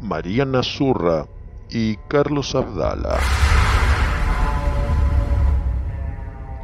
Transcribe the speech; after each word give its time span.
Mariana 0.00 0.62
Zurra 0.62 1.26
y 1.70 1.96
Carlos 2.08 2.54
Abdala. 2.54 3.18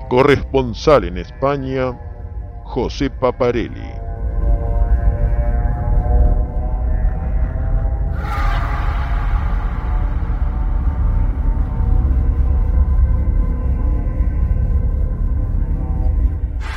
Corresponsal 0.08 1.05
en 1.05 1.19
España, 1.19 1.98
José 2.64 3.08
Paparelli. 3.08 3.80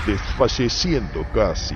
Desfalleciendo 0.08 1.26
casi 1.33 1.76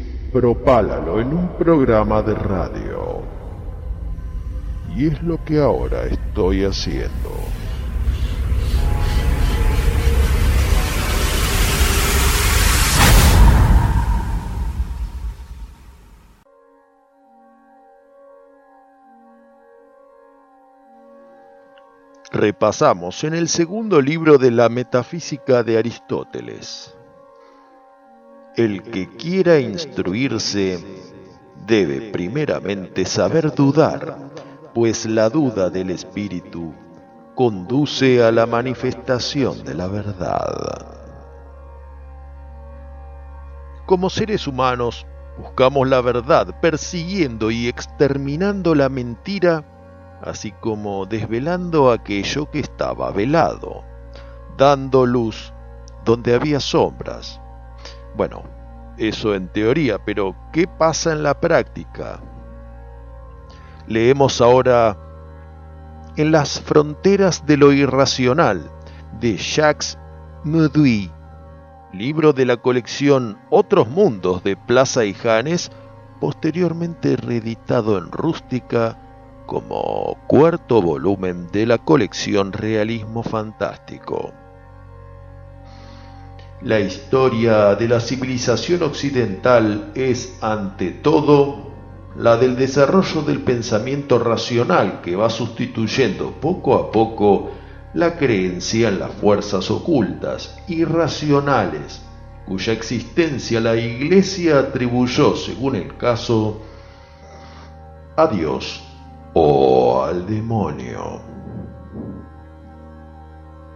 propálalo 0.31 1.19
en 1.19 1.33
un 1.33 1.47
programa 1.57 2.21
de 2.21 2.33
radio. 2.33 3.21
Y 4.95 5.07
es 5.07 5.21
lo 5.23 5.43
que 5.43 5.59
ahora 5.59 6.03
estoy 6.03 6.63
haciendo. 6.63 7.11
Repasamos 22.31 23.25
en 23.25 23.33
el 23.33 23.49
segundo 23.49 24.01
libro 24.01 24.37
de 24.37 24.51
la 24.51 24.69
Metafísica 24.69 25.63
de 25.63 25.77
Aristóteles. 25.77 26.95
El 28.57 28.83
que 28.83 29.07
quiera 29.07 29.61
instruirse 29.61 30.77
debe 31.65 32.11
primeramente 32.11 33.05
saber 33.05 33.55
dudar, 33.55 34.17
pues 34.73 35.05
la 35.05 35.29
duda 35.29 35.69
del 35.69 35.89
espíritu 35.89 36.73
conduce 37.33 38.21
a 38.21 38.29
la 38.29 38.45
manifestación 38.45 39.63
de 39.63 39.73
la 39.73 39.87
verdad. 39.87 40.85
Como 43.85 44.09
seres 44.09 44.45
humanos, 44.45 45.07
buscamos 45.37 45.87
la 45.87 46.01
verdad 46.01 46.59
persiguiendo 46.59 47.51
y 47.51 47.69
exterminando 47.69 48.75
la 48.75 48.89
mentira, 48.89 49.63
así 50.21 50.51
como 50.51 51.05
desvelando 51.05 51.89
aquello 51.89 52.51
que 52.51 52.59
estaba 52.59 53.11
velado, 53.11 53.85
dando 54.57 55.05
luz 55.05 55.53
donde 56.03 56.35
había 56.35 56.59
sombras 56.59 57.40
bueno, 58.15 58.43
eso 58.97 59.33
en 59.35 59.47
teoría, 59.47 59.97
pero 60.03 60.35
¿qué 60.51 60.67
pasa 60.67 61.11
en 61.13 61.23
la 61.23 61.39
práctica? 61.39 62.19
Leemos 63.87 64.41
ahora 64.41 64.97
En 66.17 66.31
las 66.31 66.59
fronteras 66.59 67.45
de 67.45 67.57
lo 67.57 67.71
irracional 67.71 68.69
de 69.19 69.37
Jacques 69.37 69.97
Mauduit, 70.43 71.11
libro 71.93 72.33
de 72.33 72.45
la 72.45 72.57
colección 72.57 73.39
Otros 73.49 73.87
Mundos 73.89 74.43
de 74.43 74.57
Plaza 74.57 75.05
y 75.05 75.13
Janes, 75.13 75.71
posteriormente 76.19 77.15
reeditado 77.15 77.97
en 77.97 78.11
rústica 78.11 78.97
como 79.45 80.17
cuarto 80.27 80.81
volumen 80.81 81.47
de 81.51 81.65
la 81.65 81.77
colección 81.77 82.53
Realismo 82.53 83.23
Fantástico. 83.23 84.33
La 86.63 86.79
historia 86.79 87.73
de 87.73 87.87
la 87.87 87.99
civilización 87.99 88.83
occidental 88.83 89.91
es, 89.95 90.37
ante 90.41 90.91
todo, 90.91 91.71
la 92.15 92.37
del 92.37 92.55
desarrollo 92.55 93.23
del 93.23 93.41
pensamiento 93.41 94.19
racional 94.19 95.01
que 95.01 95.15
va 95.15 95.31
sustituyendo 95.31 96.31
poco 96.39 96.75
a 96.75 96.91
poco 96.91 97.49
la 97.95 98.15
creencia 98.15 98.89
en 98.89 98.99
las 98.99 99.11
fuerzas 99.11 99.71
ocultas, 99.71 100.55
irracionales, 100.67 102.03
cuya 102.45 102.73
existencia 102.73 103.59
la 103.59 103.75
Iglesia 103.75 104.59
atribuyó, 104.59 105.35
según 105.35 105.75
el 105.75 105.97
caso, 105.97 106.61
a 108.15 108.27
Dios 108.27 108.83
o 109.33 110.03
al 110.03 110.27
demonio. 110.27 111.40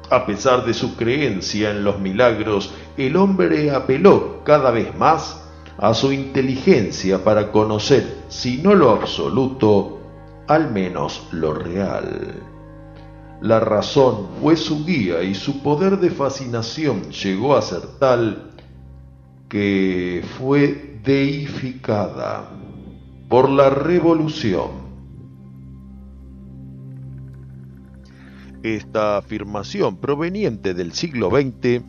A 0.10 0.26
pesar 0.26 0.66
de 0.66 0.74
su 0.74 0.96
creencia 0.96 1.72
en 1.72 1.84
los 1.84 2.00
milagros, 2.00 2.74
el 2.96 3.16
hombre 3.16 3.72
apeló 3.72 4.44
cada 4.44 4.70
vez 4.72 4.96
más 4.96 5.42
a 5.78 5.94
su 5.94 6.12
inteligencia 6.12 7.24
para 7.24 7.52
conocer, 7.52 8.18
si 8.30 8.58
no 8.62 8.76
lo 8.76 8.92
absoluto, 8.92 10.00
al 10.48 10.72
menos 10.72 11.28
lo 11.32 11.54
real. 11.54 12.36
La 13.42 13.60
razón 13.60 14.28
fue 14.42 14.56
su 14.56 14.86
guía 14.86 15.24
y 15.24 15.36
su 15.36 15.62
poder 15.62 16.00
de 16.00 16.12
fascinación 16.12 17.12
llegó 17.12 17.56
a 17.56 17.62
ser 17.62 17.82
tal 18.00 18.52
que 19.50 20.24
fue 20.38 21.00
deificada 21.04 22.50
por 23.28 23.50
la 23.50 23.70
revolución 23.70 24.85
Esta 28.66 29.18
afirmación 29.18 29.98
proveniente 29.98 30.74
del 30.74 30.92
siglo 30.94 31.30
XX 31.30 31.84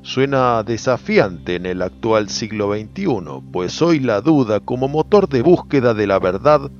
suena 0.00 0.62
desafiante 0.62 1.56
en 1.56 1.66
el 1.66 1.82
actual 1.82 2.30
siglo 2.30 2.72
XXI, 2.72 3.42
pues 3.52 3.82
hoy 3.82 4.00
la 4.00 4.22
duda 4.22 4.60
como 4.60 4.88
motor 4.88 5.28
de 5.28 5.42
búsqueda 5.42 5.92
de 5.92 6.06
la 6.06 6.18
verdad 6.18 6.70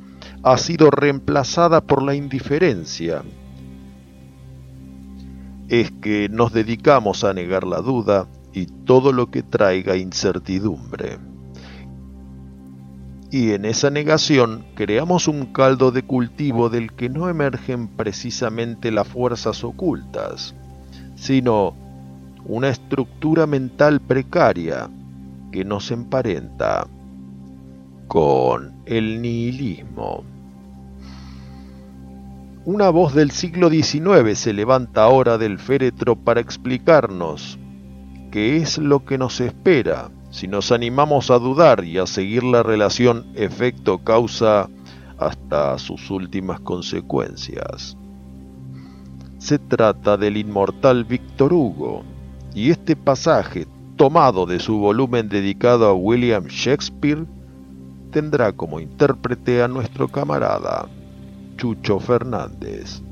ha 0.42 0.56
sido 0.56 0.90
reemplazada 0.90 1.82
por 1.82 2.02
la 2.02 2.14
indiferencia. 2.14 3.24
Es 5.68 5.90
que 6.00 6.30
nos 6.30 6.54
dedicamos 6.54 7.22
a 7.22 7.34
negar 7.34 7.64
la 7.64 7.82
duda 7.82 8.28
y 8.54 8.64
todo 8.86 9.12
lo 9.12 9.30
que 9.30 9.42
traiga 9.42 9.98
incertidumbre 9.98 11.18
y 13.32 13.52
en 13.52 13.64
esa 13.64 13.88
negación 13.88 14.62
creamos 14.74 15.26
un 15.26 15.46
caldo 15.46 15.90
de 15.90 16.02
cultivo 16.02 16.68
del 16.68 16.92
que 16.92 17.08
no 17.08 17.30
emergen 17.30 17.88
precisamente 17.88 18.90
las 18.90 19.08
fuerzas 19.08 19.64
ocultas, 19.64 20.54
sino 21.16 21.74
una 22.44 22.68
estructura 22.68 23.46
mental 23.46 24.00
precaria 24.00 24.90
que 25.50 25.64
nos 25.64 25.90
emparenta 25.90 26.86
con 28.06 28.74
el 28.84 29.22
nihilismo. 29.22 30.24
Una 32.66 32.90
voz 32.90 33.14
del 33.14 33.30
siglo 33.30 33.70
XIX 33.70 34.38
se 34.38 34.52
levanta 34.52 35.04
ahora 35.04 35.38
del 35.38 35.58
féretro 35.58 36.16
para 36.16 36.42
explicarnos 36.42 37.58
qué 38.30 38.58
es 38.58 38.76
lo 38.76 39.06
que 39.06 39.16
nos 39.16 39.40
espera 39.40 40.10
si 40.32 40.48
nos 40.48 40.72
animamos 40.72 41.30
a 41.30 41.38
dudar 41.38 41.84
y 41.84 41.98
a 41.98 42.06
seguir 42.06 42.42
la 42.42 42.62
relación 42.62 43.26
efecto-causa 43.34 44.68
hasta 45.18 45.78
sus 45.78 46.10
últimas 46.10 46.58
consecuencias. 46.60 47.96
Se 49.38 49.58
trata 49.58 50.16
del 50.16 50.38
inmortal 50.38 51.04
Víctor 51.04 51.52
Hugo, 51.52 52.02
y 52.54 52.70
este 52.70 52.96
pasaje, 52.96 53.66
tomado 53.96 54.46
de 54.46 54.58
su 54.58 54.78
volumen 54.78 55.28
dedicado 55.28 55.86
a 55.86 55.92
William 55.92 56.46
Shakespeare, 56.46 57.26
tendrá 58.10 58.52
como 58.52 58.80
intérprete 58.80 59.62
a 59.62 59.68
nuestro 59.68 60.08
camarada 60.08 60.88
Chucho 61.56 61.98
Fernández. 61.98 63.02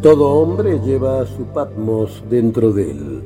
Todo 0.00 0.28
hombre 0.28 0.78
lleva 0.78 1.26
su 1.26 1.42
Patmos 1.46 2.22
dentro 2.30 2.70
de 2.72 2.88
él. 2.88 3.22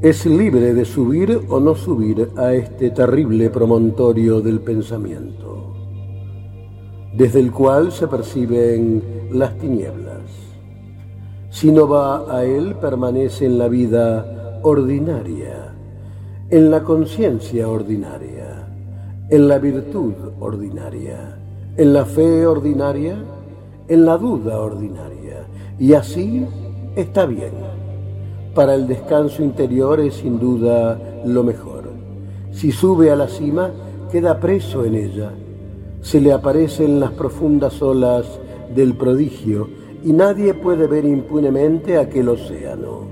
Es 0.00 0.26
libre 0.26 0.72
de 0.72 0.84
subir 0.84 1.40
o 1.48 1.58
no 1.58 1.74
subir 1.74 2.30
a 2.36 2.52
este 2.52 2.90
terrible 2.90 3.50
promontorio 3.50 4.40
del 4.40 4.60
pensamiento, 4.60 5.74
desde 7.16 7.40
el 7.40 7.50
cual 7.50 7.90
se 7.90 8.06
perciben 8.06 9.02
las 9.32 9.58
tinieblas. 9.58 10.22
Si 11.50 11.72
no 11.72 11.88
va 11.88 12.32
a 12.32 12.44
él, 12.44 12.76
permanece 12.76 13.46
en 13.46 13.58
la 13.58 13.66
vida 13.66 14.60
ordinaria, 14.62 15.74
en 16.48 16.70
la 16.70 16.84
conciencia 16.84 17.68
ordinaria, 17.68 18.68
en 19.28 19.48
la 19.48 19.58
virtud 19.58 20.14
ordinaria, 20.38 21.36
en 21.76 21.92
la 21.92 22.04
fe 22.04 22.46
ordinaria, 22.46 23.16
en 23.88 24.06
la 24.06 24.16
duda 24.16 24.60
ordinaria 24.60 25.23
y 25.78 25.94
así 25.94 26.46
está 26.94 27.26
bien. 27.26 27.52
Para 28.54 28.74
el 28.74 28.86
descanso 28.86 29.42
interior 29.42 30.00
es 30.00 30.14
sin 30.14 30.38
duda 30.38 30.98
lo 31.24 31.42
mejor. 31.42 31.84
Si 32.52 32.70
sube 32.70 33.10
a 33.10 33.16
la 33.16 33.26
cima, 33.26 33.70
queda 34.12 34.38
preso 34.38 34.84
en 34.84 34.94
ella. 34.94 35.32
Se 36.00 36.20
le 36.20 36.32
aparecen 36.32 37.00
las 37.00 37.10
profundas 37.12 37.82
olas 37.82 38.26
del 38.74 38.94
prodigio 38.94 39.68
y 40.04 40.12
nadie 40.12 40.54
puede 40.54 40.86
ver 40.86 41.04
impunemente 41.04 41.98
aquel 41.98 42.28
océano. 42.28 43.04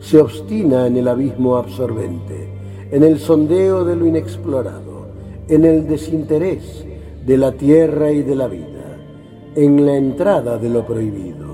Se 0.00 0.20
obstina 0.20 0.86
en 0.86 0.96
el 0.96 1.08
abismo 1.08 1.56
absorbente, 1.56 2.48
en 2.90 3.02
el 3.02 3.18
sondeo 3.18 3.84
de 3.84 3.96
lo 3.96 4.06
inexplorado, 4.06 5.08
en 5.48 5.64
el 5.64 5.86
desinterés 5.86 6.84
de 7.26 7.36
la 7.36 7.52
tierra 7.52 8.10
y 8.12 8.22
de 8.22 8.36
la 8.36 8.46
vida, 8.46 8.96
en 9.54 9.84
la 9.84 9.96
entrada 9.96 10.56
de 10.56 10.70
lo 10.70 10.86
prohibido 10.86 11.47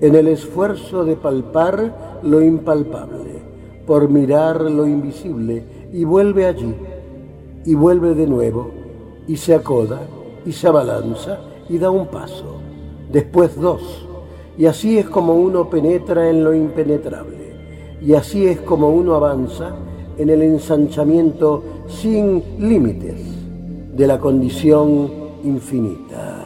en 0.00 0.14
el 0.14 0.28
esfuerzo 0.28 1.04
de 1.04 1.16
palpar 1.16 2.20
lo 2.22 2.40
impalpable, 2.40 3.40
por 3.86 4.08
mirar 4.08 4.60
lo 4.62 4.86
invisible, 4.86 5.64
y 5.92 6.04
vuelve 6.04 6.46
allí, 6.46 6.74
y 7.64 7.74
vuelve 7.74 8.14
de 8.14 8.26
nuevo, 8.26 8.70
y 9.26 9.36
se 9.36 9.54
acoda, 9.54 10.00
y 10.46 10.52
se 10.52 10.68
abalanza, 10.68 11.40
y 11.68 11.78
da 11.78 11.90
un 11.90 12.06
paso, 12.06 12.60
después 13.12 13.60
dos, 13.60 14.06
y 14.56 14.66
así 14.66 14.98
es 14.98 15.08
como 15.08 15.34
uno 15.34 15.68
penetra 15.68 16.30
en 16.30 16.44
lo 16.44 16.54
impenetrable, 16.54 17.54
y 18.00 18.14
así 18.14 18.46
es 18.46 18.60
como 18.60 18.90
uno 18.90 19.14
avanza 19.14 19.74
en 20.16 20.30
el 20.30 20.42
ensanchamiento 20.42 21.62
sin 21.88 22.42
límites 22.58 23.20
de 23.94 24.06
la 24.06 24.18
condición 24.18 25.10
infinita. 25.44 26.39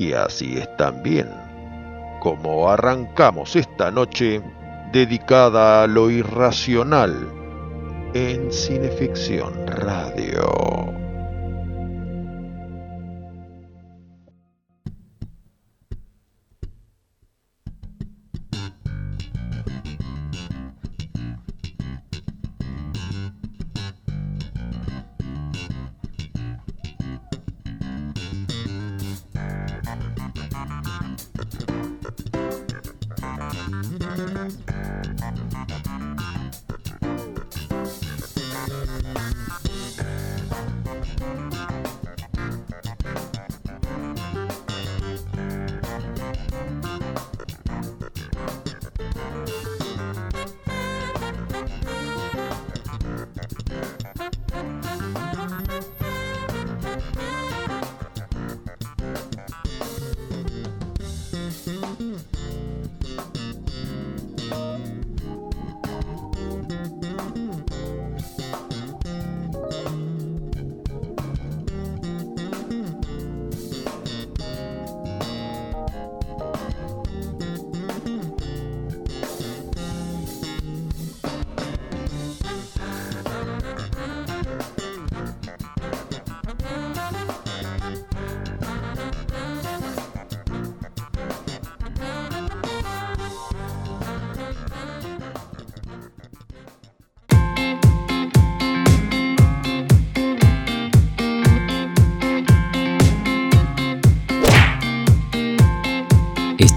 Y 0.00 0.14
así 0.14 0.56
es 0.56 0.76
también 0.78 1.28
como 2.20 2.70
arrancamos 2.70 3.54
esta 3.54 3.90
noche 3.90 4.40
dedicada 4.92 5.82
a 5.82 5.86
lo 5.86 6.10
irracional 6.10 7.28
en 8.14 8.50
Cineficción 8.50 9.66
Radio. 9.66 11.09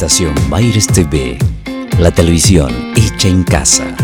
Estación 0.03 0.35
Baires 0.49 0.85
TV, 0.85 1.37
la 1.97 2.11
televisión 2.11 2.91
hecha 2.93 3.29
en 3.29 3.41
casa. 3.43 3.95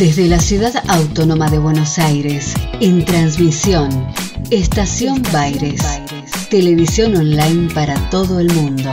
Desde 0.00 0.26
la 0.26 0.40
ciudad 0.40 0.72
autónoma 0.88 1.48
de 1.48 1.58
Buenos 1.58 1.96
Aires, 2.00 2.54
en 2.80 3.04
transmisión, 3.04 3.88
Estación 4.50 5.22
Baires, 5.32 5.80
televisión 6.50 7.14
online 7.14 7.72
para 7.72 7.94
todo 8.10 8.40
el 8.40 8.52
mundo. 8.52 8.90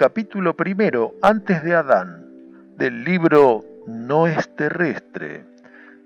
Capítulo 0.00 0.56
primero 0.56 1.14
antes 1.20 1.62
de 1.62 1.74
Adán 1.74 2.24
del 2.78 3.04
libro 3.04 3.62
No 3.86 4.26
es 4.26 4.48
terrestre 4.56 5.44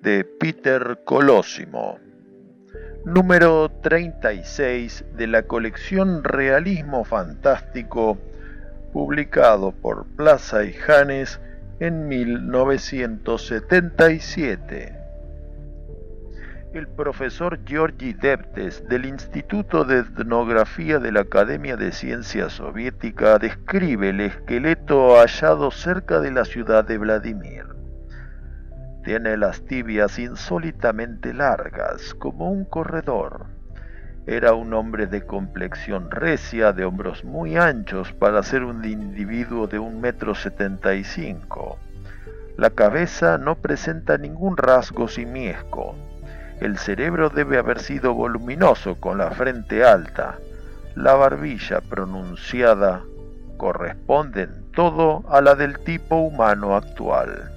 de 0.02 0.24
Peter 0.24 0.98
Colosimo, 1.04 2.00
número 3.04 3.70
36 3.84 5.04
de 5.16 5.28
la 5.28 5.44
colección 5.44 6.24
Realismo 6.24 7.04
Fantástico 7.04 8.18
publicado 8.92 9.70
por 9.70 10.06
Plaza 10.16 10.64
y 10.64 10.72
Janes 10.72 11.38
en 11.78 12.08
1977. 12.08 15.03
El 16.74 16.88
profesor 16.88 17.60
Georgi 17.64 18.14
Debtes 18.14 18.88
del 18.88 19.06
Instituto 19.06 19.84
de 19.84 20.00
Etnografía 20.00 20.98
de 20.98 21.12
la 21.12 21.20
Academia 21.20 21.76
de 21.76 21.92
Ciencias 21.92 22.54
Soviética 22.54 23.38
describe 23.38 24.08
el 24.08 24.20
esqueleto 24.20 25.16
hallado 25.16 25.70
cerca 25.70 26.18
de 26.18 26.32
la 26.32 26.44
ciudad 26.44 26.84
de 26.84 26.98
Vladimir. 26.98 27.66
Tiene 29.04 29.36
las 29.36 29.64
tibias 29.64 30.18
insólitamente 30.18 31.32
largas, 31.32 32.12
como 32.14 32.50
un 32.50 32.64
corredor. 32.64 33.46
Era 34.26 34.54
un 34.54 34.74
hombre 34.74 35.06
de 35.06 35.24
complexión 35.24 36.10
recia, 36.10 36.72
de 36.72 36.84
hombros 36.84 37.22
muy 37.22 37.56
anchos 37.56 38.12
para 38.12 38.42
ser 38.42 38.64
un 38.64 38.84
individuo 38.84 39.68
de 39.68 39.78
un 39.78 40.00
metro 40.00 40.34
setenta 40.34 40.94
y 40.94 41.04
cinco. 41.04 41.78
La 42.56 42.70
cabeza 42.70 43.38
no 43.38 43.54
presenta 43.54 44.18
ningún 44.18 44.56
rasgo 44.56 45.06
simiesco 45.06 45.94
el 46.64 46.78
cerebro 46.78 47.28
debe 47.28 47.58
haber 47.58 47.78
sido 47.78 48.14
voluminoso 48.14 48.94
con 48.94 49.18
la 49.18 49.30
frente 49.32 49.84
alta. 49.84 50.38
La 50.94 51.14
barbilla 51.14 51.82
pronunciada 51.82 53.02
corresponde 53.58 54.44
en 54.44 54.70
todo 54.72 55.24
a 55.28 55.42
la 55.42 55.56
del 55.56 55.78
tipo 55.80 56.16
humano 56.16 56.74
actual. 56.74 57.50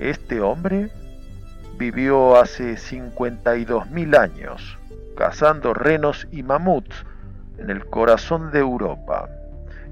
Este 0.00 0.40
hombre 0.40 0.90
vivió 1.78 2.40
hace 2.40 2.74
52.000 2.74 4.18
años, 4.18 4.78
cazando 5.16 5.72
renos 5.72 6.26
y 6.32 6.42
mamuts 6.42 7.06
en 7.58 7.70
el 7.70 7.86
corazón 7.86 8.50
de 8.50 8.58
Europa. 8.58 9.28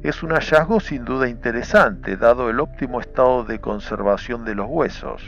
Es 0.02 0.24
un 0.24 0.30
hallazgo 0.30 0.80
sin 0.80 1.04
duda 1.04 1.28
interesante, 1.28 2.16
dado 2.16 2.50
el 2.50 2.58
óptimo 2.58 3.00
estado 3.00 3.44
de 3.44 3.60
conservación 3.60 4.44
de 4.44 4.56
los 4.56 4.66
huesos 4.68 5.22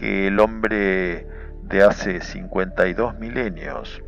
que 0.00 0.28
el 0.28 0.40
hombre 0.40 1.26
de 1.62 1.82
hace 1.82 2.22
52 2.22 3.18
milenios 3.18 4.02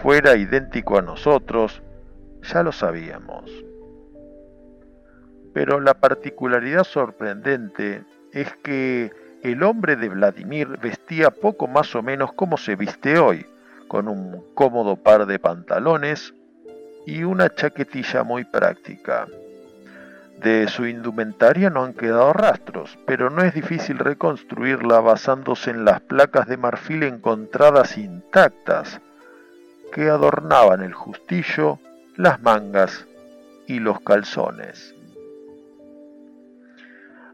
fuera 0.00 0.36
idéntico 0.36 0.96
a 0.96 1.02
nosotros, 1.02 1.82
ya 2.42 2.62
lo 2.62 2.70
sabíamos. 2.70 3.50
Pero 5.52 5.80
la 5.80 5.94
particularidad 5.94 6.84
sorprendente 6.84 8.04
es 8.32 8.54
que 8.62 9.12
el 9.42 9.64
hombre 9.64 9.96
de 9.96 10.08
Vladimir 10.08 10.78
vestía 10.80 11.30
poco 11.30 11.66
más 11.66 11.92
o 11.96 12.02
menos 12.02 12.32
como 12.32 12.56
se 12.56 12.76
viste 12.76 13.18
hoy, 13.18 13.44
con 13.88 14.06
un 14.06 14.44
cómodo 14.54 14.96
par 14.96 15.26
de 15.26 15.40
pantalones 15.40 16.32
y 17.06 17.24
una 17.24 17.52
chaquetilla 17.52 18.22
muy 18.22 18.44
práctica. 18.44 19.26
De 20.40 20.68
su 20.68 20.86
indumentaria 20.86 21.70
no 21.70 21.84
han 21.84 21.94
quedado 21.94 22.32
rastros, 22.32 22.98
pero 23.06 23.30
no 23.30 23.42
es 23.42 23.54
difícil 23.54 23.98
reconstruirla 23.98 25.00
basándose 25.00 25.70
en 25.70 25.84
las 25.84 26.00
placas 26.00 26.46
de 26.46 26.56
marfil 26.56 27.02
encontradas 27.04 27.96
intactas 27.96 29.00
que 29.92 30.08
adornaban 30.10 30.82
el 30.82 30.92
justillo, 30.92 31.78
las 32.16 32.42
mangas 32.42 33.06
y 33.66 33.78
los 33.78 34.00
calzones. 34.00 34.94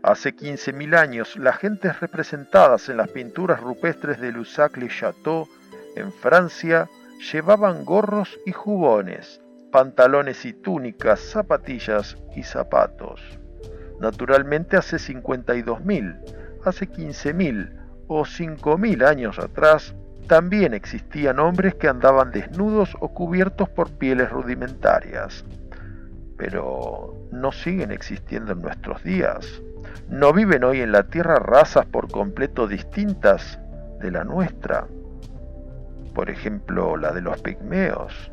Hace 0.02 0.34
15.000 0.34 0.96
años, 0.96 1.36
las 1.36 1.58
gentes 1.58 2.00
representadas 2.00 2.88
en 2.88 2.96
las 2.96 3.08
pinturas 3.08 3.60
rupestres 3.60 4.18
de 4.20 4.32
Lusac-le-Château 4.32 5.46
en 5.96 6.12
Francia 6.12 6.88
llevaban 7.32 7.84
gorros 7.84 8.38
y 8.46 8.52
jubones, 8.52 9.39
pantalones 9.70 10.44
y 10.44 10.52
túnicas, 10.52 11.20
zapatillas 11.20 12.16
y 12.34 12.42
zapatos. 12.42 13.20
Naturalmente 14.00 14.76
hace 14.76 14.96
52.000, 14.96 16.20
hace 16.64 16.88
15.000 16.88 17.80
o 18.08 18.24
5.000 18.24 19.06
años 19.06 19.38
atrás, 19.38 19.94
también 20.26 20.74
existían 20.74 21.38
hombres 21.38 21.74
que 21.74 21.88
andaban 21.88 22.30
desnudos 22.30 22.96
o 23.00 23.08
cubiertos 23.08 23.68
por 23.68 23.90
pieles 23.90 24.30
rudimentarias. 24.30 25.44
Pero 26.36 27.14
no 27.32 27.52
siguen 27.52 27.90
existiendo 27.90 28.52
en 28.52 28.60
nuestros 28.60 29.02
días. 29.02 29.60
No 30.08 30.32
viven 30.32 30.64
hoy 30.64 30.80
en 30.80 30.92
la 30.92 31.04
Tierra 31.04 31.36
razas 31.36 31.84
por 31.86 32.10
completo 32.10 32.66
distintas 32.66 33.58
de 34.00 34.10
la 34.10 34.24
nuestra. 34.24 34.86
Por 36.14 36.30
ejemplo, 36.30 36.96
la 36.96 37.12
de 37.12 37.20
los 37.20 37.40
pigmeos, 37.42 38.32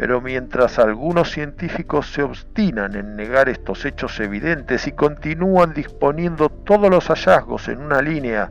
pero 0.00 0.22
mientras 0.22 0.78
algunos 0.78 1.30
científicos 1.30 2.10
se 2.10 2.22
obstinan 2.22 2.96
en 2.96 3.16
negar 3.16 3.50
estos 3.50 3.84
hechos 3.84 4.18
evidentes 4.18 4.86
y 4.86 4.92
continúan 4.92 5.74
disponiendo 5.74 6.48
todos 6.48 6.88
los 6.88 7.08
hallazgos 7.08 7.68
en 7.68 7.82
una 7.82 8.00
línea 8.00 8.48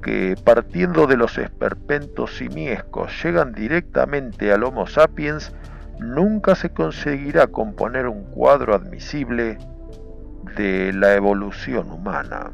que 0.00 0.36
partiendo 0.44 1.08
de 1.08 1.16
los 1.16 1.38
esperpentos 1.38 2.36
simiescos 2.36 3.10
llegan 3.20 3.52
directamente 3.52 4.52
al 4.52 4.62
Homo 4.62 4.86
sapiens, 4.86 5.52
nunca 5.98 6.54
se 6.54 6.70
conseguirá 6.70 7.48
componer 7.48 8.06
un 8.06 8.22
cuadro 8.30 8.72
admisible 8.72 9.58
de 10.54 10.92
la 10.92 11.14
evolución 11.14 11.90
humana. 11.90 12.52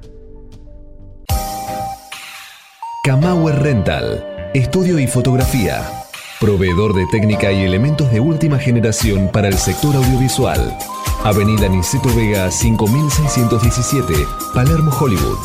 Kamauer 3.04 3.56
Rental, 3.56 4.24
estudio 4.54 4.98
y 4.98 5.06
fotografía 5.06 6.01
Proveedor 6.42 6.92
de 6.92 7.06
técnica 7.06 7.50
y 7.52 7.62
elementos 7.62 8.10
de 8.10 8.18
última 8.18 8.58
generación 8.58 9.30
para 9.32 9.46
el 9.46 9.54
sector 9.54 9.94
audiovisual. 9.94 10.76
Avenida 11.22 11.68
Niceto 11.68 12.08
Vega 12.16 12.50
5617, 12.50 14.12
Palermo, 14.52 14.90
Hollywood. 14.90 15.38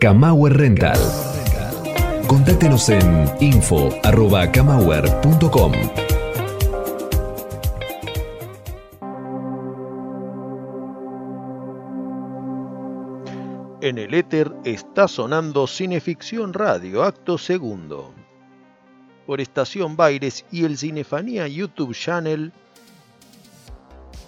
Kamauer 0.00 0.56
Rental. 0.56 0.98
Contáctenos 2.26 2.88
en 2.88 3.30
info.kamauer.com. 3.38 5.72
En 13.80 13.98
el 13.98 14.14
éter 14.14 14.50
está 14.64 15.06
sonando 15.06 15.68
Cineficción 15.68 16.52
Radio, 16.52 17.04
acto 17.04 17.38
segundo 17.38 18.12
por 19.26 19.40
Estación 19.40 19.96
Baires 19.96 20.44
y 20.50 20.64
el 20.64 20.78
Cinefanía 20.78 21.46
YouTube 21.48 21.94
Channel, 21.94 22.52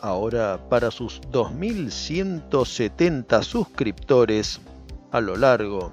ahora 0.00 0.60
para 0.68 0.90
sus 0.90 1.20
2.170 1.32 3.42
suscriptores 3.42 4.60
a 5.10 5.20
lo 5.20 5.36
largo, 5.36 5.92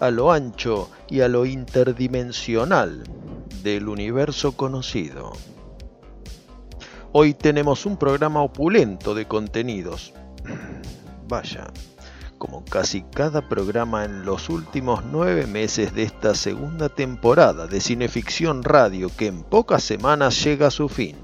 a 0.00 0.10
lo 0.10 0.32
ancho 0.32 0.90
y 1.08 1.20
a 1.20 1.28
lo 1.28 1.46
interdimensional 1.46 3.04
del 3.62 3.88
universo 3.88 4.56
conocido. 4.56 5.32
Hoy 7.12 7.34
tenemos 7.34 7.86
un 7.86 7.96
programa 7.98 8.42
opulento 8.42 9.14
de 9.14 9.26
contenidos. 9.26 10.12
Vaya, 11.28 11.70
como 12.42 12.64
casi 12.64 13.02
cada 13.02 13.48
programa 13.48 14.04
en 14.04 14.24
los 14.24 14.48
últimos 14.48 15.04
nueve 15.04 15.46
meses 15.46 15.94
de 15.94 16.02
esta 16.02 16.34
segunda 16.34 16.88
temporada 16.88 17.68
de 17.68 17.80
Cineficción 17.80 18.64
Radio 18.64 19.12
que 19.16 19.28
en 19.28 19.44
pocas 19.44 19.84
semanas 19.84 20.42
llega 20.42 20.66
a 20.66 20.72
su 20.72 20.88
fin. 20.88 21.14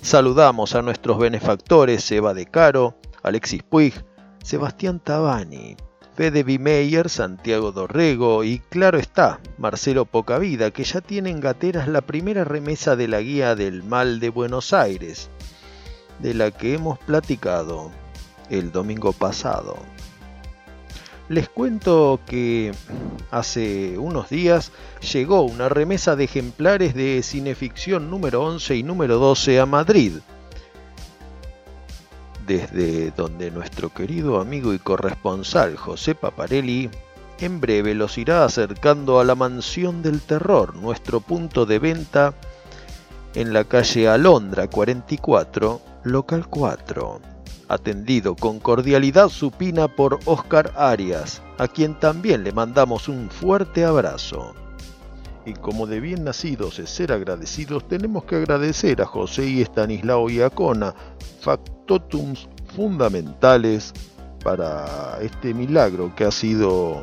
Saludamos 0.00 0.74
a 0.74 0.82
nuestros 0.82 1.20
benefactores 1.20 2.10
Eva 2.10 2.34
De 2.34 2.46
Caro, 2.46 2.96
Alexis 3.22 3.62
Puig, 3.62 3.94
Sebastián 4.42 4.98
Tabani, 4.98 5.76
Fede 6.16 6.42
Bimeyer, 6.42 7.08
Santiago 7.08 7.70
Dorrego 7.70 8.42
y 8.42 8.58
claro 8.58 8.98
está, 8.98 9.38
Marcelo 9.58 10.06
Pocavida, 10.06 10.72
que 10.72 10.82
ya 10.82 11.00
tiene 11.00 11.30
en 11.30 11.38
gateras 11.38 11.86
la 11.86 12.00
primera 12.00 12.42
remesa 12.42 12.96
de 12.96 13.06
la 13.06 13.20
guía 13.20 13.54
del 13.54 13.84
mal 13.84 14.18
de 14.18 14.30
Buenos 14.30 14.72
Aires, 14.72 15.30
de 16.18 16.34
la 16.34 16.50
que 16.50 16.74
hemos 16.74 16.98
platicado 16.98 17.92
el 18.50 18.72
domingo 18.72 19.12
pasado. 19.12 19.76
Les 21.28 21.48
cuento 21.48 22.20
que 22.26 22.72
hace 23.30 23.96
unos 23.96 24.28
días 24.28 24.72
llegó 25.12 25.42
una 25.42 25.68
remesa 25.68 26.16
de 26.16 26.24
ejemplares 26.24 26.94
de 26.94 27.22
Cineficción 27.22 28.10
número 28.10 28.44
11 28.44 28.76
y 28.76 28.82
número 28.82 29.18
12 29.18 29.60
a 29.60 29.66
Madrid, 29.66 30.14
desde 32.46 33.12
donde 33.12 33.50
nuestro 33.50 33.90
querido 33.90 34.40
amigo 34.40 34.74
y 34.74 34.78
corresponsal 34.78 35.76
José 35.76 36.16
Paparelli 36.16 36.90
en 37.38 37.60
breve 37.60 37.94
los 37.94 38.18
irá 38.18 38.44
acercando 38.44 39.20
a 39.20 39.24
la 39.24 39.36
Mansión 39.36 40.02
del 40.02 40.20
Terror, 40.20 40.74
nuestro 40.76 41.20
punto 41.20 41.66
de 41.66 41.78
venta 41.78 42.34
en 43.34 43.52
la 43.52 43.64
calle 43.64 44.08
Alondra 44.08 44.68
44, 44.68 45.80
local 46.04 46.48
4 46.48 47.31
atendido 47.72 48.36
con 48.36 48.60
cordialidad 48.60 49.28
supina 49.28 49.88
por 49.88 50.18
Oscar 50.26 50.72
Arias, 50.76 51.40
a 51.58 51.66
quien 51.68 51.98
también 51.98 52.44
le 52.44 52.52
mandamos 52.52 53.08
un 53.08 53.30
fuerte 53.30 53.84
abrazo. 53.84 54.54
Y 55.46 55.54
como 55.54 55.86
de 55.86 56.00
bien 56.00 56.22
nacidos 56.22 56.78
es 56.78 56.90
ser 56.90 57.12
agradecidos, 57.12 57.88
tenemos 57.88 58.24
que 58.24 58.36
agradecer 58.36 59.00
a 59.00 59.06
José 59.06 59.46
y 59.46 59.62
Estanislao 59.62 60.28
Iacona, 60.28 60.94
factotums 61.40 62.48
fundamentales 62.76 63.92
para 64.44 65.18
este 65.20 65.54
milagro 65.54 66.14
que 66.14 66.24
ha 66.24 66.30
sido 66.30 67.02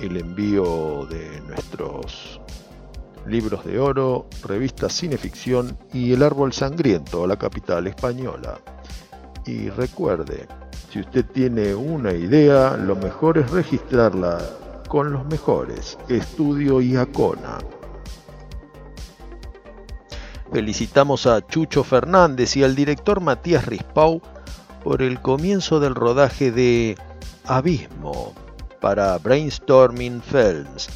el 0.00 0.16
envío 0.16 1.06
de 1.10 1.40
nuestros 1.42 2.40
libros 3.26 3.64
de 3.64 3.78
oro, 3.78 4.26
revista 4.42 4.88
Cineficción 4.88 5.76
y 5.92 6.12
El 6.12 6.22
Árbol 6.22 6.52
Sangriento, 6.52 7.26
la 7.26 7.36
capital 7.36 7.86
española. 7.86 8.58
Y 9.46 9.68
recuerde, 9.68 10.46
si 10.90 11.00
usted 11.00 11.26
tiene 11.26 11.74
una 11.74 12.12
idea, 12.12 12.76
lo 12.78 12.96
mejor 12.96 13.36
es 13.36 13.50
registrarla 13.50 14.38
con 14.88 15.12
los 15.12 15.26
mejores, 15.26 15.98
Estudio 16.08 16.80
y 16.80 16.96
Acona. 16.96 17.58
Felicitamos 20.50 21.26
a 21.26 21.46
Chucho 21.46 21.84
Fernández 21.84 22.56
y 22.56 22.64
al 22.64 22.74
director 22.74 23.20
Matías 23.20 23.66
Rispau 23.66 24.22
por 24.82 25.02
el 25.02 25.20
comienzo 25.20 25.80
del 25.80 25.94
rodaje 25.94 26.50
de 26.50 26.96
Abismo 27.44 28.32
para 28.80 29.18
Brainstorming 29.18 30.22
Films, 30.22 30.88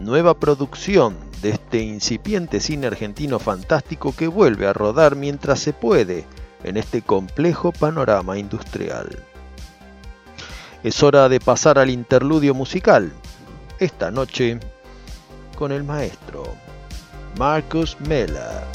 nueva 0.00 0.38
producción 0.38 1.16
de 1.42 1.50
este 1.50 1.78
incipiente 1.78 2.60
cine 2.60 2.86
argentino 2.86 3.38
fantástico 3.38 4.14
que 4.14 4.28
vuelve 4.28 4.66
a 4.66 4.72
rodar 4.72 5.16
mientras 5.16 5.60
se 5.60 5.72
puede 5.72 6.24
en 6.66 6.76
este 6.76 7.00
complejo 7.00 7.72
panorama 7.72 8.36
industrial. 8.36 9.08
Es 10.82 11.02
hora 11.02 11.28
de 11.28 11.40
pasar 11.40 11.78
al 11.78 11.90
interludio 11.90 12.54
musical, 12.54 13.12
esta 13.78 14.10
noche 14.10 14.58
con 15.56 15.72
el 15.72 15.84
maestro 15.84 16.44
Marcus 17.38 17.96
Mella. 18.00 18.65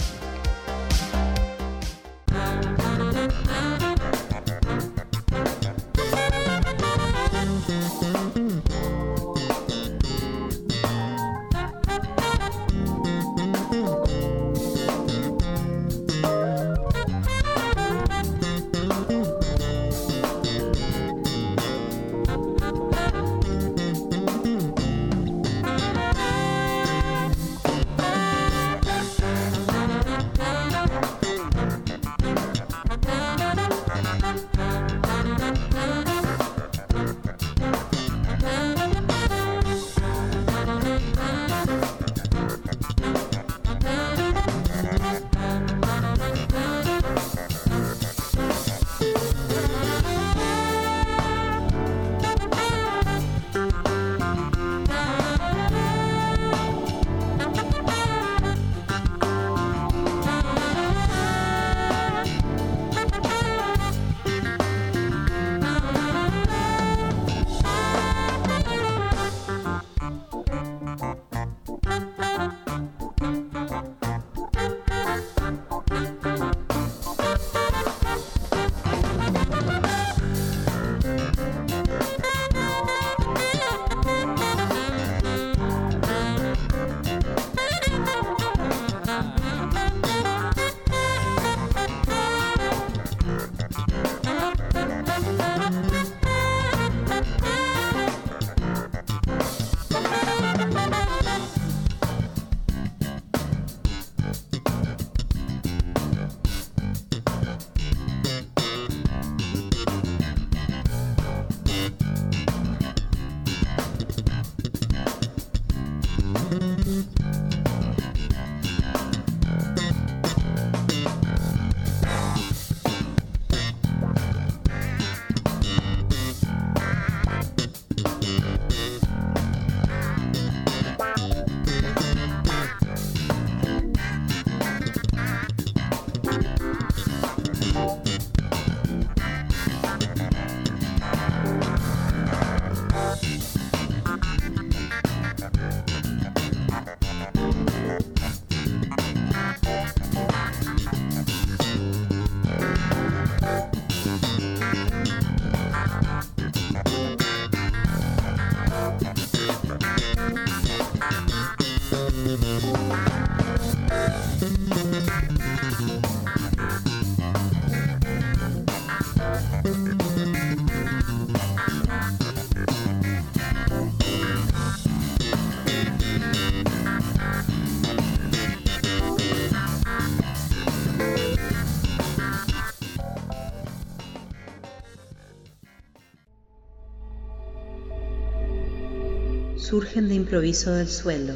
De 189.99 190.15
improviso 190.15 190.71
del 190.71 190.87
suelo. 190.87 191.33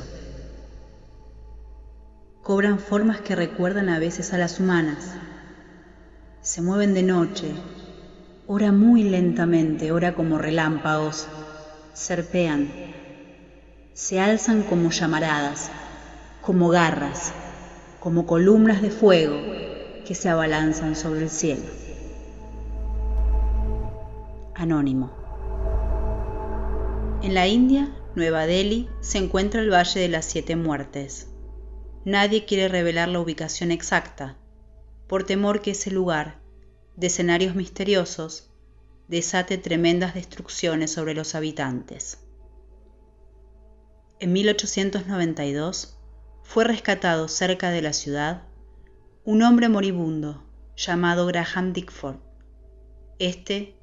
Cobran 2.42 2.80
formas 2.80 3.20
que 3.20 3.36
recuerdan 3.36 3.90
a 3.90 4.00
veces 4.00 4.32
a 4.32 4.38
las 4.38 4.62
humanas. 4.62 5.14
Se 6.42 6.62
mueven 6.62 6.94
de 6.94 7.04
noche, 7.04 7.52
ora 8.48 8.72
muy 8.72 9.04
lentamente, 9.04 9.92
ora 9.92 10.16
como 10.16 10.38
relámpagos, 10.38 11.28
serpean, 11.94 12.70
se 13.94 14.22
alzan 14.22 14.64
como 14.64 14.90
llamaradas, 14.90 15.70
como 16.42 16.70
garras, 16.70 17.34
como 18.00 18.26
columnas 18.26 18.82
de 18.82 18.90
fuego 18.90 19.36
que 20.08 20.16
se 20.16 20.30
abalanzan 20.30 20.96
sobre 20.96 21.24
el 21.24 21.30
cielo. 21.30 21.66
Anónimo. 24.54 25.12
En 27.22 27.34
la 27.34 27.48
India 27.48 27.90
Nueva 28.16 28.46
Delhi, 28.46 28.88
se 29.02 29.18
encuentra 29.18 29.60
el 29.60 29.70
Valle 29.70 30.00
de 30.00 30.08
las 30.08 30.24
Siete 30.24 30.56
Muertes. 30.56 31.28
Nadie 32.06 32.46
quiere 32.46 32.70
revelar 32.70 33.10
la 33.10 33.20
ubicación 33.20 33.72
exacta, 33.72 34.38
por 35.08 35.26
temor 35.26 35.62
que 35.62 35.72
ese 35.72 35.92
lugar, 35.92 36.40
de 36.96 37.08
escenarios 37.08 37.56
misteriosos, 37.56 38.52
desate 39.10 39.58
tremendas 39.58 40.14
destrucciones 40.14 40.94
sobre 40.94 41.14
los 41.14 41.36
habitantes. 41.36 42.20
En 44.20 44.32
1892 44.32 46.00
fue 46.42 46.64
rescatado 46.64 47.28
cerca 47.28 47.70
de 47.70 47.82
la 47.82 47.92
ciudad 47.92 48.44
un 49.26 49.42
hombre 49.42 49.68
moribundo 49.68 50.42
llamado 50.78 51.26
Graham 51.26 51.74
Dickford. 51.74 52.20
Este 53.20 53.76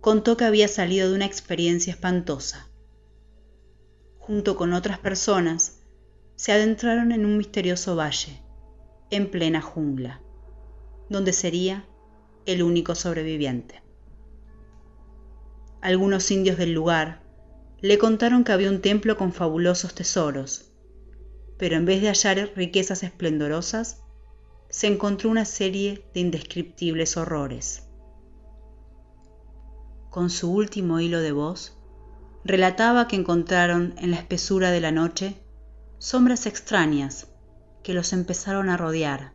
contó 0.00 0.38
que 0.38 0.46
había 0.46 0.66
salido 0.66 1.10
de 1.10 1.16
una 1.16 1.26
experiencia 1.26 1.90
espantosa 1.90 2.70
junto 4.26 4.56
con 4.56 4.72
otras 4.72 4.98
personas, 4.98 5.82
se 6.34 6.50
adentraron 6.50 7.12
en 7.12 7.24
un 7.24 7.38
misterioso 7.38 7.94
valle, 7.94 8.42
en 9.10 9.30
plena 9.30 9.62
jungla, 9.62 10.20
donde 11.08 11.32
sería 11.32 11.86
el 12.44 12.64
único 12.64 12.96
sobreviviente. 12.96 13.82
Algunos 15.80 16.28
indios 16.32 16.58
del 16.58 16.72
lugar 16.72 17.22
le 17.80 17.98
contaron 17.98 18.42
que 18.42 18.50
había 18.50 18.70
un 18.70 18.80
templo 18.80 19.16
con 19.16 19.32
fabulosos 19.32 19.94
tesoros, 19.94 20.72
pero 21.56 21.76
en 21.76 21.84
vez 21.84 22.02
de 22.02 22.08
hallar 22.08 22.50
riquezas 22.56 23.04
esplendorosas, 23.04 24.02
se 24.68 24.88
encontró 24.88 25.30
una 25.30 25.44
serie 25.44 26.04
de 26.12 26.20
indescriptibles 26.20 27.16
horrores. 27.16 27.88
Con 30.10 30.30
su 30.30 30.52
último 30.52 30.98
hilo 30.98 31.20
de 31.20 31.30
voz, 31.30 31.75
relataba 32.46 33.08
que 33.08 33.16
encontraron 33.16 33.94
en 33.98 34.12
la 34.12 34.18
espesura 34.18 34.70
de 34.70 34.80
la 34.80 34.92
noche 34.92 35.36
sombras 35.98 36.46
extrañas 36.46 37.26
que 37.82 37.92
los 37.92 38.12
empezaron 38.12 38.68
a 38.68 38.76
rodear, 38.76 39.32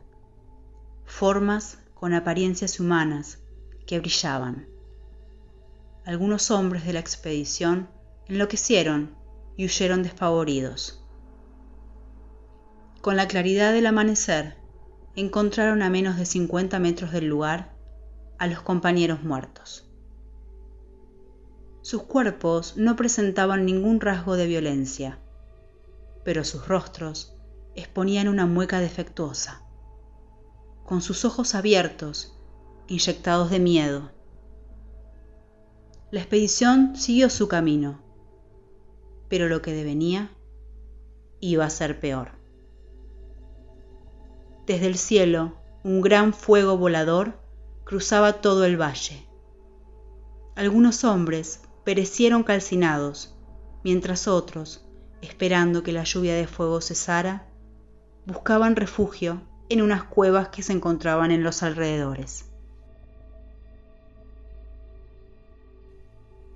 formas 1.04 1.78
con 1.92 2.14
apariencias 2.14 2.80
humanas 2.80 3.38
que 3.86 3.98
brillaban. 3.98 4.66
Algunos 6.06 6.50
hombres 6.50 6.86
de 6.86 6.94
la 6.94 7.00
expedición 7.00 7.90
enloquecieron 8.28 9.14
y 9.58 9.66
huyeron 9.66 10.02
despavoridos. 10.02 11.04
Con 13.02 13.16
la 13.16 13.28
claridad 13.28 13.74
del 13.74 13.86
amanecer, 13.86 14.56
encontraron 15.16 15.82
a 15.82 15.90
menos 15.90 16.16
de 16.16 16.24
50 16.24 16.78
metros 16.78 17.12
del 17.12 17.26
lugar 17.26 17.74
a 18.38 18.46
los 18.46 18.62
compañeros 18.62 19.22
muertos. 19.22 19.91
Sus 21.82 22.04
cuerpos 22.04 22.76
no 22.76 22.94
presentaban 22.94 23.66
ningún 23.66 24.00
rasgo 24.00 24.36
de 24.36 24.46
violencia, 24.46 25.18
pero 26.24 26.44
sus 26.44 26.68
rostros 26.68 27.34
exponían 27.74 28.28
una 28.28 28.46
mueca 28.46 28.78
defectuosa. 28.78 29.62
Con 30.84 31.02
sus 31.02 31.24
ojos 31.24 31.56
abiertos, 31.56 32.38
inyectados 32.86 33.50
de 33.50 33.58
miedo, 33.58 34.12
la 36.12 36.20
expedición 36.20 36.94
siguió 36.94 37.28
su 37.30 37.48
camino, 37.48 38.00
pero 39.28 39.48
lo 39.48 39.60
que 39.60 39.72
devenía 39.72 40.30
iba 41.40 41.64
a 41.64 41.70
ser 41.70 41.98
peor. 41.98 42.30
Desde 44.66 44.86
el 44.86 44.96
cielo, 44.98 45.54
un 45.82 46.00
gran 46.00 46.32
fuego 46.32 46.76
volador 46.76 47.40
cruzaba 47.82 48.34
todo 48.34 48.64
el 48.66 48.80
valle. 48.80 49.26
Algunos 50.54 51.02
hombres 51.02 51.62
perecieron 51.84 52.42
calcinados, 52.44 53.34
mientras 53.84 54.28
otros, 54.28 54.84
esperando 55.20 55.82
que 55.82 55.92
la 55.92 56.04
lluvia 56.04 56.34
de 56.34 56.46
fuego 56.46 56.80
cesara, 56.80 57.46
buscaban 58.26 58.76
refugio 58.76 59.42
en 59.68 59.82
unas 59.82 60.04
cuevas 60.04 60.48
que 60.48 60.62
se 60.62 60.72
encontraban 60.72 61.30
en 61.30 61.42
los 61.42 61.62
alrededores. 61.62 62.46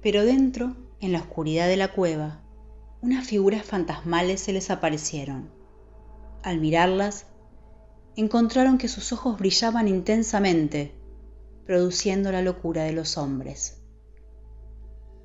Pero 0.02 0.24
dentro, 0.24 0.76
en 1.00 1.12
la 1.12 1.18
oscuridad 1.18 1.66
de 1.66 1.76
la 1.76 1.92
cueva, 1.92 2.40
unas 3.02 3.26
figuras 3.26 3.64
fantasmales 3.64 4.40
se 4.40 4.52
les 4.52 4.70
aparecieron. 4.70 5.48
Al 6.42 6.58
mirarlas, 6.60 7.26
encontraron 8.14 8.78
que 8.78 8.88
sus 8.88 9.12
ojos 9.12 9.38
brillaban 9.38 9.88
intensamente, 9.88 10.92
produciendo 11.66 12.30
la 12.30 12.42
locura 12.42 12.84
de 12.84 12.92
los 12.92 13.18
hombres. 13.18 13.75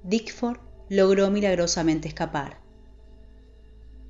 Dickford 0.03 0.59
logró 0.89 1.29
milagrosamente 1.29 2.07
escapar. 2.07 2.57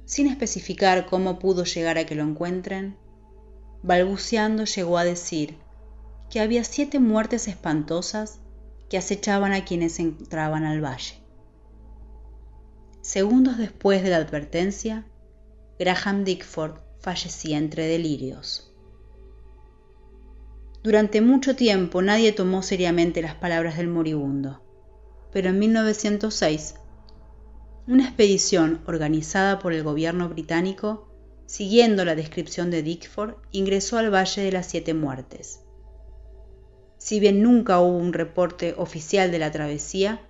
Sin 0.05 0.27
especificar 0.27 1.05
cómo 1.05 1.39
pudo 1.39 1.63
llegar 1.63 1.97
a 1.97 2.05
que 2.05 2.15
lo 2.15 2.23
encuentren, 2.23 2.97
balbuceando 3.83 4.65
llegó 4.65 4.97
a 4.97 5.03
decir 5.03 5.57
que 6.29 6.39
había 6.39 6.63
siete 6.63 6.99
muertes 6.99 7.47
espantosas 7.47 8.39
que 8.89 8.97
acechaban 8.97 9.53
a 9.53 9.65
quienes 9.65 9.99
entraban 9.99 10.63
al 10.63 10.83
valle. 10.83 11.15
Segundos 13.01 13.57
después 13.57 14.03
de 14.03 14.09
la 14.09 14.17
advertencia, 14.17 15.05
Graham 15.79 16.23
Dickford 16.23 16.79
fallecía 16.99 17.57
entre 17.57 17.87
delirios. 17.87 18.71
Durante 20.83 21.21
mucho 21.21 21.55
tiempo 21.55 22.01
nadie 22.01 22.31
tomó 22.31 22.63
seriamente 22.63 23.21
las 23.21 23.35
palabras 23.35 23.77
del 23.77 23.87
moribundo, 23.87 24.61
pero 25.31 25.49
en 25.49 25.59
1906, 25.59 26.75
una 27.87 28.03
expedición 28.05 28.81
organizada 28.85 29.59
por 29.59 29.73
el 29.73 29.83
gobierno 29.83 30.29
británico, 30.29 31.09
siguiendo 31.45 32.05
la 32.05 32.15
descripción 32.15 32.71
de 32.71 32.83
Dickford, 32.83 33.35
ingresó 33.51 33.97
al 33.97 34.13
Valle 34.13 34.43
de 34.43 34.51
las 34.51 34.67
Siete 34.67 34.93
Muertes. 34.93 35.61
Si 36.97 37.19
bien 37.19 37.41
nunca 37.41 37.79
hubo 37.79 37.97
un 37.97 38.13
reporte 38.13 38.75
oficial 38.77 39.31
de 39.31 39.39
la 39.39 39.51
travesía, 39.51 40.21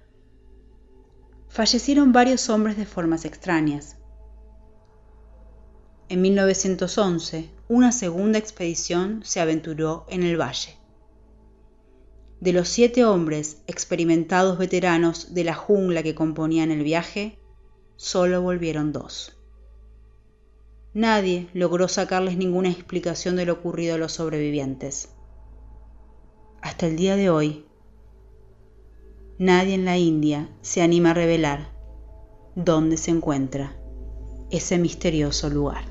fallecieron 1.50 2.14
varios 2.14 2.50
hombres 2.50 2.78
de 2.78 2.86
formas 2.86 3.26
extrañas. 3.26 3.98
En 6.08 6.22
1911, 6.22 7.50
una 7.68 7.92
segunda 7.92 8.40
expedición 8.40 9.22
se 9.24 9.42
aventuró 9.42 10.06
en 10.10 10.24
el 10.24 10.40
valle. 10.40 10.81
De 12.42 12.54
los 12.54 12.70
siete 12.70 13.06
hombres 13.06 13.62
experimentados 13.68 14.58
veteranos 14.58 15.36
de 15.36 15.44
la 15.44 15.54
jungla 15.54 16.02
que 16.02 16.16
componían 16.16 16.72
el 16.72 16.84
viaje, 16.84 17.38
solo 17.98 18.42
volvieron 18.42 18.92
dos. 18.92 19.38
Nadie 20.96 21.50
logró 21.54 21.88
sacarles 21.88 22.38
ninguna 22.38 22.70
explicación 22.70 23.36
de 23.36 23.46
lo 23.46 23.54
ocurrido 23.54 23.94
a 23.94 24.00
los 24.00 24.14
sobrevivientes. 24.14 25.10
Hasta 26.64 26.88
el 26.88 26.96
día 26.96 27.16
de 27.16 27.30
hoy, 27.30 27.64
nadie 29.38 29.76
en 29.76 29.86
la 29.86 30.00
India 30.00 30.50
se 30.64 30.82
anima 30.82 31.12
a 31.12 31.14
revelar 31.14 31.70
dónde 32.56 32.98
se 32.98 33.12
encuentra 33.12 33.78
ese 34.50 34.80
misterioso 34.80 35.48
lugar. 35.52 35.91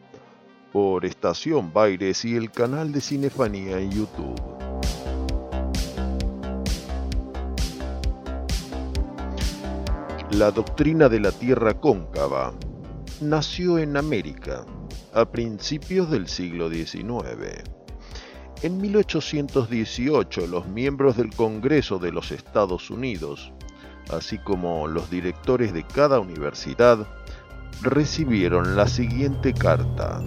por 0.71 1.05
Estación 1.05 1.73
Baires 1.73 2.23
y 2.25 2.35
el 2.35 2.51
canal 2.51 2.91
de 2.91 3.01
Cinefanía 3.01 3.79
en 3.79 3.91
YouTube. 3.91 4.41
La 10.31 10.49
doctrina 10.51 11.09
de 11.09 11.19
la 11.19 11.31
Tierra 11.31 11.73
cóncava 11.73 12.53
nació 13.19 13.79
en 13.79 13.97
América 13.97 14.65
a 15.13 15.25
principios 15.25 16.09
del 16.09 16.27
siglo 16.27 16.69
XIX. 16.69 17.63
En 18.61 18.79
1818 18.79 20.47
los 20.47 20.67
miembros 20.67 21.17
del 21.17 21.31
Congreso 21.35 21.99
de 21.99 22.11
los 22.11 22.31
Estados 22.31 22.89
Unidos, 22.89 23.51
así 24.09 24.37
como 24.37 24.87
los 24.87 25.09
directores 25.09 25.73
de 25.73 25.83
cada 25.83 26.19
universidad, 26.19 27.07
recibieron 27.81 28.75
la 28.75 28.87
siguiente 28.87 29.53
carta. 29.53 30.21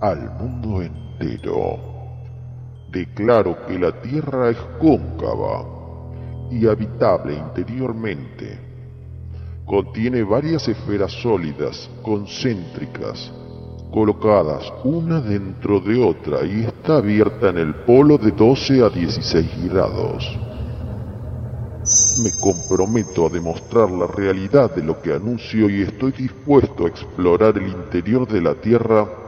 Al 0.00 0.30
mundo 0.38 0.80
entero, 0.80 1.76
declaro 2.92 3.66
que 3.66 3.80
la 3.80 3.90
Tierra 4.00 4.50
es 4.50 4.56
cóncava 4.78 5.66
y 6.52 6.68
habitable 6.68 7.34
interiormente. 7.34 8.60
Contiene 9.66 10.22
varias 10.22 10.68
esferas 10.68 11.10
sólidas, 11.10 11.90
concéntricas, 12.04 13.32
colocadas 13.90 14.72
una 14.84 15.20
dentro 15.20 15.80
de 15.80 16.00
otra 16.00 16.44
y 16.44 16.60
está 16.60 16.98
abierta 16.98 17.48
en 17.48 17.58
el 17.58 17.74
polo 17.74 18.18
de 18.18 18.30
12 18.30 18.84
a 18.84 18.90
16 18.90 19.64
grados. 19.68 20.38
Me 22.22 22.30
comprometo 22.40 23.26
a 23.26 23.30
demostrar 23.30 23.90
la 23.90 24.06
realidad 24.06 24.72
de 24.76 24.84
lo 24.84 25.02
que 25.02 25.12
anuncio 25.12 25.68
y 25.68 25.82
estoy 25.82 26.12
dispuesto 26.12 26.84
a 26.84 26.88
explorar 26.88 27.58
el 27.58 27.66
interior 27.66 28.28
de 28.28 28.40
la 28.40 28.54
Tierra 28.54 29.26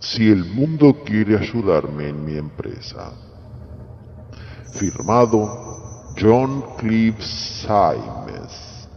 si 0.00 0.30
el 0.30 0.46
mundo 0.46 0.96
quiere 1.04 1.36
ayudarme 1.36 2.08
en 2.08 2.24
mi 2.24 2.36
empresa. 2.38 3.12
Firmado 4.72 6.14
John 6.18 6.64
Cliff 6.78 7.22
Symes, 7.22 8.88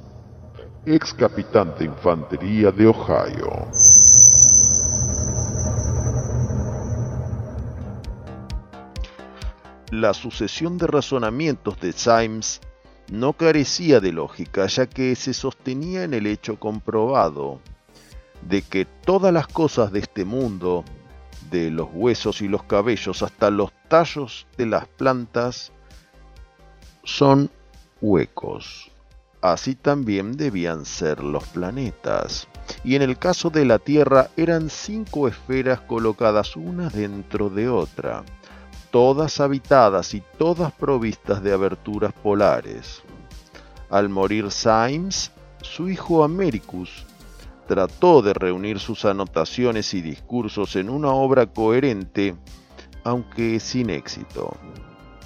ex 0.86 1.14
capitán 1.14 1.74
de 1.78 1.86
infantería 1.86 2.72
de 2.72 2.88
Ohio. 2.88 3.68
La 9.92 10.14
sucesión 10.14 10.78
de 10.78 10.88
razonamientos 10.88 11.80
de 11.82 11.92
Symes 11.92 12.62
no 13.12 13.34
carecía 13.34 14.00
de 14.00 14.14
lógica, 14.14 14.68
ya 14.68 14.88
que 14.88 15.16
se 15.16 15.34
sostenía 15.34 16.06
en 16.06 16.14
el 16.14 16.28
hecho 16.28 16.58
comprobado 16.58 17.60
de 18.48 18.62
que 18.62 18.86
todas 18.86 19.34
las 19.34 19.48
cosas 19.48 19.92
de 19.92 20.00
este 20.00 20.26
mundo, 20.26 20.84
de 21.50 21.72
los 21.72 21.90
huesos 21.94 22.42
y 22.42 22.48
los 22.48 22.64
cabellos 22.64 23.22
hasta 23.24 23.50
los 23.50 23.72
tallos 23.88 24.48
de 24.58 24.66
las 24.66 24.88
plantas, 24.88 25.72
son 27.04 27.50
huecos. 28.02 28.92
Así 29.42 29.76
también 29.76 30.38
debían 30.38 30.86
ser 30.86 31.22
los 31.22 31.44
planetas. 31.50 32.48
Y 32.84 32.96
en 32.96 33.02
el 33.02 33.18
caso 33.18 33.50
de 33.50 33.66
la 33.66 33.78
Tierra 33.78 34.30
eran 34.38 34.70
cinco 34.70 35.28
esferas 35.28 35.82
colocadas 35.82 36.56
una 36.56 36.90
dentro 36.90 37.50
de 37.50 37.68
otra, 37.68 38.24
todas 38.90 39.42
habitadas 39.42 40.14
y 40.14 40.24
todas 40.38 40.72
provistas 40.72 41.44
de 41.44 41.52
aberturas 41.52 42.14
polares. 42.14 43.02
Al 43.90 44.08
morir 44.08 44.50
Symes, 44.50 45.32
su 45.62 45.90
hijo 45.90 46.24
Americus 46.24 47.06
trató 47.68 48.22
de 48.22 48.34
reunir 48.34 48.80
sus 48.80 49.06
anotaciones 49.06 49.94
y 49.94 50.02
discursos 50.02 50.76
en 50.76 50.90
una 50.90 51.10
obra 51.10 51.46
coherente, 51.48 52.36
aunque 53.04 53.60
sin 53.60 53.90
éxito. 53.90 54.56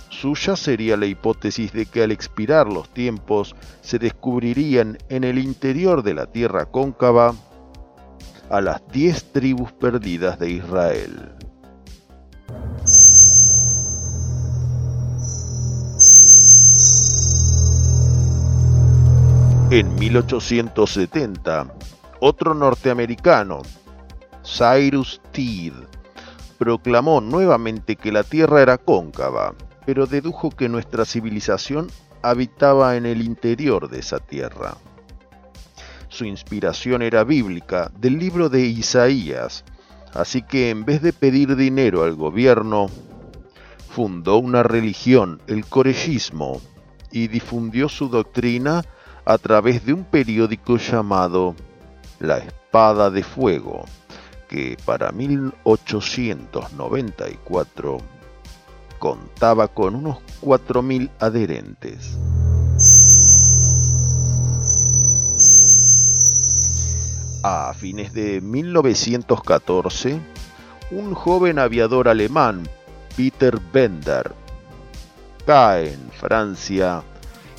Suya 0.10 0.56
sería 0.56 0.98
la 0.98 1.06
hipótesis 1.06 1.74
de 1.74 1.86
que 1.86 2.04
al 2.04 2.12
expirar 2.12 2.68
los 2.68 2.90
tiempos 2.90 3.56
se 3.82 4.00
descubrirían 4.00 4.98
en 5.10 5.24
el 5.24 5.38
interior 5.38 6.02
de 6.02 6.14
la 6.14 6.26
tierra 6.26 6.66
cóncava 6.66 7.36
a 8.50 8.62
las 8.62 8.82
diez 8.92 9.32
tribus 9.32 9.72
perdidas 9.74 10.40
de 10.40 10.50
Israel. 10.52 11.32
En 19.70 19.96
1870, 19.96 21.68
otro 22.20 22.54
norteamericano, 22.54 23.62
Cyrus 24.44 25.22
Teed, 25.32 25.74
proclamó 26.58 27.22
nuevamente 27.22 27.96
que 27.96 28.12
la 28.12 28.24
Tierra 28.24 28.62
era 28.62 28.78
cóncava, 28.78 29.54
pero 29.86 30.06
dedujo 30.06 30.50
que 30.50 30.70
nuestra 30.70 31.06
civilización 31.06 31.88
habitaba 32.22 32.96
en 32.96 33.06
el 33.06 33.22
interior 33.22 33.90
de 33.90 34.00
esa 34.00 34.20
Tierra. 34.20 34.76
Su 36.10 36.26
inspiración 36.26 37.02
era 37.02 37.24
bíblica, 37.24 37.92
del 38.00 38.18
libro 38.18 38.50
de 38.50 38.62
Isaías, 38.62 39.64
así 40.14 40.42
que 40.42 40.70
en 40.70 40.86
vez 40.86 41.02
de 41.02 41.14
pedir 41.14 41.56
dinero 41.56 42.04
al 42.04 42.16
gobierno, 42.16 42.88
fundó 43.90 44.38
una 44.38 44.64
religión, 44.64 45.42
el 45.48 45.66
corellismo, 45.66 46.62
y 47.12 47.28
difundió 47.28 47.90
su 47.90 48.10
doctrina 48.10 48.84
a 49.26 49.38
través 49.38 49.86
de 49.86 49.94
un 49.94 50.04
periódico 50.04 50.78
llamado 50.78 51.56
la 52.20 52.40
Espada 52.40 53.10
de 53.10 53.24
Fuego, 53.24 53.86
que 54.48 54.78
para 54.86 55.12
1894 55.12 57.98
contaba 59.00 59.68
con 59.68 59.96
unos 59.96 60.20
4.000 60.42 61.10
adherentes. 61.20 62.16
A 67.44 67.74
fines 67.74 68.14
de 68.14 68.40
1914, 68.42 70.20
un 70.92 71.14
joven 71.14 71.60
aviador 71.60 72.10
alemán, 72.10 72.68
Peter 73.16 73.60
Bender, 73.72 74.34
cae 75.46 75.94
en 75.94 76.10
Francia 76.12 77.04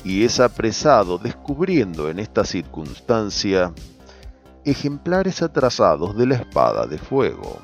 y 0.03 0.23
es 0.23 0.39
apresado 0.39 1.17
descubriendo 1.17 2.09
en 2.09 2.19
esta 2.19 2.45
circunstancia 2.45 3.73
ejemplares 4.65 5.41
atrasados 5.41 6.15
de 6.17 6.27
la 6.27 6.35
espada 6.35 6.85
de 6.85 6.97
fuego. 6.97 7.59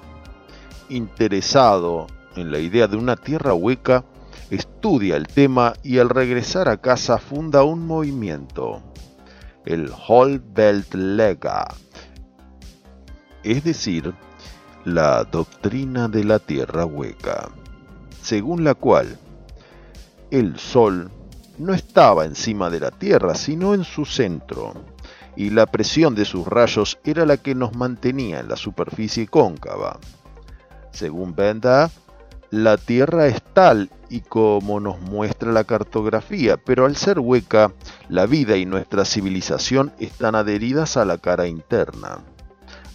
Interesado 0.89 2.07
en 2.35 2.51
la 2.51 2.59
idea 2.59 2.87
de 2.87 2.97
una 2.97 3.15
tierra 3.15 3.53
hueca, 3.53 4.03
estudia 4.49 5.15
el 5.15 5.27
tema 5.27 5.73
y 5.83 5.99
al 5.99 6.09
regresar 6.09 6.69
a 6.69 6.77
casa 6.77 7.17
funda 7.17 7.63
un 7.63 7.85
movimiento, 7.85 8.81
el 9.65 9.91
Belt 10.53 10.93
Lega, 10.93 11.67
es 13.43 13.63
decir, 13.63 14.13
la 14.85 15.23
doctrina 15.23 16.07
de 16.07 16.23
la 16.23 16.39
tierra 16.39 16.85
hueca, 16.85 17.49
según 18.21 18.63
la 18.63 18.75
cual 18.75 19.17
el 20.31 20.57
Sol 20.59 21.11
no 21.57 21.73
estaba 21.73 22.25
encima 22.25 22.69
de 22.69 22.79
la 22.79 22.91
Tierra, 22.91 23.35
sino 23.35 23.73
en 23.73 23.83
su 23.83 24.05
centro, 24.05 24.73
y 25.35 25.49
la 25.49 25.65
presión 25.65 26.15
de 26.15 26.25
sus 26.25 26.47
rayos 26.47 26.97
era 27.03 27.25
la 27.25 27.37
que 27.37 27.55
nos 27.55 27.75
mantenía 27.75 28.39
en 28.39 28.47
la 28.47 28.55
superficie 28.55 29.27
cóncava. 29.27 29.99
Según 30.91 31.35
Benda, 31.35 31.91
la 32.51 32.77
Tierra 32.77 33.27
es 33.27 33.41
tal 33.53 33.89
y 34.09 34.21
como 34.21 34.79
nos 34.79 35.01
muestra 35.01 35.51
la 35.51 35.63
cartografía, 35.63 36.57
pero 36.57 36.85
al 36.85 36.95
ser 36.95 37.19
hueca, 37.19 37.73
la 38.07 38.25
vida 38.25 38.55
y 38.55 38.65
nuestra 38.65 39.03
civilización 39.03 39.91
están 39.99 40.35
adheridas 40.35 40.95
a 40.95 41.05
la 41.05 41.17
cara 41.17 41.47
interna. 41.47 42.19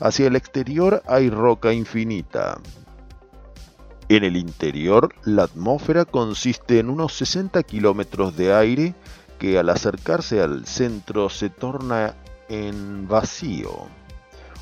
Hacia 0.00 0.28
el 0.28 0.36
exterior 0.36 1.02
hay 1.06 1.28
roca 1.28 1.72
infinita. 1.72 2.58
En 4.08 4.24
el 4.24 4.36
interior, 4.36 5.14
la 5.24 5.44
atmósfera 5.44 6.04
consiste 6.04 6.78
en 6.78 6.88
unos 6.88 7.12
60 7.14 7.62
kilómetros 7.64 8.36
de 8.36 8.54
aire 8.54 8.94
que 9.38 9.58
al 9.58 9.68
acercarse 9.68 10.40
al 10.40 10.66
centro 10.66 11.28
se 11.28 11.48
torna 11.48 12.14
en 12.50 13.06
vacío, 13.06 13.86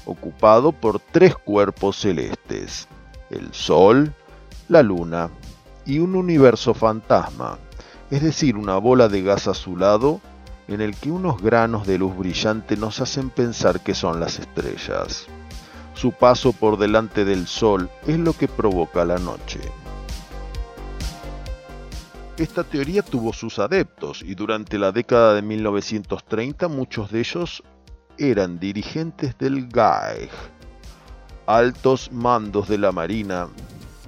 ocupado 0.05 0.73
por 0.73 1.01
tres 1.01 1.35
cuerpos 1.35 1.97
celestes, 1.97 2.87
el 3.31 3.53
Sol, 3.55 4.13
la 4.69 4.83
Luna 4.83 5.31
y 5.87 5.99
un 5.99 6.15
universo 6.15 6.75
fantasma, 6.75 7.59
es 8.11 8.23
decir, 8.23 8.57
una 8.57 8.77
bola 8.77 9.09
de 9.09 9.23
gas 9.23 9.49
azulado 9.49 10.21
en 10.69 10.83
el 10.83 10.95
que 10.97 11.11
unos 11.11 11.41
granos 11.41 11.87
de 11.87 11.97
luz 11.99 12.15
brillante 12.15 12.77
nos 12.77 13.01
hacen 13.01 13.31
pensar 13.31 13.81
que 13.81 13.95
son 13.95 14.21
las 14.21 14.39
estrellas. 14.39 15.27
Su 15.95 16.13
paso 16.13 16.53
por 16.53 16.79
delante 16.79 17.25
del 17.25 17.47
Sol 17.47 17.89
es 18.07 18.19
lo 18.19 18.35
que 18.35 18.49
provoca 18.49 19.05
la 19.07 19.17
noche. 19.17 19.61
Esta 22.37 22.63
teoría 22.65 23.03
tuvo 23.03 23.33
sus 23.33 23.59
adeptos 23.59 24.23
y 24.23 24.35
durante 24.35 24.79
la 24.79 24.93
década 24.93 25.35
de 25.35 25.43
1930 25.43 26.69
muchos 26.69 27.11
de 27.11 27.21
ellos 27.21 27.65
eran 28.19 28.59
dirigentes 28.59 29.37
del 29.39 29.69
GAEG, 29.69 30.31
altos 31.47 32.11
mandos 32.13 32.69
de 32.69 32.79
la 32.79 32.93
Marina 32.93 33.49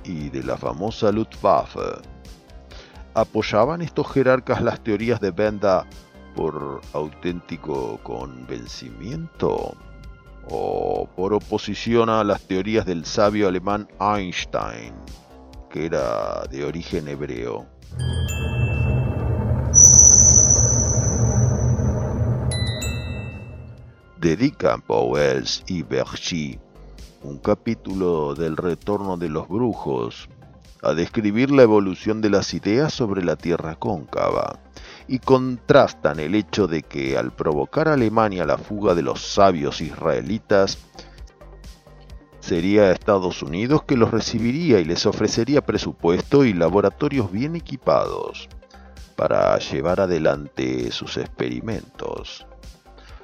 y 0.05 0.29
de 0.31 0.43
la 0.43 0.57
famosa 0.57 1.13
Luftwaffe. 1.13 2.03
¿Apoyaban 3.15 3.83
estos 3.83 4.11
jerarcas 4.13 4.63
las 4.63 4.83
teorías 4.83 5.21
de 5.21 5.31
Benda 5.31 5.87
por 6.35 6.81
auténtico 6.93 7.99
convencimiento? 8.03 9.75
¿O 10.49 11.09
por 11.17 11.33
oposición 11.33 12.09
a 12.09 12.25
las 12.25 12.43
teorías 12.43 12.87
del 12.87 13.05
sabio 13.05 13.49
alemán 13.49 13.89
Einstein, 14.01 14.95
que 15.71 15.87
era 15.87 16.43
de 16.51 16.65
origen 16.65 17.07
hebreo? 17.09 17.67
Dedican 24.21 24.85
Bowles 24.87 25.65
y 25.67 25.83
Bergy 25.83 26.59
un 27.23 27.39
capítulo 27.39 28.35
del 28.35 28.59
retorno 28.59 29.17
de 29.17 29.31
los 29.31 29.49
brujos 29.49 30.29
a 30.83 30.93
describir 30.93 31.51
la 31.51 31.63
evolución 31.63 32.21
de 32.21 32.29
las 32.29 32.53
ideas 32.53 32.93
sobre 32.93 33.25
la 33.25 33.37
Tierra 33.37 33.77
cóncava 33.77 34.59
y 35.09 35.21
contrastan 35.21 36.21
el 36.21 36.35
hecho 36.35 36.67
de 36.67 36.83
que 36.83 37.17
al 37.17 37.33
provocar 37.33 37.89
a 37.89 37.95
Alemania 37.95 38.45
la 38.45 38.59
fuga 38.59 38.95
de 38.95 39.03
los 39.03 39.23
sabios 39.23 39.81
israelitas, 39.81 40.79
sería 42.41 42.93
Estados 42.93 43.43
Unidos 43.43 43.85
que 43.85 43.97
los 43.97 44.11
recibiría 44.11 44.81
y 44.81 44.85
les 44.85 45.07
ofrecería 45.07 45.63
presupuesto 45.63 46.45
y 46.45 46.53
laboratorios 46.53 47.33
bien 47.33 47.57
equipados 47.57 48.49
para 49.17 49.59
llevar 49.59 50.01
adelante 50.01 50.91
sus 50.93 51.17
experimentos. 51.17 52.47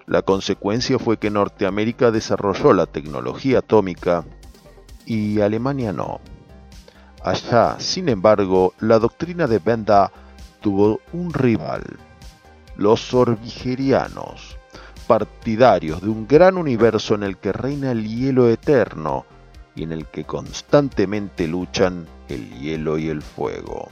La 0.07 0.23
consecuencia 0.23 1.01
fue 1.01 1.19
que 1.19 1.31
Norteamérica 1.31 2.13
desarrolló 2.13 2.73
la 2.73 2.87
tecnología 2.87 3.59
atómica 3.59 4.25
y 5.05 5.41
Alemania 5.41 5.93
no. 5.93 6.21
Allá, 7.25 7.75
sin 7.81 8.09
embargo, 8.09 8.73
la 8.79 9.01
doctrina 9.01 9.49
de 9.49 9.59
Benda 9.59 10.13
tuvo 10.61 11.01
un 11.13 11.33
rival, 11.33 11.83
los 12.77 13.13
orbigerianos, 13.15 14.57
partidarios 15.09 16.01
de 16.01 16.09
un 16.09 16.29
gran 16.29 16.57
universo 16.57 17.17
en 17.17 17.25
el 17.25 17.37
que 17.39 17.53
reina 17.53 17.91
el 17.91 18.07
hielo 18.07 18.49
eterno 18.49 19.27
y 19.75 19.83
en 19.83 19.91
el 19.91 20.07
que 20.07 20.23
constantemente 20.25 21.49
luchan 21.49 22.07
el 22.29 22.49
hielo 22.61 22.97
y 22.97 23.09
el 23.09 23.23
fuego. 23.23 23.89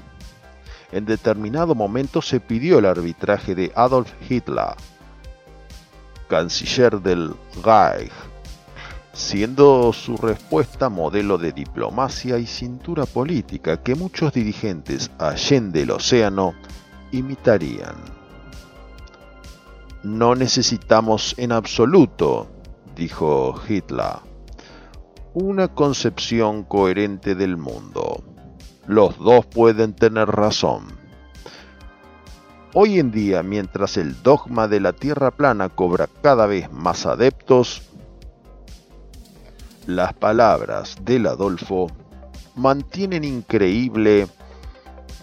En 0.93 1.07
determinado 1.07 1.75
momento 1.75 2.23
se 2.23 2.39
pidió 2.39 2.79
el 2.79 2.87
arbitraje 2.87 3.57
de 3.57 3.73
Adolf 3.75 4.13
Hitler, 4.29 4.75
canciller 6.29 7.01
del 7.01 7.35
Reich, 7.63 8.13
siendo 9.13 9.93
su 9.93 10.17
respuesta 10.17 10.89
modelo 10.89 11.39
de 11.39 11.53
diplomacia 11.53 12.39
y 12.39 12.47
cintura 12.47 13.07
política 13.07 13.83
que 13.83 13.95
muchos 13.95 14.33
dirigentes 14.33 15.11
allende 15.19 15.83
el 15.83 15.91
océano 15.91 16.55
imitarían. 17.13 17.95
No 20.03 20.35
necesitamos 20.35 21.35
en 21.39 21.53
absoluto, 21.53 22.49
dijo 22.95 23.55
Hitler, 23.67 24.17
una 25.33 25.69
concepción 25.69 26.65
coherente 26.65 27.35
del 27.35 27.57
mundo. 27.57 28.23
Los 28.87 29.19
dos 29.19 29.47
pueden 29.47 29.95
tener 29.95 30.29
razón. 30.29 31.04
Hoy 32.77 32.99
en 32.99 33.13
día, 33.13 33.45
mientras 33.45 33.97
el 33.97 34.21
dogma 34.25 34.67
de 34.67 34.81
la 34.81 34.93
Tierra 34.93 35.31
plana 35.31 35.69
cobra 35.69 36.09
cada 36.23 36.47
vez 36.47 36.73
más 36.73 37.07
adeptos, 37.07 37.83
las 39.87 40.13
palabras 40.15 40.97
del 41.03 41.29
Adolfo 41.29 41.87
mantienen 42.57 43.23
increíble 43.23 44.27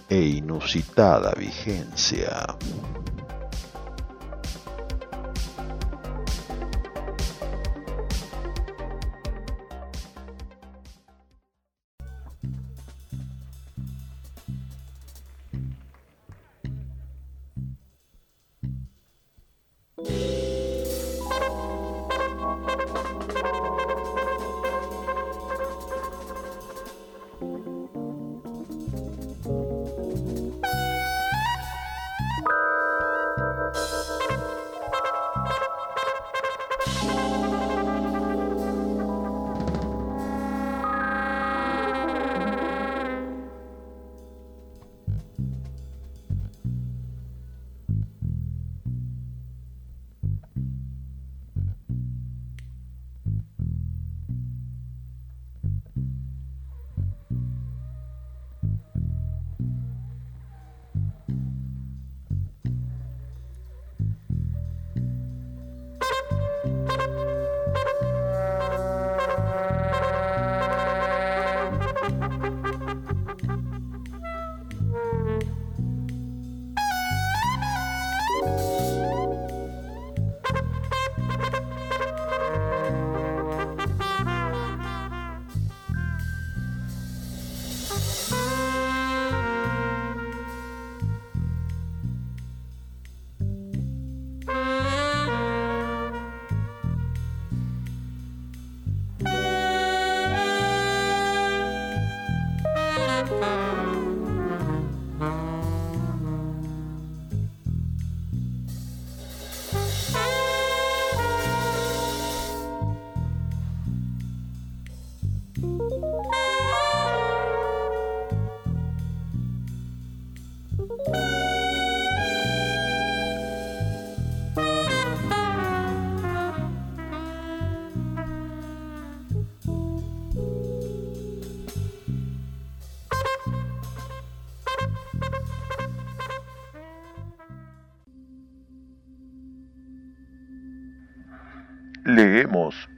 e 0.08 0.22
inusitada 0.22 1.34
vigencia. 1.34 2.56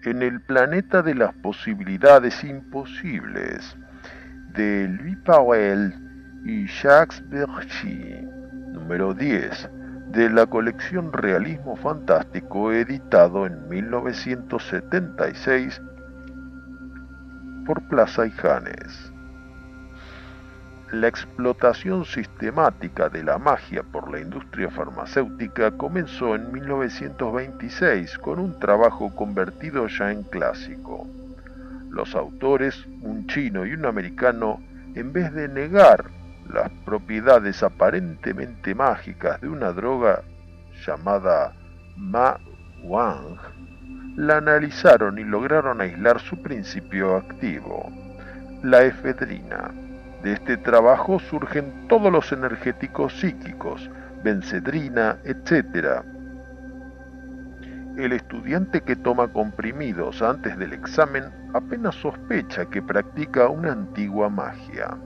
En 0.05 0.21
el 0.21 0.41
planeta 0.41 1.01
de 1.01 1.15
las 1.15 1.33
posibilidades 1.35 2.43
imposibles 2.43 3.77
de 4.53 4.89
Louis 4.89 5.15
Powell 5.23 5.93
y 6.43 6.67
Jacques 6.67 7.23
Bergy, 7.29 8.27
número 8.73 9.13
10, 9.13 9.69
de 10.11 10.29
la 10.29 10.45
colección 10.45 11.13
Realismo 11.13 11.77
Fantástico 11.77 12.73
editado 12.73 13.45
en 13.45 13.65
1976 13.69 15.81
por 17.65 17.81
Plaza 17.87 18.27
y 18.27 18.31
Janes. 18.31 19.12
La 20.93 21.07
explotación 21.07 22.05
sistemática 22.05 23.09
de 23.09 23.23
la 23.23 23.39
magia 23.39 23.81
por 23.81 24.11
la 24.11 24.19
industria 24.19 24.69
farmacéutica 24.69 25.71
comenzó 25.71 26.35
en 26.35 26.51
1926 26.51 28.19
con 28.19 28.37
un 28.37 28.59
trabajo 28.59 29.09
convertido 29.15 29.87
ya 29.87 30.11
en 30.11 30.21
clásico. 30.21 31.07
Los 31.89 32.13
autores, 32.13 32.85
un 33.01 33.25
chino 33.25 33.65
y 33.65 33.73
un 33.73 33.87
americano, 33.87 34.61
en 34.93 35.11
vez 35.11 35.33
de 35.33 35.47
negar 35.47 36.11
las 36.47 36.69
propiedades 36.85 37.63
aparentemente 37.63 38.75
mágicas 38.75 39.41
de 39.41 39.49
una 39.49 39.71
droga 39.71 40.21
llamada 40.85 41.55
Ma 41.97 42.37
Wang, 42.83 43.39
la 44.15 44.37
analizaron 44.37 45.17
y 45.17 45.23
lograron 45.23 45.81
aislar 45.81 46.19
su 46.19 46.39
principio 46.43 47.15
activo, 47.15 47.91
la 48.61 48.83
efedrina. 48.83 49.71
De 50.23 50.31
este 50.31 50.55
trabajo 50.55 51.19
surgen 51.19 51.87
todos 51.89 52.09
los 52.09 52.31
energéticos 52.31 53.19
psíquicos, 53.19 53.91
bencedrina, 54.23 55.17
etc. 55.25 56.01
El 57.97 58.13
estudiante 58.13 58.81
que 58.81 58.95
toma 58.95 59.27
comprimidos 59.27 60.21
antes 60.21 60.57
del 60.57 60.71
examen 60.71 61.25
apenas 61.53 61.95
sospecha 61.95 62.65
que 62.67 62.81
practica 62.81 63.49
una 63.49 63.73
antigua 63.73 64.29
magia. 64.29 64.97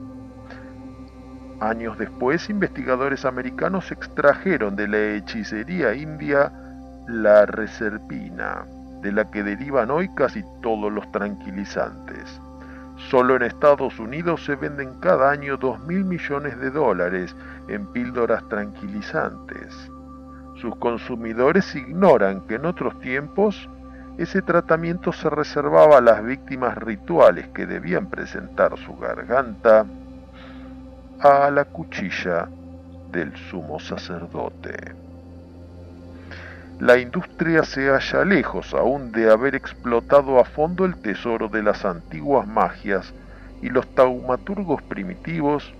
Años 1.60 1.98
después, 1.98 2.48
investigadores 2.48 3.24
americanos 3.24 3.90
extrajeron 3.90 4.76
de 4.76 4.86
la 4.86 4.98
hechicería 5.16 5.94
india 5.94 6.52
la 7.08 7.44
reserpina, 7.44 8.64
de 9.02 9.10
la 9.10 9.28
que 9.28 9.42
derivan 9.42 9.90
hoy 9.90 10.08
casi 10.14 10.44
todos 10.62 10.92
los 10.92 11.10
tranquilizantes. 11.10 12.40
Solo 12.98 13.36
en 13.36 13.42
Estados 13.42 13.98
Unidos 13.98 14.44
se 14.44 14.56
venden 14.56 14.98
cada 15.00 15.30
año 15.30 15.56
2 15.56 15.80
mil 15.84 16.04
millones 16.04 16.58
de 16.60 16.70
dólares 16.70 17.34
en 17.68 17.86
píldoras 17.86 18.46
tranquilizantes. 18.48 19.90
Sus 20.56 20.76
consumidores 20.76 21.74
ignoran 21.76 22.40
que 22.42 22.56
en 22.56 22.66
otros 22.66 22.98
tiempos 23.00 23.68
ese 24.18 24.42
tratamiento 24.42 25.12
se 25.12 25.30
reservaba 25.30 25.98
a 25.98 26.00
las 26.00 26.24
víctimas 26.24 26.76
rituales 26.76 27.48
que 27.48 27.66
debían 27.66 28.10
presentar 28.10 28.76
su 28.76 28.96
garganta 28.96 29.86
a 31.20 31.50
la 31.50 31.64
cuchilla 31.64 32.48
del 33.12 33.34
sumo 33.36 33.78
sacerdote. 33.78 35.07
La 36.80 36.96
industria 36.96 37.64
se 37.64 37.88
halla 37.88 38.24
lejos 38.24 38.72
aún 38.72 39.10
de 39.10 39.28
haber 39.32 39.56
explotado 39.56 40.38
a 40.38 40.44
fondo 40.44 40.84
el 40.84 40.94
tesoro 40.94 41.48
de 41.48 41.60
las 41.60 41.84
antiguas 41.84 42.46
magias 42.46 43.12
y 43.60 43.68
los 43.68 43.84
taumaturgos 43.96 44.80
primitivos 44.82 45.72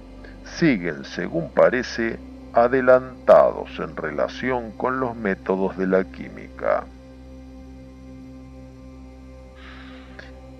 siguen, 0.56 1.04
según 1.04 1.50
parece, 1.52 2.18
adelantados 2.52 3.78
en 3.78 3.94
relación 3.94 4.72
con 4.72 4.98
los 4.98 5.14
métodos 5.14 5.76
de 5.76 5.86
la 5.86 6.02
química. 6.02 6.82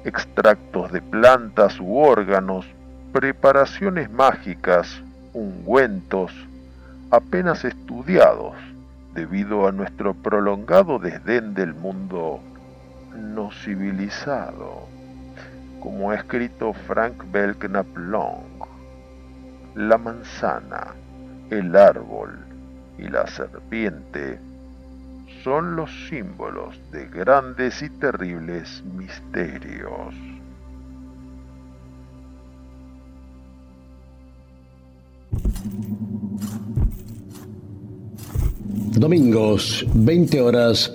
Extractos 0.04 0.92
de 0.92 1.02
plantas 1.02 1.80
u 1.80 1.98
órganos, 1.98 2.64
preparaciones 3.12 4.08
mágicas, 4.08 5.02
ungüentos, 5.32 6.30
apenas 7.10 7.64
estudiados 7.64 8.67
debido 9.18 9.66
a 9.66 9.72
nuestro 9.72 10.14
prolongado 10.14 11.00
desdén 11.00 11.52
del 11.52 11.74
mundo 11.74 12.38
no 13.16 13.50
civilizado, 13.50 14.86
como 15.80 16.12
ha 16.12 16.14
escrito 16.14 16.72
Frank 16.72 17.24
Belknap 17.32 17.88
Long. 17.96 18.62
La 19.74 19.98
manzana, 19.98 20.94
el 21.50 21.74
árbol 21.74 22.38
y 22.96 23.08
la 23.08 23.26
serpiente 23.26 24.38
son 25.42 25.74
los 25.74 25.90
símbolos 26.08 26.80
de 26.92 27.08
grandes 27.08 27.82
y 27.82 27.90
terribles 27.90 28.84
misterios. 28.84 30.14
Domingos, 38.80 39.84
20 39.92 40.40
horas. 40.40 40.92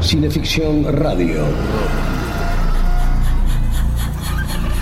Cineficción 0.00 0.84
Radio. 0.84 1.44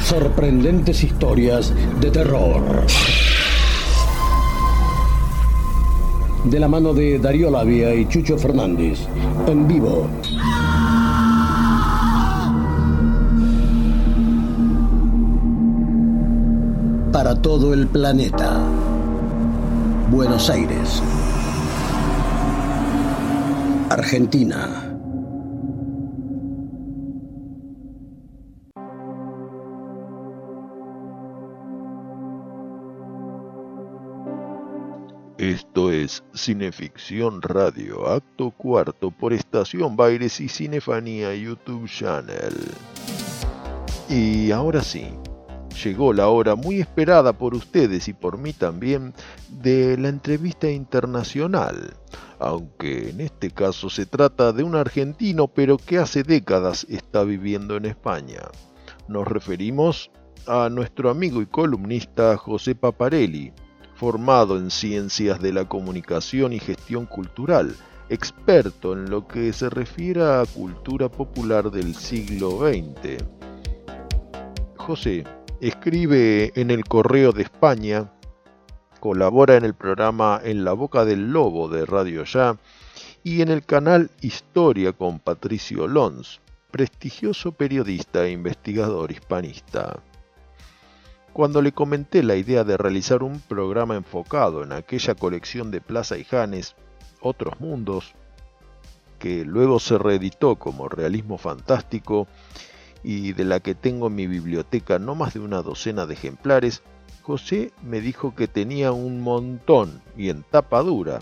Sorprendentes 0.04 1.04
historias 1.04 1.72
de 2.00 2.10
terror. 2.10 2.84
De 6.44 6.58
la 6.58 6.66
mano 6.66 6.92
de 6.92 7.20
Darío 7.20 7.48
Labia 7.48 7.94
y 7.94 8.08
Chucho 8.08 8.36
Fernández. 8.36 8.98
En 9.46 9.68
vivo. 9.68 10.08
Para 17.12 17.40
todo 17.40 17.72
el 17.72 17.86
planeta. 17.86 18.81
Buenos 20.12 20.50
Aires. 20.50 21.02
Argentina. 23.88 24.98
Esto 35.38 35.90
es 35.90 36.22
Cineficción 36.34 37.40
Radio, 37.40 38.06
acto 38.06 38.50
cuarto 38.50 39.10
por 39.10 39.32
Estación 39.32 39.96
Baires 39.96 40.40
y 40.40 40.48
Cinefanía 40.50 41.34
YouTube 41.34 41.88
Channel. 41.88 42.52
Y 44.10 44.50
ahora 44.50 44.82
sí, 44.82 45.06
llegó 45.72 46.12
la 46.12 46.28
hora 46.28 46.54
muy 46.54 46.80
esperada 46.80 47.32
por 47.32 47.54
ustedes 47.54 48.08
y 48.08 48.12
por 48.12 48.38
mí 48.38 48.52
también 48.52 49.14
de 49.48 49.96
la 49.96 50.08
entrevista 50.08 50.70
internacional, 50.70 51.94
aunque 52.38 53.10
en 53.10 53.20
este 53.20 53.50
caso 53.50 53.90
se 53.90 54.06
trata 54.06 54.52
de 54.52 54.62
un 54.62 54.74
argentino 54.74 55.48
pero 55.48 55.76
que 55.76 55.98
hace 55.98 56.22
décadas 56.22 56.86
está 56.88 57.24
viviendo 57.24 57.76
en 57.76 57.86
España. 57.86 58.42
Nos 59.08 59.26
referimos 59.26 60.10
a 60.46 60.68
nuestro 60.68 61.10
amigo 61.10 61.42
y 61.42 61.46
columnista 61.46 62.36
José 62.36 62.74
Paparelli, 62.74 63.52
formado 63.94 64.56
en 64.56 64.70
ciencias 64.70 65.40
de 65.40 65.52
la 65.52 65.68
comunicación 65.68 66.52
y 66.52 66.58
gestión 66.58 67.06
cultural, 67.06 67.76
experto 68.08 68.92
en 68.92 69.08
lo 69.10 69.26
que 69.28 69.52
se 69.52 69.70
refiere 69.70 70.22
a 70.22 70.44
cultura 70.52 71.08
popular 71.08 71.70
del 71.70 71.94
siglo 71.94 72.58
XX. 72.58 73.24
José 74.76 75.24
escribe 75.62 76.52
en 76.56 76.72
el 76.72 76.84
Correo 76.84 77.30
de 77.30 77.44
España, 77.44 78.10
colabora 78.98 79.54
en 79.54 79.64
el 79.64 79.74
programa 79.74 80.40
En 80.42 80.64
la 80.64 80.72
Boca 80.72 81.04
del 81.04 81.30
Lobo 81.30 81.68
de 81.68 81.86
Radio 81.86 82.24
Ya 82.24 82.56
y 83.22 83.42
en 83.42 83.48
el 83.48 83.64
canal 83.64 84.10
Historia 84.20 84.92
con 84.92 85.20
Patricio 85.20 85.86
Lons, 85.86 86.40
prestigioso 86.72 87.52
periodista 87.52 88.26
e 88.26 88.32
investigador 88.32 89.12
hispanista. 89.12 90.02
Cuando 91.32 91.62
le 91.62 91.70
comenté 91.70 92.24
la 92.24 92.34
idea 92.34 92.64
de 92.64 92.76
realizar 92.76 93.22
un 93.22 93.38
programa 93.38 93.94
enfocado 93.94 94.64
en 94.64 94.72
aquella 94.72 95.14
colección 95.14 95.70
de 95.70 95.80
Plaza 95.80 96.18
y 96.18 96.24
Janes, 96.24 96.74
Otros 97.20 97.60
Mundos, 97.60 98.14
que 99.20 99.44
luego 99.44 99.78
se 99.78 99.96
reeditó 99.96 100.56
como 100.56 100.88
Realismo 100.88 101.38
Fantástico 101.38 102.26
y 103.02 103.32
de 103.32 103.44
la 103.44 103.60
que 103.60 103.74
tengo 103.74 104.06
en 104.06 104.14
mi 104.14 104.26
biblioteca 104.26 104.98
no 104.98 105.14
más 105.14 105.34
de 105.34 105.40
una 105.40 105.62
docena 105.62 106.06
de 106.06 106.14
ejemplares, 106.14 106.82
José 107.22 107.72
me 107.82 108.00
dijo 108.00 108.34
que 108.34 108.48
tenía 108.48 108.92
un 108.92 109.20
montón 109.20 110.02
y 110.16 110.28
en 110.28 110.42
tapa 110.42 110.82
dura. 110.82 111.20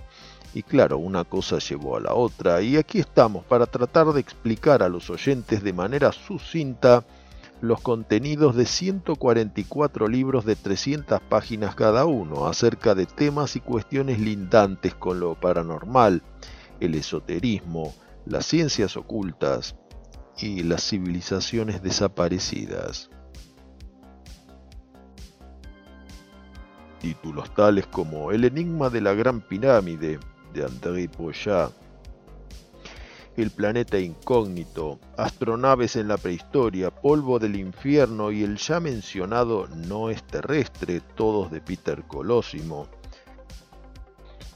Y 0.53 0.62
claro, 0.62 0.99
una 0.99 1.24
cosa 1.24 1.59
llevó 1.59 1.97
a 1.97 2.01
la 2.01 2.14
otra, 2.14 2.61
y 2.61 2.76
aquí 2.76 2.99
estamos 2.99 3.45
para 3.45 3.66
tratar 3.66 4.12
de 4.12 4.20
explicar 4.20 4.83
a 4.83 4.89
los 4.89 5.09
oyentes 5.09 5.62
de 5.62 5.72
manera 5.72 6.11
sucinta 6.11 7.05
los 7.61 7.81
contenidos 7.81 8.57
de 8.57 8.64
144 8.64 10.09
libros 10.09 10.45
de 10.45 10.57
300 10.57 11.20
páginas 11.20 11.74
cada 11.74 12.07
uno 12.07 12.47
acerca 12.47 12.95
de 12.95 13.07
temas 13.07 13.55
y 13.55 13.61
cuestiones 13.61 14.18
lindantes 14.18 14.95
con 14.95 15.20
lo 15.20 15.35
paranormal, 15.35 16.22
el 16.81 16.95
esoterismo, 16.95 17.95
las 18.24 18.47
ciencias 18.47 18.97
ocultas 18.97 19.76
y 20.43 20.62
las 20.62 20.88
civilizaciones 20.88 21.82
desaparecidas. 21.82 23.11
Títulos 27.01 27.55
tales 27.55 27.86
como 27.86 28.30
El 28.30 28.45
enigma 28.45 28.91
de 28.91 29.01
la 29.01 29.14
Gran 29.14 29.41
Pirámide 29.41 30.18
de 30.53 30.64
André 30.64 31.09
Poyat, 31.09 31.72
el 33.36 33.51
planeta 33.51 33.99
incógnito, 33.99 34.99
astronaves 35.16 35.97
en 35.97 36.09
la 36.09 36.18
prehistoria, 36.18 36.91
polvo 36.91 37.38
del 37.38 37.57
infierno 37.57 38.30
y 38.30 38.43
el 38.43 38.57
ya 38.57 38.80
mencionado 38.80 39.66
No 39.68 40.11
es 40.11 40.22
terrestre, 40.24 41.01
todos 41.14 41.51
de 41.51 41.61
Peter 41.61 42.03
Colosimo, 42.07 42.88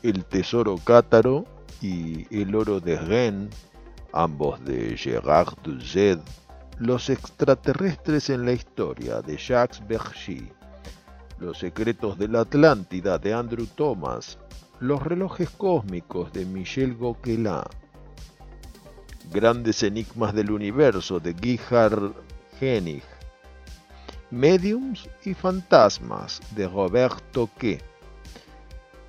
el 0.03 0.25
tesoro 0.25 0.77
cátaro 0.77 1.47
y 1.81 2.27
el 2.37 2.55
oro 2.55 2.81
de 2.81 2.99
Rennes, 2.99 3.74
ambos 4.15 4.65
de 4.65 4.97
Gérard 4.97 5.55
Duzet, 5.63 6.21
los 6.79 7.11
extraterrestres 7.11 8.31
en 8.31 8.45
la 8.45 8.53
historia 8.53 9.21
de 9.21 9.37
Jacques 9.37 9.87
Bergy, 9.87 10.49
los 11.39 11.59
secretos 11.59 12.17
de 12.17 12.29
la 12.29 12.41
Atlántida 12.43 13.19
de 13.19 13.35
Andrew 13.35 13.67
Thomas, 13.67 14.39
los 14.79 15.03
relojes 15.03 15.51
cósmicos 15.51 16.33
de 16.33 16.47
Michel 16.47 16.97
Gauquelin, 16.97 17.63
Grandes 19.33 19.83
Enigmas 19.83 20.33
del 20.33 20.53
Universo 20.53 21.19
de 21.19 21.35
Gerhard 21.35 22.13
Hennig, 22.61 23.03
Mediums 24.31 25.09
y 25.25 25.35
Fantasmas 25.35 26.41
de 26.55 26.69
Roberto 26.69 27.51
Que, 27.59 27.81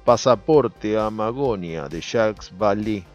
Pasaporte 0.04 0.98
a 0.98 1.10
Magonia 1.10 1.88
de 1.88 2.02
Jacques 2.02 2.52
Vallée. 2.58 3.15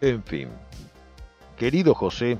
En 0.00 0.22
fin, 0.22 0.48
querido 1.56 1.94
José, 1.94 2.38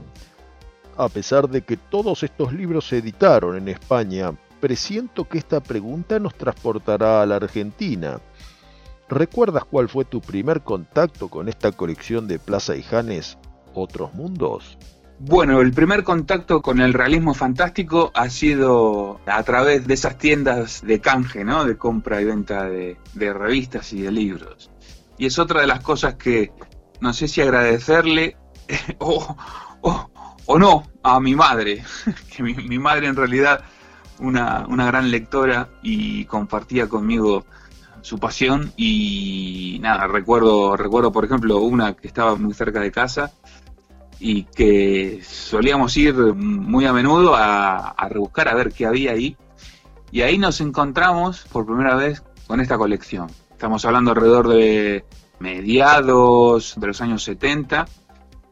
a 0.96 1.08
pesar 1.08 1.48
de 1.48 1.62
que 1.62 1.76
todos 1.76 2.22
estos 2.22 2.52
libros 2.52 2.88
se 2.88 2.98
editaron 2.98 3.56
en 3.56 3.68
España, 3.68 4.32
presiento 4.60 5.28
que 5.28 5.38
esta 5.38 5.60
pregunta 5.60 6.18
nos 6.18 6.34
transportará 6.34 7.22
a 7.22 7.26
la 7.26 7.36
Argentina 7.36 8.20
¿Recuerdas 9.10 9.64
cuál 9.64 9.88
fue 9.88 10.04
tu 10.04 10.20
primer 10.20 10.60
contacto 10.60 11.26
con 11.26 11.48
esta 11.48 11.72
colección 11.72 12.28
de 12.28 12.38
Plaza 12.38 12.76
y 12.76 12.82
Janes, 12.84 13.38
Otros 13.74 14.14
Mundos? 14.14 14.78
Bueno, 15.18 15.60
el 15.60 15.72
primer 15.72 16.04
contacto 16.04 16.62
con 16.62 16.80
el 16.80 16.94
realismo 16.94 17.34
fantástico 17.34 18.12
ha 18.14 18.30
sido 18.30 19.20
a 19.26 19.42
través 19.42 19.88
de 19.88 19.94
esas 19.94 20.16
tiendas 20.16 20.82
de 20.82 21.00
canje, 21.00 21.44
¿no? 21.44 21.64
De 21.64 21.76
compra 21.76 22.20
y 22.20 22.24
venta 22.24 22.66
de, 22.66 22.96
revistas 23.16 23.92
y 23.92 24.02
de 24.02 24.12
libros. 24.12 24.70
Y 25.18 25.26
es 25.26 25.40
otra 25.40 25.60
de 25.62 25.66
las 25.66 25.80
cosas 25.80 26.14
que, 26.14 26.52
no 27.00 27.12
sé 27.12 27.28
si 27.28 27.40
agradecerle 27.40 28.36
o, 28.98 29.36
o, 30.46 30.58
no 30.58 30.84
a 31.02 31.20
mi 31.20 31.34
madre, 31.34 31.82
que 32.36 32.42
mi, 32.42 32.78
madre 32.78 33.06
en 33.06 33.16
realidad 33.16 33.64
una, 34.18 34.66
una 34.68 34.86
gran 34.86 35.10
lectora 35.10 35.68
y 35.82 36.24
compartía 36.26 36.88
conmigo 36.88 37.44
su 38.02 38.18
pasión 38.18 38.72
y 38.76 39.78
nada, 39.80 40.06
recuerdo, 40.06 40.76
recuerdo 40.76 41.12
por 41.12 41.24
ejemplo 41.24 41.58
una 41.58 41.94
que 41.94 42.08
estaba 42.08 42.36
muy 42.36 42.54
cerca 42.54 42.80
de 42.80 42.90
casa 42.90 43.32
y 44.18 44.44
que 44.44 45.22
solíamos 45.24 45.96
ir 45.96 46.14
muy 46.14 46.84
a 46.84 46.92
menudo 46.92 47.34
a, 47.34 47.96
rebuscar 48.08 48.48
a 48.48 48.54
ver 48.54 48.72
qué 48.72 48.86
había 48.86 49.12
ahí 49.12 49.36
y 50.12 50.22
ahí 50.22 50.38
nos 50.38 50.60
encontramos 50.60 51.46
por 51.50 51.66
primera 51.66 51.94
vez 51.94 52.22
con 52.46 52.60
esta 52.60 52.76
colección. 52.76 53.28
Estamos 53.50 53.84
hablando 53.84 54.10
alrededor 54.10 54.48
de 54.48 55.04
mediados 55.40 56.74
de 56.76 56.86
los 56.86 57.00
años 57.00 57.24
70 57.24 57.86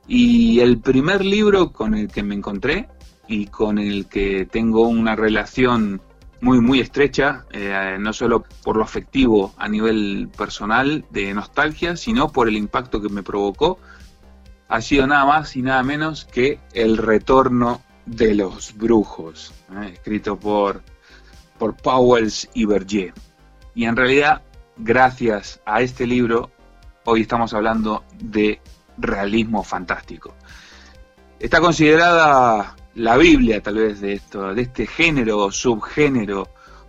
y 0.09 0.61
el 0.61 0.79
primer 0.81 1.25
libro 1.25 1.71
con 1.73 1.95
el 1.95 2.09
que 2.09 2.23
me 2.23 2.35
encontré 2.35 2.89
y 3.29 3.47
con 3.47 3.79
el 3.79 4.07
que 4.07 4.47
tengo 4.47 4.89
una 4.89 5.15
relación 5.15 6.01
muy, 6.41 6.61
muy 6.61 6.81
estrecha, 6.81 7.45
eh, 7.51 7.97
no 8.01 8.13
solo 8.13 8.45
por 8.63 8.77
lo 8.77 8.83
afectivo 8.83 9.55
a 9.59 9.69
nivel 9.69 10.31
personal 10.37 11.05
de 11.11 11.35
nostalgia, 11.35 11.97
sino 11.97 12.31
por 12.31 12.49
el 12.49 12.57
impacto 12.57 13.03
que 13.03 13.09
me 13.09 13.23
provocó, 13.23 13.79
ha 14.69 14.81
sido 14.81 15.07
nada 15.07 15.25
más 15.25 15.57
y 15.57 15.63
nada 15.63 15.83
menos 15.83 16.25
que 16.25 16.61
El 16.73 16.97
retorno 16.97 17.83
de 18.07 18.35
los 18.35 18.77
brujos, 18.77 19.53
eh, 19.73 19.91
escrito 19.95 20.39
por, 20.39 20.83
por 21.59 21.77
Powells 21.77 22.49
y 22.55 22.65
Berger. 22.65 23.13
Y 23.75 23.85
en 23.85 23.97
realidad, 23.97 24.43
gracias 24.77 25.61
a 25.67 25.83
este 25.83 26.07
libro, 26.07 26.51
hoy 27.09 27.23
estamos 27.23 27.55
hablando 27.55 28.05
de 28.21 28.61
realismo 28.99 29.65
fantástico. 29.65 30.35
Está 31.39 31.59
considerada 31.59 32.77
la 32.97 33.17
Biblia 33.17 33.63
tal 33.63 33.77
vez 33.77 34.01
de 34.01 34.13
esto, 34.13 34.55
de 34.55 34.63
este 34.63 34.87
género 34.87 35.39
o 35.39 35.51
subgénero 35.51 36.49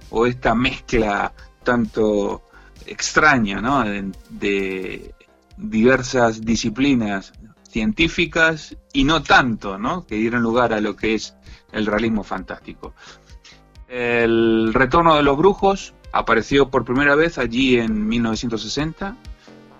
o 0.09 0.25
esta 0.25 0.53
mezcla 0.55 1.31
tanto 1.63 2.49
extraña 2.85 3.61
¿no? 3.61 3.83
de, 4.29 5.13
diversas 5.55 6.41
disciplinas 6.41 7.31
científicas 7.69 8.75
y 8.91 9.05
no 9.05 9.23
tanto, 9.23 9.77
¿no? 9.77 10.05
que 10.05 10.15
dieron 10.15 10.41
lugar 10.41 10.73
a 10.73 10.81
lo 10.81 10.97
que 10.97 11.13
es 11.13 11.35
el 11.71 11.85
realismo 11.85 12.23
fantástico. 12.23 12.93
El 13.87 14.73
retorno 14.73 15.15
de 15.15 15.23
los 15.23 15.37
brujos 15.37 15.93
apareció 16.11 16.69
por 16.69 16.83
primera 16.83 17.15
vez 17.15 17.37
allí 17.37 17.77
en 17.77 18.07
1960 18.07 19.15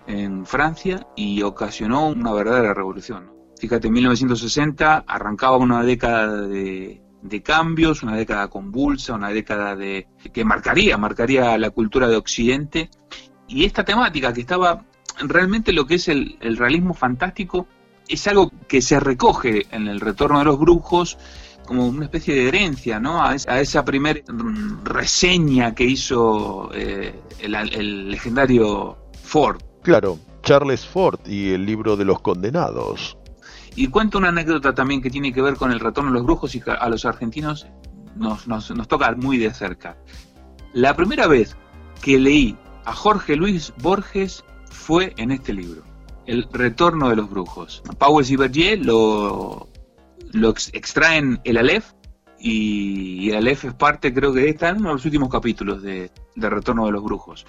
en 0.10 0.45
Francia 0.45 1.05
y 1.16 1.43
ocasionó 1.43 2.07
una 2.07 2.34
verdadera 2.34 2.74
revolución. 2.74 3.32
Fíjate, 3.60 3.88
en 3.88 3.93
1960 3.93 5.03
arrancaba 5.05 5.57
una 5.57 5.84
década 5.84 6.41
de, 6.47 7.01
cambios, 7.43 8.01
una 8.01 8.16
década 8.16 8.47
convulsa, 8.47 9.14
una 9.14 9.30
década 9.30 9.76
de 9.76 10.07
que 10.34 10.43
marcaría, 10.43 10.97
marcaría 10.97 11.57
la 11.57 11.70
cultura 11.70 12.07
de 12.07 12.16
Occidente. 12.16 12.89
Y 13.47 13.66
esta 13.66 13.86
temática 13.86 14.34
que 14.34 14.41
estaba 14.41 14.84
realmente 15.20 15.74
lo 15.74 15.86
que 15.86 15.95
es 15.95 16.07
el, 16.07 16.38
realismo 16.57 16.93
fantástico 16.95 17.68
es 18.07 18.28
algo 18.28 18.51
que 18.68 18.82
se 18.82 18.99
recoge 18.99 19.68
en 19.72 19.88
el 19.88 19.99
retorno 19.99 20.39
de 20.39 20.45
los 20.45 20.60
brujos 20.60 21.18
como 21.68 21.86
una 21.86 22.05
especie 22.05 22.34
de 22.34 22.47
herencia, 22.47 22.99
¿no? 22.99 23.24
A 23.24 23.36
esa, 23.36 23.86
primera 23.86 24.22
reseña 24.84 25.76
que 25.76 25.84
hizo 25.84 26.72
eh, 26.74 27.14
el 27.41 28.10
legendario 28.10 28.97
Ford. 29.22 29.68
Claro, 29.82 30.19
Charles 30.43 30.86
Ford 30.86 31.19
y 31.25 31.51
el 31.51 31.65
libro 31.65 31.95
de 31.95 32.05
los 32.05 32.21
condenados. 32.21 33.17
Y 33.75 33.88
cuento 33.88 34.17
una 34.17 34.30
anécdota 34.30 34.73
también 34.73 35.01
que 35.01 35.09
tiene 35.09 35.32
que 35.32 35.41
ver 35.41 35.55
con 35.55 35.71
el 35.71 35.80
retorno 35.80 36.11
de 36.11 36.15
los 36.15 36.25
brujos 36.25 36.55
y 36.55 36.61
a 36.65 36.89
los 36.89 37.05
argentinos 37.05 37.67
nos, 38.15 38.47
nos, 38.47 38.71
nos 38.71 38.88
toca 38.88 39.11
muy 39.15 39.38
de 39.38 39.53
cerca. 39.53 39.97
La 40.73 40.95
primera 40.95 41.27
vez 41.27 41.55
que 42.01 42.19
leí 42.19 42.57
a 42.86 42.93
Jorge 42.93 43.36
Luis 43.36 43.73
Borges 43.82 44.43
fue 44.69 45.13
en 45.17 45.32
este 45.32 45.53
libro, 45.53 45.84
El 46.25 46.47
retorno 46.51 47.09
de 47.09 47.15
los 47.15 47.30
brujos. 47.30 47.82
Powell 47.97 48.25
y 48.30 48.36
Berger 48.36 48.86
lo, 48.86 49.69
lo 50.32 50.49
extraen 50.49 51.39
el 51.43 51.57
Aleph 51.57 51.93
y, 52.39 53.30
el 53.30 53.38
Aleph 53.38 53.65
es 53.65 53.73
parte, 53.73 54.13
creo 54.13 54.34
que 54.34 54.49
está 54.49 54.69
en 54.69 54.77
uno 54.77 54.89
de 54.89 54.95
los 54.95 55.05
últimos 55.05 55.30
capítulos 55.30 55.82
de, 55.82 56.11
de 56.36 56.49
Retorno 56.49 56.86
de 56.86 56.91
los 56.93 57.03
Brujos. 57.03 57.45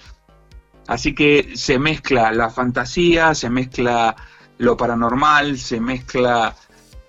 Así 0.91 1.15
que 1.15 1.51
se 1.55 1.79
mezcla 1.79 2.33
la 2.33 2.49
fantasía, 2.49 3.33
se 3.33 3.49
mezcla 3.49 4.13
lo 4.57 4.75
paranormal, 4.75 5.57
se 5.57 5.79
mezcla 5.79 6.53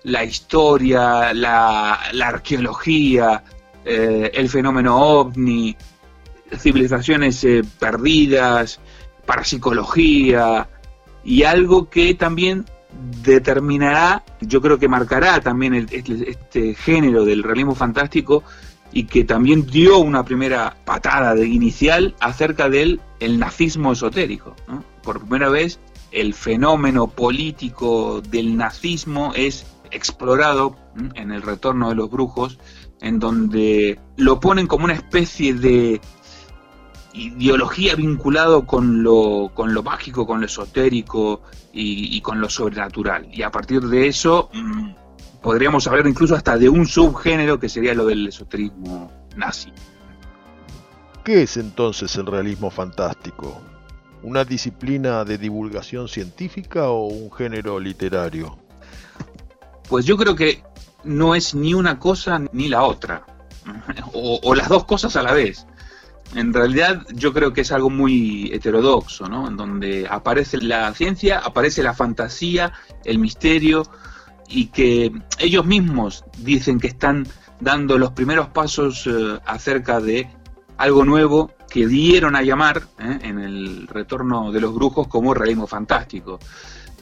la 0.03 0.23
historia, 0.23 1.33
la, 1.33 1.95
arqueología, 2.23 3.43
eh, 3.83 4.31
el 4.33 4.47
fenómeno 4.47 4.97
ovni, 4.97 5.75
civilizaciones 6.57 7.43
eh, 7.43 7.61
perdidas, 7.77 8.79
parapsicología 9.25 10.65
y 11.25 11.43
algo 11.43 11.89
que 11.89 12.13
también 12.13 12.63
determinará, 13.21 14.23
yo 14.39 14.61
creo 14.61 14.79
que 14.79 14.87
marcará 14.87 15.41
también 15.41 15.73
este, 15.73 16.29
este, 16.29 16.73
género 16.73 17.25
del 17.25 17.43
realismo 17.43 17.75
fantástico 17.75 18.45
y 18.93 19.05
que 19.05 19.23
también 19.23 19.65
dio 19.65 19.97
una 19.97 20.23
primera 20.23 20.77
patada 20.85 21.33
de 21.33 21.47
inicial 21.47 22.15
acerca 22.19 22.69
del 22.69 23.01
el 23.19 23.39
nazismo 23.39 23.93
esotérico. 23.93 24.55
Por 25.01 25.21
primera 25.21 25.49
vez 25.49 25.79
el 26.11 26.33
fenómeno 26.33 27.07
político 27.07 28.21
del 28.21 28.55
nazismo 28.55 29.33
es 29.35 29.65
explorado 29.91 30.75
en 31.15 31.31
el 31.31 31.41
retorno 31.41 31.89
de 31.89 31.95
los 31.95 32.09
brujos, 32.09 32.59
en 33.01 33.19
donde 33.19 33.99
lo 34.17 34.39
ponen 34.39 34.67
como 34.67 34.85
una 34.85 34.93
especie 34.93 35.55
de 35.55 35.99
ideología 37.13 37.95
vinculado 37.95 38.65
con 38.65 39.03
lo, 39.03 39.51
con 39.53 39.73
lo 39.73 39.83
mágico, 39.83 40.25
con 40.25 40.39
lo 40.39 40.45
esotérico 40.45 41.41
y, 41.71 42.19
con 42.21 42.39
lo 42.39 42.49
sobrenatural. 42.49 43.27
Y 43.31 43.41
a 43.41 43.51
partir 43.51 43.81
de 43.81 44.07
eso 44.07 44.49
mm, 44.53 44.89
podríamos 45.43 45.85
hablar 45.85 46.07
incluso 46.07 46.35
hasta 46.35 46.57
de 46.57 46.69
un 46.69 46.87
subgénero 46.87 47.59
que 47.59 47.69
sería 47.69 47.93
lo 47.93 48.05
del 48.05 48.29
esoterismo 48.29 49.11
nazi. 49.35 49.71
¿Qué 51.23 51.43
es 51.43 51.57
entonces 51.57 52.15
el 52.15 52.25
realismo 52.25 52.71
fantástico? 52.71 53.61
¿Una 54.23 54.45
disciplina 54.45 55.23
de 55.25 55.37
divulgación 55.37 56.07
científica 56.07 56.89
o 56.89 57.07
un 57.07 57.31
género 57.31 57.79
literario? 57.79 58.57
Pues 59.89 60.05
yo 60.05 60.17
creo 60.17 60.35
que 60.35 60.63
no 61.03 61.35
es 61.35 61.53
ni 61.53 61.73
una 61.73 61.99
cosa 61.99 62.41
ni 62.53 62.69
la 62.69 62.83
otra, 62.83 63.25
o, 64.13 64.55
las 64.55 64.69
dos 64.69 64.85
cosas 64.85 65.15
a 65.17 65.23
la 65.23 65.33
vez. 65.33 65.67
En 66.35 66.53
realidad 66.53 67.05
yo 67.13 67.33
creo 67.33 67.53
que 67.53 67.61
es 67.61 67.71
algo 67.71 67.89
muy 67.89 68.49
heterodoxo, 68.53 69.27
¿no? 69.27 69.47
En 69.47 69.57
donde 69.57 70.07
aparece 70.09 70.57
la 70.61 70.93
ciencia, 70.93 71.39
aparece 71.39 71.83
la 71.83 71.93
fantasía, 71.93 72.71
el 73.03 73.19
misterio, 73.19 73.83
y 74.53 74.67
que 74.67 75.11
ellos 75.39 75.65
mismos 75.65 76.23
dicen 76.37 76.79
que 76.79 76.87
están 76.87 77.27
dando 77.59 77.97
los 77.97 78.11
primeros 78.11 78.49
pasos 78.49 79.07
eh, 79.07 79.39
acerca 79.45 79.99
de 79.99 80.29
algo 80.77 81.03
nuevo 81.03 81.51
que 81.69 81.87
dieron 81.87 82.35
a 82.35 82.43
llamar 82.43 82.83
¿eh? 82.99 83.19
en 83.23 83.39
el 83.39 83.87
retorno 83.87 84.51
de 84.51 84.61
los 84.61 84.75
brujos 84.75 85.07
como 85.07 85.33
realismo 85.33 85.65
fantástico. 85.65 86.39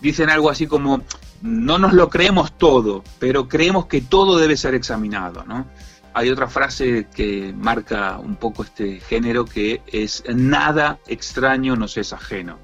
Dicen 0.02 0.30
algo 0.30 0.50
así 0.50 0.66
como, 0.66 1.02
no 1.42 1.78
nos 1.78 1.92
lo 1.92 2.10
creemos 2.10 2.58
todo, 2.58 3.04
pero 3.20 3.50
creemos 3.50 3.88
que 3.88 4.00
todo 4.00 4.38
debe 4.38 4.56
ser 4.56 4.74
examinado. 4.74 5.44
¿no? 5.46 5.68
Hay 6.14 6.30
otra 6.30 6.48
frase 6.48 7.08
que 7.14 7.54
marca 7.54 8.18
un 8.18 8.38
poco 8.38 8.64
este 8.64 9.02
género 9.02 9.44
que 9.44 9.82
es, 9.88 10.24
nada 10.34 11.00
extraño 11.06 11.76
nos 11.76 11.98
es 11.98 12.14
ajeno. 12.14 12.60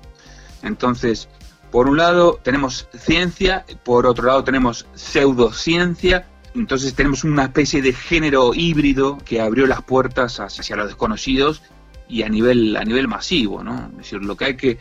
Entonces, 0.64 1.28
por 1.72 1.90
un 1.90 1.98
lado 1.98 2.40
tenemos 2.44 2.88
ciencia, 2.98 3.66
por 3.84 4.06
otro 4.06 4.28
lado 4.28 4.44
tenemos 4.44 4.86
pseudociencia, 4.96 6.28
entonces 6.56 6.94
tenemos 6.94 7.24
una 7.24 7.44
especie 7.44 7.82
de 7.82 7.94
género 7.94 8.54
híbrido 8.54 9.18
que 9.24 9.42
abrió 9.42 9.68
las 9.68 9.84
puertas 9.84 10.40
hacia 10.40 10.76
los 10.76 10.88
desconocidos 10.88 11.62
y 12.10 12.24
a 12.24 12.30
nivel, 12.30 12.76
a 12.78 12.84
nivel 12.84 13.08
masivo, 13.08 13.64
¿no? 13.64 13.90
Es 13.92 13.98
decir, 13.98 14.24
lo 14.24 14.36
que 14.36 14.46
hay 14.46 14.58
que 14.58 14.80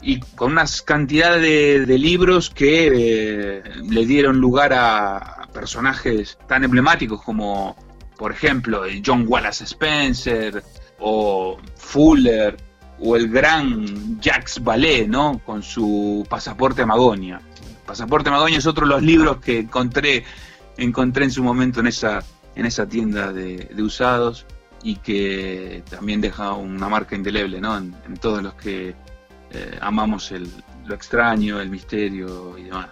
y 0.00 0.20
con 0.20 0.52
unas 0.52 0.80
cantidades 0.80 1.86
de, 1.86 1.98
libros 1.98 2.48
que 2.48 3.58
eh, 3.58 3.62
le 3.82 4.06
dieron 4.06 4.38
lugar 4.38 4.72
a 4.72 5.50
personajes 5.52 6.38
tan 6.48 6.64
emblemáticos 6.64 7.20
como, 7.22 7.76
por 8.16 8.32
ejemplo, 8.32 8.84
John 9.04 9.26
Wallace 9.28 9.64
Spencer 9.64 10.64
o 10.98 11.58
Fuller 11.76 12.56
o 13.00 13.16
el 13.16 13.28
gran 13.28 14.18
Jacques 14.18 14.64
Vallée, 14.64 15.06
¿no? 15.06 15.42
Con 15.44 15.62
su 15.62 16.26
Pasaporte 16.26 16.86
Magonia. 16.86 17.38
Pasaporte 17.84 18.30
Magonia 18.30 18.56
es 18.56 18.66
otro 18.66 18.86
de 18.86 18.94
los 18.94 19.02
libros 19.02 19.42
que 19.42 19.58
encontré, 19.58 20.24
encontré 20.78 21.24
en 21.24 21.30
su 21.30 21.44
momento 21.44 21.80
en 21.80 21.88
esa, 21.88 22.22
en 22.56 22.66
esa 22.66 22.86
tienda 22.86 23.32
de, 23.32 23.68
usados 23.78 24.46
y 24.82 24.96
que 24.96 25.82
también 25.88 26.20
deja 26.20 26.52
una 26.54 26.88
marca 26.88 27.14
indeleble 27.14 27.60
¿no? 27.60 27.76
en, 27.76 27.94
todos 28.20 28.42
los 28.42 28.54
que 28.54 28.94
eh, 29.50 29.78
amamos 29.80 30.32
el, 30.32 30.50
lo 30.86 30.94
extraño, 30.94 31.60
el 31.60 31.70
misterio 31.70 32.58
y 32.58 32.64
demás. 32.64 32.88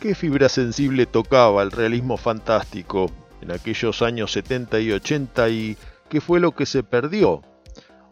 ¿Qué 0.00 0.14
fibra 0.14 0.48
sensible 0.48 1.06
tocaba 1.06 1.62
el 1.62 1.70
realismo 1.70 2.16
fantástico 2.16 3.10
en 3.40 3.52
aquellos 3.52 4.02
años 4.02 4.32
70 4.32 4.80
y 4.80 4.92
80 4.92 5.48
y 5.50 5.76
qué 6.08 6.20
fue 6.20 6.40
lo 6.40 6.52
que 6.52 6.66
se 6.66 6.82
perdió 6.82 7.42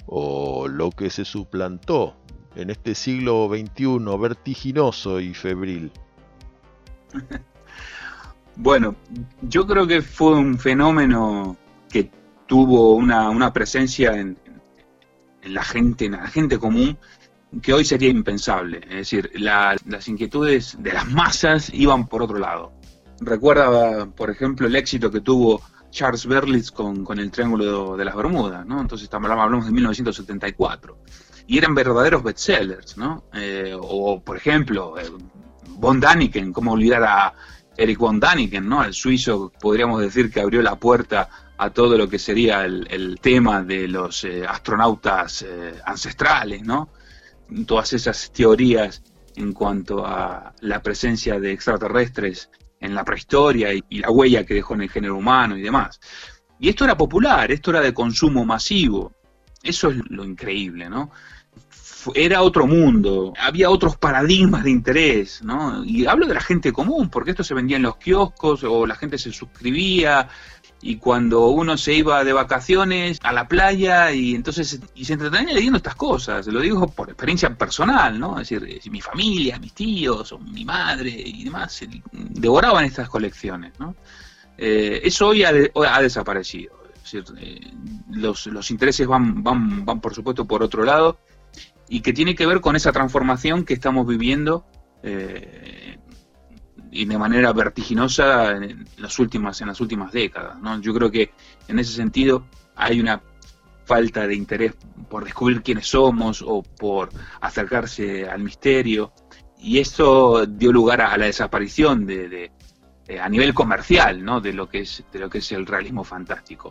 o 0.06 0.68
lo 0.68 0.90
que 0.90 1.10
se 1.10 1.24
suplantó 1.24 2.14
en 2.54 2.70
este 2.70 2.94
siglo 2.94 3.48
XXI 3.48 3.98
vertiginoso 4.18 5.18
y 5.20 5.34
febril? 5.34 5.90
Bueno, 8.62 8.94
yo 9.40 9.66
creo 9.66 9.86
que 9.86 10.02
fue 10.02 10.34
un 10.34 10.58
fenómeno 10.58 11.56
que 11.88 12.10
tuvo 12.46 12.94
una, 12.94 13.52
presencia 13.54 14.12
en, 14.12 14.36
la 15.44 15.64
gente, 15.64 16.04
en 16.04 16.12
la 16.12 16.26
gente 16.26 16.58
común, 16.58 16.98
que 17.62 17.72
hoy 17.72 17.86
sería 17.86 18.10
impensable. 18.10 18.80
Es 18.82 18.96
decir, 19.10 19.30
las 19.34 20.08
inquietudes 20.08 20.76
de 20.78 20.92
las 20.92 21.08
masas 21.08 21.72
iban 21.72 22.06
por 22.06 22.22
otro 22.22 22.38
lado. 22.38 22.74
Recuerda, 23.22 24.04
por 24.10 24.28
ejemplo, 24.28 24.66
el 24.66 24.76
éxito 24.76 25.10
que 25.10 25.22
tuvo 25.22 25.62
Charles 25.90 26.26
Berlitz 26.26 26.70
con, 26.70 27.06
el 27.18 27.30
Triángulo 27.30 27.96
de 27.96 28.04
las 28.04 28.14
Bermudas, 28.14 28.66
¿no? 28.66 28.78
Entonces 28.78 29.08
hablamos 29.10 29.64
de 29.64 29.72
1974 29.72 30.98
y 31.46 31.56
eran 31.56 31.74
verdaderos 31.74 32.22
bestsellers, 32.22 32.98
¿no? 32.98 33.24
Eh, 33.32 33.74
o, 33.74 34.20
por 34.20 34.36
ejemplo, 34.36 34.98
eh, 34.98 35.10
Von 35.78 35.98
Daniken, 35.98 36.52
¿cómo 36.52 36.72
olvidar 36.72 37.02
a 37.04 37.34
Eric 37.80 37.98
Von 37.98 38.20
Daniken, 38.20 38.68
¿no? 38.68 38.84
El 38.84 38.94
suizo, 38.94 39.52
podríamos 39.60 40.00
decir 40.00 40.30
que 40.30 40.40
abrió 40.40 40.62
la 40.62 40.76
puerta 40.76 41.28
a 41.56 41.70
todo 41.70 41.96
lo 41.96 42.08
que 42.08 42.18
sería 42.18 42.64
el, 42.64 43.18
tema 43.20 43.62
de 43.62 43.88
los 43.88 44.24
eh, 44.24 44.44
astronautas 44.46 45.44
ancestrales, 45.84 46.62
¿no? 46.62 46.90
Todas 47.66 47.92
esas 47.92 48.30
teorías 48.32 49.02
en 49.36 49.52
cuanto 49.52 50.06
a 50.06 50.52
la 50.60 50.82
presencia 50.82 51.40
de 51.40 51.52
extraterrestres 51.52 52.50
en 52.80 52.94
la 52.94 53.04
prehistoria 53.04 53.72
y 53.72 53.98
la 53.98 54.10
huella 54.10 54.44
que 54.44 54.54
dejó 54.54 54.74
en 54.74 54.82
el 54.82 54.90
género 54.90 55.16
humano 55.16 55.56
y 55.56 55.62
demás. 55.62 56.00
Y 56.58 56.68
esto 56.68 56.84
era 56.84 56.96
popular, 56.96 57.50
esto 57.50 57.70
era 57.70 57.80
de 57.80 57.94
consumo 57.94 58.44
masivo. 58.44 59.12
Eso 59.62 59.90
es 59.90 59.96
lo 60.10 60.24
increíble, 60.24 60.88
¿no? 60.90 61.10
Era 62.14 62.42
otro 62.42 62.66
mundo, 62.66 63.32
había 63.38 63.70
otros 63.70 63.96
paradigmas 63.96 64.64
de 64.64 64.70
interés, 64.70 65.42
¿no? 65.42 65.84
Y 65.84 66.06
hablo 66.06 66.26
de 66.26 66.34
la 66.34 66.40
gente 66.40 66.72
común, 66.72 67.10
porque 67.10 67.30
esto 67.30 67.44
se 67.44 67.54
vendía 67.54 67.76
en 67.76 67.82
los 67.82 67.96
kioscos 67.96 68.64
o 68.64 68.86
la 68.86 68.94
gente 68.94 69.18
se 69.18 69.32
suscribía 69.32 70.28
y 70.82 70.96
cuando 70.96 71.48
uno 71.48 71.76
se 71.76 71.94
iba 71.94 72.24
de 72.24 72.32
vacaciones 72.32 73.18
a 73.22 73.32
la 73.32 73.46
playa 73.46 74.12
y 74.12 74.34
entonces 74.34 74.80
y 74.94 75.04
se 75.04 75.12
entretenía 75.12 75.54
leyendo 75.54 75.76
estas 75.76 75.94
cosas, 75.94 76.46
lo 76.46 76.60
digo 76.60 76.88
por 76.88 77.08
experiencia 77.08 77.54
personal, 77.54 78.18
¿no? 78.18 78.40
Es 78.40 78.48
decir, 78.48 78.68
eh, 78.68 78.90
mi 78.90 79.00
familia, 79.00 79.58
mis 79.58 79.74
tíos, 79.74 80.32
o 80.32 80.38
mi 80.38 80.64
madre 80.64 81.10
y 81.10 81.44
demás 81.44 81.84
devoraban 82.12 82.84
estas 82.84 83.08
colecciones, 83.08 83.78
¿no? 83.78 83.94
Eh, 84.56 85.00
eso 85.04 85.28
hoy 85.28 85.42
ha, 85.44 85.52
desaparecido. 86.00 86.80
Eh, 87.12 87.72
los, 88.10 88.46
los 88.46 88.70
intereses 88.70 89.06
van, 89.06 89.42
van, 89.42 89.84
van, 89.84 90.00
por 90.00 90.14
supuesto, 90.14 90.46
por 90.46 90.62
otro 90.62 90.84
lado 90.84 91.18
y 91.90 92.00
que 92.00 92.12
tiene 92.12 92.36
que 92.36 92.46
ver 92.46 92.60
con 92.60 92.76
esa 92.76 92.92
transformación 92.92 93.64
que 93.64 93.74
estamos 93.74 94.06
viviendo 94.06 94.64
eh, 95.02 95.98
y 96.92 97.04
de 97.04 97.18
manera 97.18 97.52
vertiginosa 97.52 98.52
en 98.52 98.86
las 98.96 99.18
últimas, 99.18 99.60
en 99.60 99.66
las 99.66 99.80
últimas 99.80 100.12
décadas. 100.12 100.56
Yo 100.80 100.94
creo 100.94 101.10
que 101.10 101.32
en 101.66 101.80
ese 101.80 101.92
sentido 101.92 102.46
hay 102.76 103.00
una 103.00 103.20
falta 103.84 104.24
de 104.28 104.36
interés 104.36 104.74
por 105.08 105.24
descubrir 105.24 105.62
quiénes 105.62 105.88
somos 105.88 106.44
o 106.46 106.62
por 106.62 107.10
acercarse 107.40 108.28
al 108.28 108.40
misterio 108.40 109.12
y 109.58 109.78
esto 109.78 110.46
dio 110.46 110.72
lugar 110.72 111.00
a, 111.00 111.16
la 111.16 111.26
desaparición 111.26 112.06
de, 112.06 112.52
a 113.20 113.28
nivel 113.28 113.52
comercial 113.52 114.24
¿no? 114.24 114.40
de 114.40 114.52
lo 114.52 114.68
que 114.68 114.82
es 114.82 115.02
de 115.12 115.18
lo 115.18 115.28
que 115.28 115.38
es 115.38 115.50
el 115.50 115.66
realismo 115.66 116.04
fantástico 116.04 116.70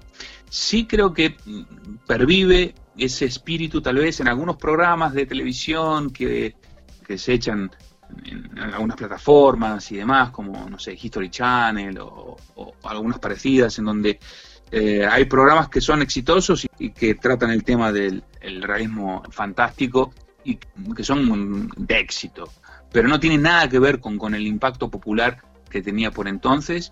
sí 0.49 0.86
creo 0.88 1.13
que 1.13 1.36
pervive 2.07 2.74
ese 3.00 3.26
espíritu 3.26 3.82
tal 3.82 3.95
vez 3.97 4.20
en 4.20 4.28
algunos 4.28 4.58
programas 4.58 5.14
de 5.14 5.26
televisión 5.26 6.12
que, 6.12 6.56
se 7.16 7.34
echan 7.34 7.72
en, 8.26 8.60
algunas 8.60 8.95
plataformas 8.95 9.91
y 9.91 9.97
demás, 9.97 10.30
como, 10.30 10.70
no 10.70 10.78
sé, 10.78 10.97
History 11.00 11.30
Channel 11.30 11.97
o, 12.02 12.38
algunas 12.84 13.20
parecidas, 13.20 13.78
en 13.80 13.86
donde 13.86 14.20
eh, 14.72 15.06
hay 15.06 15.26
programas 15.26 15.70
que 15.70 15.82
son 15.82 16.02
exitosos 16.02 16.68
y, 16.78 16.91
que 16.91 17.16
tratan 17.16 17.50
el 17.52 17.64
tema 17.64 17.91
del 17.91 18.24
realismo 18.62 19.24
fantástico 19.32 20.14
y 20.43 20.56
que 20.56 21.04
son 21.04 21.72
de 21.76 22.00
éxito, 22.00 22.50
pero 22.91 23.08
no 23.08 23.20
tienen 23.20 23.41
nada 23.43 23.68
que 23.68 23.80
ver 23.80 24.00
con, 24.00 24.18
con 24.18 24.36
el 24.36 24.45
impacto 24.47 24.89
popular 24.89 25.41
que 25.70 25.82
tenía 25.82 26.12
por 26.12 26.28
entonces. 26.28 26.91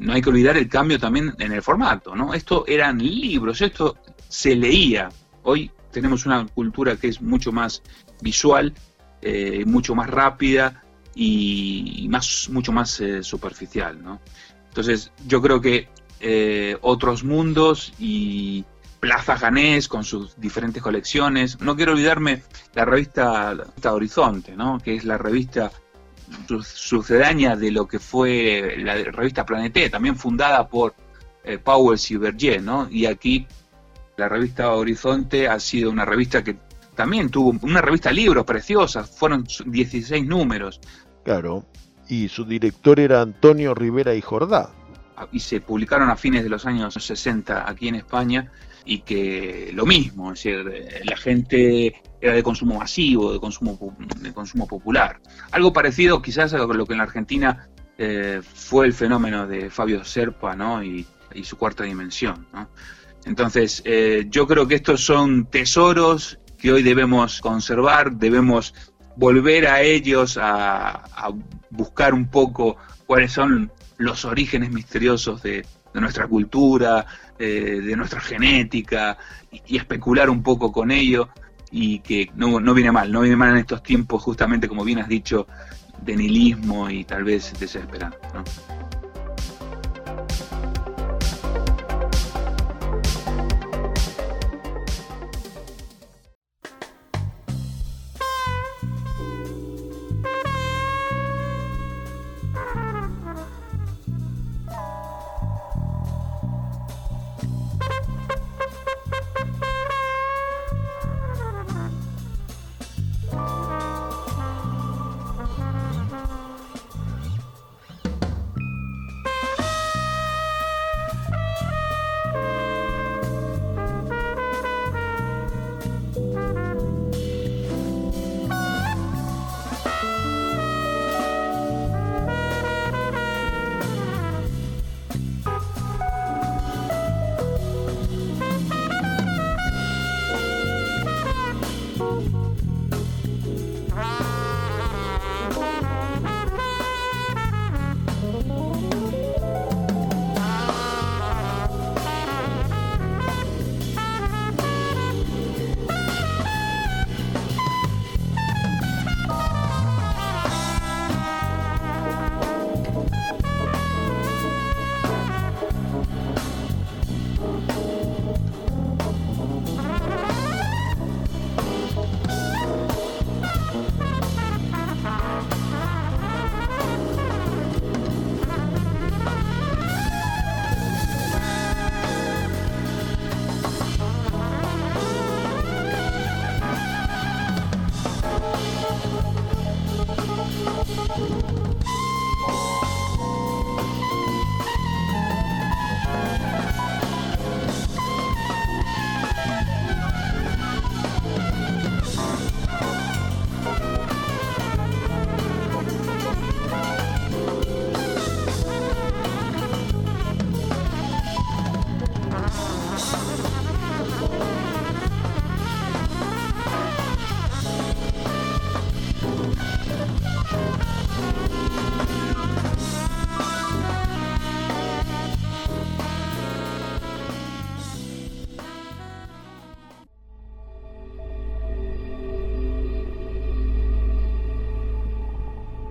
No 0.00 0.12
hay 0.12 0.22
que 0.22 0.30
olvidar 0.30 0.56
el 0.56 0.68
cambio 0.68 0.98
también 0.98 1.34
en 1.38 1.52
el 1.52 1.62
formato, 1.62 2.16
¿no? 2.16 2.34
Esto 2.34 2.64
eran 2.66 2.98
libros, 2.98 3.60
esto 3.60 3.96
se 4.28 4.56
leía, 4.56 5.08
Hoy 5.48 5.70
tenemos 5.92 6.26
una 6.26 6.44
cultura 6.44 6.96
que 6.96 7.06
es 7.06 7.22
mucho 7.22 7.52
más 7.52 7.80
visual, 8.20 8.74
eh, 9.22 9.64
mucho 9.64 9.94
más 9.94 10.10
rápida 10.10 10.82
y 11.14 12.08
más, 12.10 12.48
mucho 12.50 12.72
más 12.72 13.00
eh, 13.00 13.22
superficial. 13.22 14.02
¿no? 14.02 14.20
Entonces 14.68 15.12
yo 15.24 15.40
creo 15.40 15.60
que 15.60 15.88
eh, 16.18 16.76
otros 16.80 17.22
mundos 17.22 17.94
y 18.00 18.64
Plaza 18.98 19.36
Janés 19.36 19.86
con 19.86 20.02
sus 20.02 20.34
diferentes 20.40 20.82
colecciones. 20.82 21.60
No 21.60 21.76
quiero 21.76 21.92
olvidarme 21.92 22.42
la 22.74 22.84
revista, 22.84 23.56
Horizonte, 23.84 24.56
¿no? 24.56 24.80
que 24.80 24.96
es 24.96 25.04
la 25.04 25.16
revista 25.16 25.70
sucedánea 26.64 27.54
de 27.54 27.70
lo 27.70 27.86
que 27.86 28.00
fue 28.00 28.74
la 28.78 28.96
revista 28.96 29.46
Planete, 29.46 29.90
también 29.90 30.16
fundada 30.16 30.68
por 30.68 30.96
Powell 31.62 32.00
y 32.10 32.16
Berger, 32.16 32.60
¿no? 32.60 32.88
Y 32.90 33.06
aquí 33.06 33.46
la 34.16 34.28
revista 34.28 34.72
Horizonte 34.72 35.48
ha 35.48 35.60
sido 35.60 35.90
una 35.90 36.04
revista 36.04 36.42
que 36.42 36.56
también 36.94 37.28
tuvo 37.28 37.58
una 37.62 37.82
revista 37.82 38.10
libros 38.10 38.44
preciosa, 38.44 39.04
fueron 39.04 39.46
16 39.66 40.26
números. 40.26 40.80
Claro, 41.24 41.66
y 42.08 42.28
su 42.28 42.44
director 42.44 42.98
era 42.98 43.20
Antonio 43.20 43.74
Rivera 43.74 44.14
y 44.14 44.22
Jordá. 44.22 44.70
Y 45.32 45.40
se 45.40 45.60
publicaron 45.60 46.08
a 46.08 46.16
fines 46.16 46.42
de 46.42 46.48
los 46.48 46.64
años 46.66 46.94
60 46.94 47.68
aquí 47.68 47.88
en 47.88 47.96
España 47.96 48.50
y 48.84 49.00
que 49.00 49.70
lo 49.74 49.84
mismo, 49.84 50.32
es 50.32 50.42
decir, 50.42 51.02
la 51.04 51.16
gente 51.16 52.02
era 52.20 52.34
de 52.34 52.42
consumo 52.42 52.78
masivo, 52.78 53.32
de 53.32 53.40
consumo, 53.40 53.78
de 54.20 54.32
consumo 54.32 54.66
popular. 54.66 55.20
Algo 55.50 55.72
parecido 55.72 56.22
quizás 56.22 56.54
a 56.54 56.58
lo 56.58 56.86
que 56.86 56.92
en 56.92 56.98
la 56.98 57.04
Argentina 57.04 57.68
eh, 57.98 58.40
fue 58.42 58.86
el 58.86 58.94
fenómeno 58.94 59.46
de 59.46 59.68
Fabio 59.68 60.04
Serpa 60.04 60.54
¿no? 60.54 60.82
y, 60.82 61.06
y 61.34 61.44
su 61.44 61.58
cuarta 61.58 61.84
dimensión. 61.84 62.46
¿no? 62.52 62.68
Entonces, 63.26 63.82
eh, 63.84 64.26
yo 64.30 64.46
creo 64.46 64.68
que 64.68 64.76
estos 64.76 65.04
son 65.04 65.46
tesoros 65.46 66.38
que 66.56 66.72
hoy 66.72 66.84
debemos 66.84 67.40
conservar, 67.40 68.12
debemos 68.12 68.72
volver 69.16 69.66
a 69.66 69.82
ellos 69.82 70.38
a, 70.40 71.02
buscar 71.70 72.14
un 72.14 72.28
poco 72.28 72.76
cuáles 73.04 73.32
son 73.32 73.70
los 73.98 74.24
orígenes 74.24 74.70
misteriosos 74.70 75.42
de, 75.42 75.66
nuestra 75.92 76.26
cultura, 76.28 77.06
eh, 77.38 77.80
de 77.82 77.96
nuestra 77.96 78.20
genética, 78.20 79.18
y, 79.50 79.76
especular 79.76 80.30
un 80.30 80.42
poco 80.42 80.70
con 80.70 80.90
ello, 80.90 81.30
y 81.70 81.98
que 82.00 82.30
no, 82.36 82.60
no 82.60 82.74
viene 82.74 82.92
mal, 82.92 83.10
no 83.10 83.22
viene 83.22 83.36
mal 83.36 83.50
en 83.50 83.56
estos 83.56 83.82
tiempos, 83.82 84.22
justamente 84.22 84.68
como 84.68 84.84
bien 84.84 85.00
has 85.00 85.08
dicho, 85.08 85.48
de 86.00 86.14
nihilismo 86.14 86.88
y 86.90 87.04
tal 87.04 87.24
vez 87.24 87.52
desesperanza. 87.58 88.18
Ah! 102.58 102.85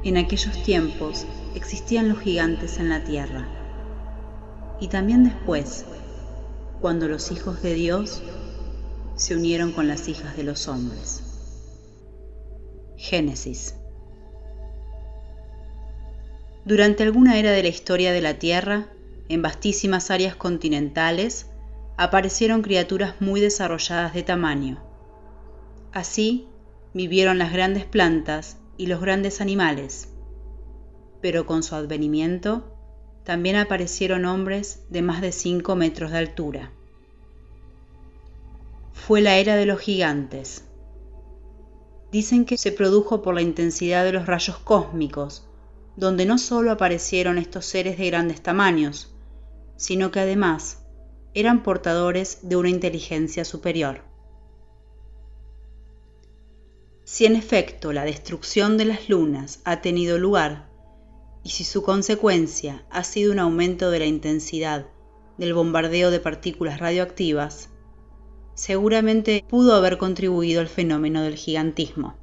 En 0.06 0.18
aquellos 0.18 0.62
tiempos 0.62 1.26
existían 1.56 2.08
los 2.10 2.20
gigantes 2.20 2.78
en 2.78 2.90
la 2.90 3.04
tierra. 3.04 3.48
Y 4.80 4.88
también 4.88 5.24
después, 5.24 5.84
cuando 6.80 7.08
los 7.08 7.32
hijos 7.32 7.64
de 7.64 7.74
Dios 7.74 8.22
se 9.16 9.36
unieron 9.36 9.72
con 9.72 9.88
las 9.88 10.08
hijas 10.08 10.38
de 10.38 10.44
los 10.44 10.68
hombres. 10.68 11.24
Génesis. 12.98 13.78
Durante 16.66 17.02
alguna 17.02 17.40
era 17.40 17.50
de 17.50 17.64
la 17.64 17.70
historia 17.70 18.12
de 18.12 18.22
la 18.22 18.38
Tierra, 18.38 18.86
en 19.28 19.42
vastísimas 19.42 20.12
áreas 20.12 20.36
continentales, 20.36 21.48
aparecieron 21.98 22.62
criaturas 22.62 23.16
muy 23.22 23.42
desarrolladas 23.42 24.14
de 24.14 24.22
tamaño. 24.22 24.84
Así 25.94 26.48
vivieron 26.94 27.40
las 27.40 27.52
grandes 27.52 27.86
plantas 27.86 28.58
y 28.78 28.88
los 28.88 29.02
grandes 29.02 29.42
animales, 29.42 30.10
pero 31.22 31.46
con 31.46 31.64
su 31.64 31.76
advenimiento 31.76 32.76
también 33.24 33.56
aparecieron 33.56 34.26
hombres 34.26 34.86
de 34.90 35.02
más 35.02 35.22
de 35.22 35.32
5 35.32 35.76
metros 35.76 36.12
de 36.12 36.18
altura. 36.20 36.72
Fue 38.94 39.22
la 39.22 39.38
era 39.38 39.56
de 39.56 39.66
los 39.66 39.80
gigantes. 39.80 40.64
Dicen 42.12 42.46
que 42.46 42.58
se 42.58 42.72
produjo 42.72 43.22
por 43.22 43.34
la 43.34 43.42
intensidad 43.42 44.06
de 44.06 44.14
los 44.14 44.26
rayos 44.26 44.58
cósmicos, 44.60 45.48
donde 45.96 46.26
no 46.26 46.38
solo 46.38 46.72
aparecieron 46.72 47.38
estos 47.38 47.66
seres 47.66 47.98
de 47.98 48.08
grandes 48.08 48.42
tamaños, 48.42 49.16
sino 49.76 50.12
que 50.12 50.20
además 50.20 50.84
eran 51.34 51.64
portadores 51.64 52.40
de 52.44 52.56
una 52.56 52.70
inteligencia 52.70 53.44
superior. 53.44 54.02
Si 57.06 57.26
en 57.26 57.36
efecto 57.36 57.94
la 57.94 58.04
destrucción 58.04 58.78
de 58.78 58.86
las 58.86 59.10
lunas 59.10 59.62
ha 59.64 59.82
tenido 59.82 60.18
lugar, 60.18 60.68
y 61.44 61.50
si 61.50 61.64
su 61.64 61.84
consecuencia 61.84 62.84
ha 62.90 63.04
sido 63.04 63.32
un 63.32 63.38
aumento 63.38 63.92
de 63.92 64.00
la 64.00 64.08
intensidad 64.08 64.88
del 65.38 65.54
bombardeo 65.54 66.10
de 66.10 66.20
partículas 66.20 66.80
radioactivas, 66.80 67.70
seguramente 68.56 69.46
pudo 69.48 69.76
haber 69.76 70.00
contribuido 70.00 70.62
al 70.62 70.68
fenómeno 70.68 71.22
del 71.22 71.36
gigantismo. 71.36 72.16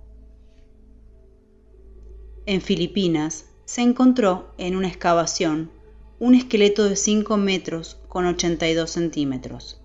En 2.46 2.60
Filipinas 2.60 3.46
se 3.64 3.82
encontró 3.82 4.52
en 4.58 4.74
una 4.74 4.88
excavación 4.88 5.70
un 6.18 6.34
esqueleto 6.34 6.88
de 6.88 6.96
5 6.96 7.36
metros 7.36 8.00
con 8.08 8.26
82 8.26 8.90
centímetros. 8.90 9.80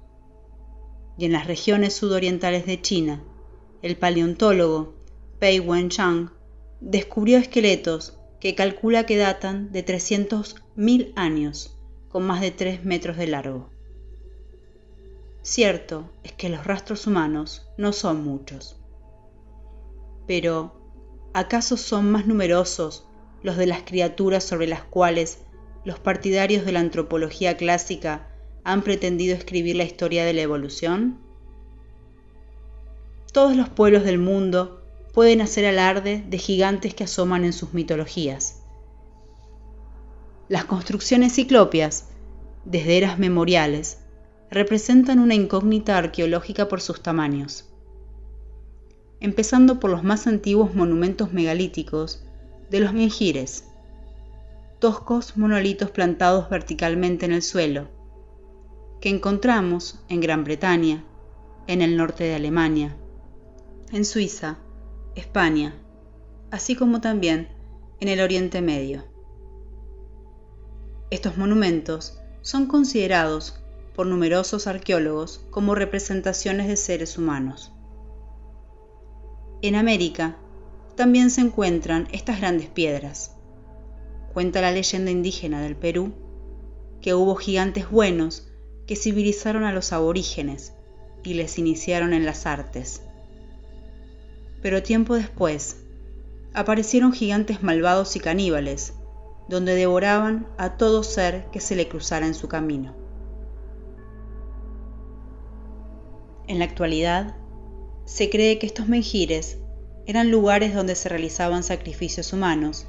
Y 1.20 1.26
en 1.26 1.34
las 1.34 1.46
regiones 1.46 1.94
sudorientales 1.94 2.66
de 2.66 2.82
China, 2.82 3.24
el 3.82 3.96
paleontólogo 3.98 4.94
Pei 5.40 5.60
Wenchang 5.60 6.32
descubrió 6.82 7.38
esqueletos 7.38 8.18
que 8.40 8.56
calcula 8.56 9.06
que 9.06 9.18
datan 9.18 9.72
de 9.72 9.86
300.000 9.86 11.14
años, 11.16 11.76
con 12.10 12.26
más 12.26 12.42
de 12.42 12.52
3 12.52 12.86
metros 12.86 13.18
de 13.18 13.28
largo. 13.28 13.70
Cierto 15.42 16.10
es 16.24 16.34
que 16.34 16.50
los 16.50 16.66
rastros 16.66 17.08
humanos 17.08 17.68
no 17.78 17.94
son 17.94 18.24
muchos. 18.24 18.78
Pero, 20.28 20.82
¿acaso 21.34 21.78
son 21.78 22.12
más 22.12 22.28
numerosos 22.28 23.08
los 23.44 23.58
de 23.58 23.66
las 23.66 23.84
criaturas 23.84 24.44
sobre 24.44 24.68
las 24.68 24.84
cuales 24.84 25.40
los 25.86 26.00
partidarios 26.00 26.66
de 26.66 26.74
la 26.74 26.82
antropología 26.82 27.56
clásica 27.56 28.28
han 28.64 28.82
pretendido 28.82 29.36
escribir 29.36 29.78
la 29.78 29.86
historia 29.86 30.26
de 30.26 30.34
la 30.34 30.42
evolución? 30.42 31.27
Todos 33.34 33.56
los 33.56 33.70
pueblos 33.70 34.04
del 34.04 34.20
mundo 34.20 34.82
pueden 35.14 35.42
hacer 35.42 35.66
alarde 35.66 36.24
de 36.28 36.38
gigantes 36.38 36.94
que 36.94 37.04
asoman 37.04 37.44
en 37.44 37.54
sus 37.54 37.74
mitologías. 37.74 38.64
Las 40.48 40.66
construcciones 40.66 41.34
ciclopias, 41.34 42.10
desde 42.66 42.98
eras 42.98 43.20
memoriales, 43.20 44.00
representan 44.50 45.20
una 45.20 45.36
incógnita 45.36 45.98
arqueológica 45.98 46.70
por 46.70 46.82
sus 46.82 47.02
tamaños. 47.02 47.66
Empezando 49.20 49.80
por 49.80 49.90
los 49.90 50.04
más 50.04 50.28
antiguos 50.28 50.74
monumentos 50.76 51.34
megalíticos 51.34 52.24
de 52.70 52.80
los 52.80 52.94
menjires, 52.94 53.66
toscos 54.80 55.36
monolitos 55.36 55.90
plantados 55.90 56.50
verticalmente 56.50 57.26
en 57.26 57.32
el 57.32 57.42
suelo, 57.42 57.88
que 59.02 59.10
encontramos 59.10 60.00
en 60.08 60.22
Gran 60.22 60.44
Bretaña, 60.44 61.04
en 61.66 61.82
el 61.82 61.98
norte 61.98 62.24
de 62.24 62.36
Alemania, 62.36 62.96
en 63.92 64.06
Suiza, 64.06 64.60
España, 65.16 65.76
así 66.52 66.76
como 66.76 67.02
también 67.02 67.50
en 68.00 68.08
el 68.08 68.22
Oriente 68.22 68.62
Medio. 68.62 69.06
Estos 71.10 71.38
monumentos 71.38 72.20
son 72.42 72.68
considerados 72.68 73.60
por 73.96 74.08
numerosos 74.08 74.68
arqueólogos 74.68 75.46
como 75.50 75.74
representaciones 75.74 76.68
de 76.68 76.76
seres 76.76 77.18
humanos. 77.18 77.74
En 79.62 79.76
América 79.76 80.38
también 80.96 81.30
se 81.30 81.42
encuentran 81.42 82.08
estas 82.12 82.40
grandes 82.40 82.68
piedras, 82.68 83.38
Cuenta 84.38 84.62
la 84.62 84.72
leyenda 84.72 85.10
indígena 85.10 85.64
del 85.64 85.76
Perú 85.76 86.14
que 87.02 87.16
hubo 87.16 87.34
gigantes 87.34 87.90
buenos 87.90 88.48
que 88.86 88.96
civilizaron 88.96 89.64
a 89.64 89.74
los 89.74 89.94
aborígenes 89.94 90.74
y 91.24 91.34
les 91.34 91.58
iniciaron 91.58 92.14
en 92.14 92.24
las 92.24 92.46
artes. 92.46 93.02
Pero 94.68 94.84
tiempo 94.84 95.16
después, 95.16 95.78
aparecieron 96.54 97.14
gigantes 97.14 97.64
malvados 97.64 98.18
y 98.18 98.20
caníbales, 98.20 98.96
donde 99.48 99.76
devoraban 99.76 100.46
a 100.58 100.76
todo 100.76 101.04
ser 101.04 101.46
que 101.52 101.62
se 101.62 101.78
le 101.78 101.88
cruzara 101.88 102.28
en 102.28 102.34
su 102.34 102.50
camino. 102.50 102.94
En 106.48 106.60
la 106.60 106.66
actualidad, 106.66 107.38
se 108.04 108.30
cree 108.30 108.60
que 108.60 108.66
estos 108.66 108.90
menjires 108.90 109.58
eran 110.06 110.32
lugares 110.32 110.76
donde 110.76 110.96
se 110.96 111.08
realizaban 111.08 111.64
sacrificios 111.64 112.34
humanos 112.34 112.88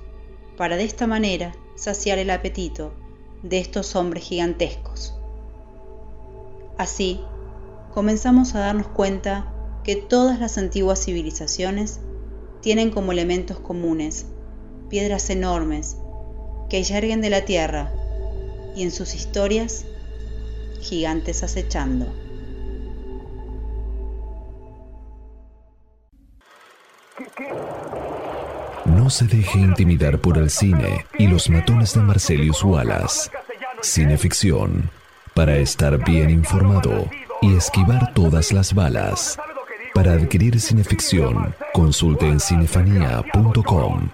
para 0.57 0.77
de 0.77 0.83
esta 0.83 1.07
manera 1.07 1.55
saciar 1.77 2.19
el 2.19 2.31
apetito 2.31 2.93
de 3.45 3.61
estos 3.61 3.95
hombres 3.95 4.25
gigantescos. 4.25 5.15
Así, 6.77 7.21
comenzamos 7.95 8.57
a 8.57 8.59
darnos 8.59 8.89
cuenta 8.89 9.55
que 9.89 9.97
todas 9.97 10.39
las 10.39 10.59
antiguas 10.59 11.03
civilizaciones 11.03 12.01
tienen 12.61 12.91
como 12.91 13.11
elementos 13.11 13.59
comunes 13.59 14.27
piedras 14.91 15.31
enormes 15.31 15.97
que 16.69 16.83
yerguen 16.83 17.23
de 17.23 17.31
la 17.31 17.47
tierra 17.47 17.91
y 18.77 18.83
en 18.83 18.91
sus 18.91 19.15
historias 19.15 19.87
gigantes 20.83 21.43
acechando. 21.43 22.05
No 28.85 29.09
se 29.09 29.25
deje 29.25 29.59
intimidar 29.59 30.21
por 30.21 30.37
el 30.37 30.51
cine 30.51 31.07
y 31.19 31.29
los 31.29 31.49
matones 31.49 31.95
de 31.95 32.01
Marcelius 32.03 32.63
Wallace. 32.63 33.31
Cineficción. 33.81 34.91
Para 35.33 35.57
estar 35.57 36.05
bien 36.05 36.29
informado 36.29 37.09
y 37.41 37.57
esquivar 37.57 38.13
todas 38.13 38.53
las 38.53 38.75
balas. 38.75 39.39
Para 39.95 40.13
adquirir 40.13 40.61
cineficción, 40.61 41.55
consulte 41.73 42.27
en 42.27 42.41
cinefanía.com. 42.41 44.09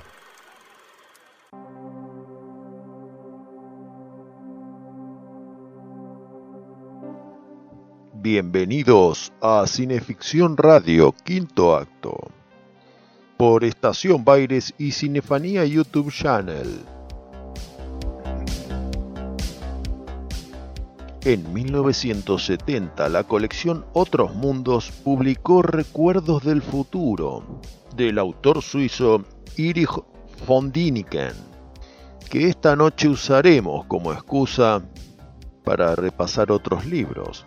Bienvenidos 8.14 9.32
a 9.42 9.66
Cineficción 9.66 10.56
Radio, 10.56 11.14
quinto 11.24 11.76
acto 11.76 12.30
por 13.36 13.64
Estación 13.64 14.24
Baires 14.24 14.72
y 14.78 14.92
Cinefanía 14.92 15.64
YouTube 15.64 16.10
Channel. 16.10 16.93
En 21.24 21.54
1970, 21.54 23.08
la 23.08 23.24
colección 23.24 23.86
Otros 23.94 24.34
Mundos 24.34 24.90
publicó 24.90 25.62
Recuerdos 25.62 26.44
del 26.44 26.60
Futuro, 26.60 27.42
del 27.96 28.18
autor 28.18 28.60
suizo 28.60 29.24
Erich 29.56 29.88
von 30.46 30.70
Diniken, 30.70 31.32
que 32.28 32.48
esta 32.48 32.76
noche 32.76 33.08
usaremos 33.08 33.86
como 33.86 34.12
excusa 34.12 34.82
para 35.64 35.96
repasar 35.96 36.52
otros 36.52 36.84
libros, 36.84 37.46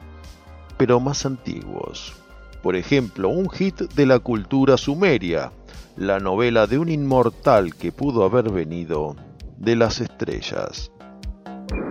pero 0.77 0.99
más 0.99 1.27
antiguos. 1.27 2.15
Por 2.63 2.75
ejemplo, 2.75 3.29
un 3.29 3.47
hit 3.47 3.79
de 3.93 4.07
la 4.07 4.17
cultura 4.17 4.77
sumeria, 4.77 5.51
la 5.95 6.19
novela 6.19 6.65
de 6.65 6.79
un 6.79 6.89
inmortal 6.89 7.75
que 7.75 7.91
pudo 7.91 8.23
haber 8.23 8.49
venido 8.49 9.15
de 9.59 9.75
las 9.75 10.01
estrellas. 10.01 10.91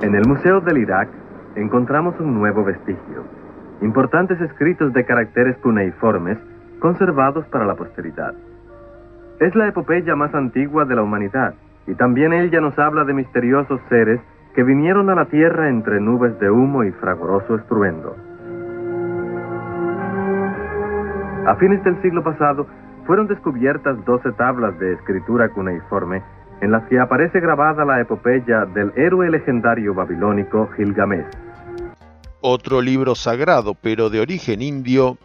En 0.02 0.16
el 0.16 0.26
Museo 0.26 0.60
del 0.60 0.78
Irak 0.78 1.25
encontramos 1.56 2.18
un 2.20 2.34
nuevo 2.34 2.64
vestigio, 2.64 3.24
importantes 3.80 4.40
escritos 4.40 4.92
de 4.92 5.04
caracteres 5.04 5.56
cuneiformes 5.58 6.38
conservados 6.80 7.46
para 7.46 7.64
la 7.64 7.74
posteridad. 7.74 8.34
Es 9.40 9.54
la 9.54 9.68
epopeya 9.68 10.14
más 10.14 10.34
antigua 10.34 10.84
de 10.84 10.94
la 10.94 11.02
humanidad, 11.02 11.54
y 11.86 11.94
también 11.94 12.32
ella 12.32 12.60
nos 12.60 12.78
habla 12.78 13.04
de 13.04 13.14
misteriosos 13.14 13.80
seres 13.88 14.20
que 14.54 14.62
vinieron 14.62 15.10
a 15.10 15.14
la 15.14 15.26
tierra 15.26 15.68
entre 15.68 16.00
nubes 16.00 16.38
de 16.40 16.50
humo 16.50 16.84
y 16.84 16.92
fragoroso 16.92 17.56
estruendo. 17.56 18.16
A 21.46 21.54
fines 21.56 21.82
del 21.84 22.00
siglo 22.02 22.24
pasado, 22.24 22.66
fueron 23.06 23.28
descubiertas 23.28 24.04
doce 24.04 24.32
tablas 24.32 24.78
de 24.78 24.94
escritura 24.94 25.48
cuneiforme 25.50 26.22
en 26.60 26.72
las 26.72 26.84
que 26.86 26.98
aparece 26.98 27.38
grabada 27.40 27.84
la 27.84 28.00
epopeya 28.00 28.64
del 28.64 28.92
héroe 28.96 29.30
legendario 29.30 29.94
babilónico 29.94 30.68
Gilgamesh. 30.76 31.45
Otro 32.40 32.80
libro 32.80 33.14
sagrado, 33.14 33.74
pero 33.74 34.10
de 34.10 34.20
origen 34.20 34.62
indio, 34.62 35.18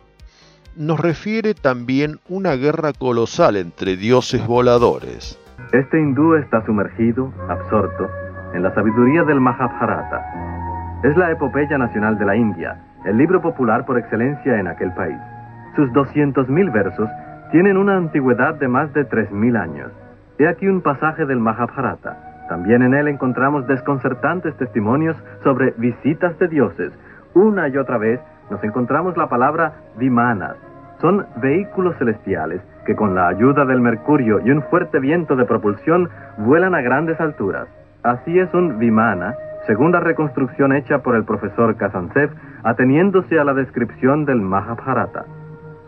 nos 0.75 0.99
refiere 0.99 1.53
también 1.53 2.19
una 2.29 2.55
guerra 2.55 2.93
colosal 2.93 3.57
entre 3.57 3.97
dioses 3.97 4.45
voladores. 4.47 5.37
Este 5.73 5.99
hindú 5.99 6.35
está 6.35 6.65
sumergido, 6.65 7.33
absorto, 7.49 8.09
en 8.53 8.63
la 8.63 8.73
sabiduría 8.73 9.23
del 9.23 9.39
Mahabharata. 9.39 10.99
Es 11.03 11.15
la 11.17 11.31
epopeya 11.31 11.77
nacional 11.77 12.17
de 12.17 12.25
la 12.25 12.35
India, 12.35 12.81
el 13.05 13.17
libro 13.17 13.41
popular 13.41 13.85
por 13.85 13.97
excelencia 13.97 14.59
en 14.59 14.67
aquel 14.67 14.93
país. 14.93 15.17
Sus 15.75 15.89
200.000 15.89 16.71
versos 16.71 17.09
tienen 17.51 17.77
una 17.77 17.97
antigüedad 17.97 18.55
de 18.55 18.67
más 18.67 18.93
de 18.93 19.07
3.000 19.07 19.59
años. 19.59 19.91
He 20.37 20.47
aquí 20.47 20.67
un 20.67 20.81
pasaje 20.81 21.25
del 21.25 21.39
Mahabharata. 21.39 22.30
También 22.51 22.81
en 22.81 22.93
él 22.93 23.07
encontramos 23.07 23.65
desconcertantes 23.65 24.53
testimonios 24.57 25.15
sobre 25.41 25.73
visitas 25.77 26.37
de 26.37 26.49
dioses. 26.49 26.91
Una 27.33 27.69
y 27.69 27.77
otra 27.77 27.97
vez 27.97 28.19
nos 28.49 28.61
encontramos 28.65 29.15
la 29.15 29.29
palabra 29.29 29.71
vimanas. 29.95 30.57
Son 30.99 31.25
vehículos 31.37 31.95
celestiales 31.97 32.59
que 32.85 32.93
con 32.93 33.15
la 33.15 33.29
ayuda 33.29 33.63
del 33.63 33.79
mercurio 33.79 34.41
y 34.43 34.51
un 34.51 34.63
fuerte 34.63 34.99
viento 34.99 35.37
de 35.37 35.45
propulsión 35.45 36.09
vuelan 36.39 36.75
a 36.75 36.81
grandes 36.81 37.21
alturas. 37.21 37.69
Así 38.03 38.37
es 38.37 38.53
un 38.53 38.79
vimana, 38.79 39.33
según 39.65 39.93
la 39.93 40.01
reconstrucción 40.01 40.73
hecha 40.73 40.99
por 40.99 41.15
el 41.15 41.23
profesor 41.23 41.77
Kazantsev, 41.77 42.31
ateniéndose 42.63 43.39
a 43.39 43.45
la 43.45 43.53
descripción 43.53 44.25
del 44.25 44.41
Mahabharata. 44.41 45.23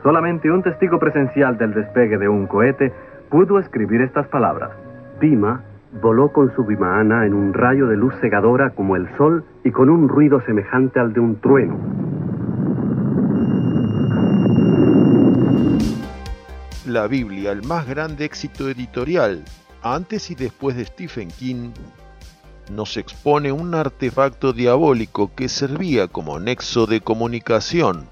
Solamente 0.02 0.50
un 0.50 0.64
testigo 0.64 0.98
presencial 0.98 1.58
del 1.58 1.74
despegue 1.74 2.18
de 2.18 2.30
un 2.30 2.48
cohete 2.48 2.94
pudo 3.30 3.60
escribir 3.60 4.00
estas 4.00 4.30
palabras. 4.30 4.72
Bima 5.20 5.60
voló 6.02 6.32
con 6.32 6.54
su 6.56 6.64
Vimana 6.66 7.26
en 7.26 7.34
un 7.34 7.54
rayo 7.54 7.88
de 7.88 7.96
luz 7.96 8.14
cegadora 8.20 8.72
como 8.72 8.96
el 8.96 9.08
sol 9.18 9.46
y 9.64 9.72
con 9.72 9.90
un 9.90 10.10
ruido 10.10 10.42
semejante 10.42 11.00
al 11.00 11.14
de 11.14 11.20
un 11.20 11.40
trueno. 11.40 11.78
La 16.88 17.08
Biblia, 17.08 17.52
el 17.52 17.64
más 17.64 17.88
grande 17.88 18.26
éxito 18.26 18.70
editorial, 18.70 19.44
antes 19.82 20.32
y 20.32 20.36
después 20.36 20.76
de 20.76 20.86
Stephen 20.86 21.30
King, 21.30 21.72
nos 22.72 22.98
expone 22.98 23.52
un 23.52 23.76
artefacto 23.76 24.54
diabólico 24.54 25.32
que 25.36 25.50
servía 25.50 26.08
como 26.08 26.40
nexo 26.40 26.86
de 26.86 27.02
comunicación 27.02 28.08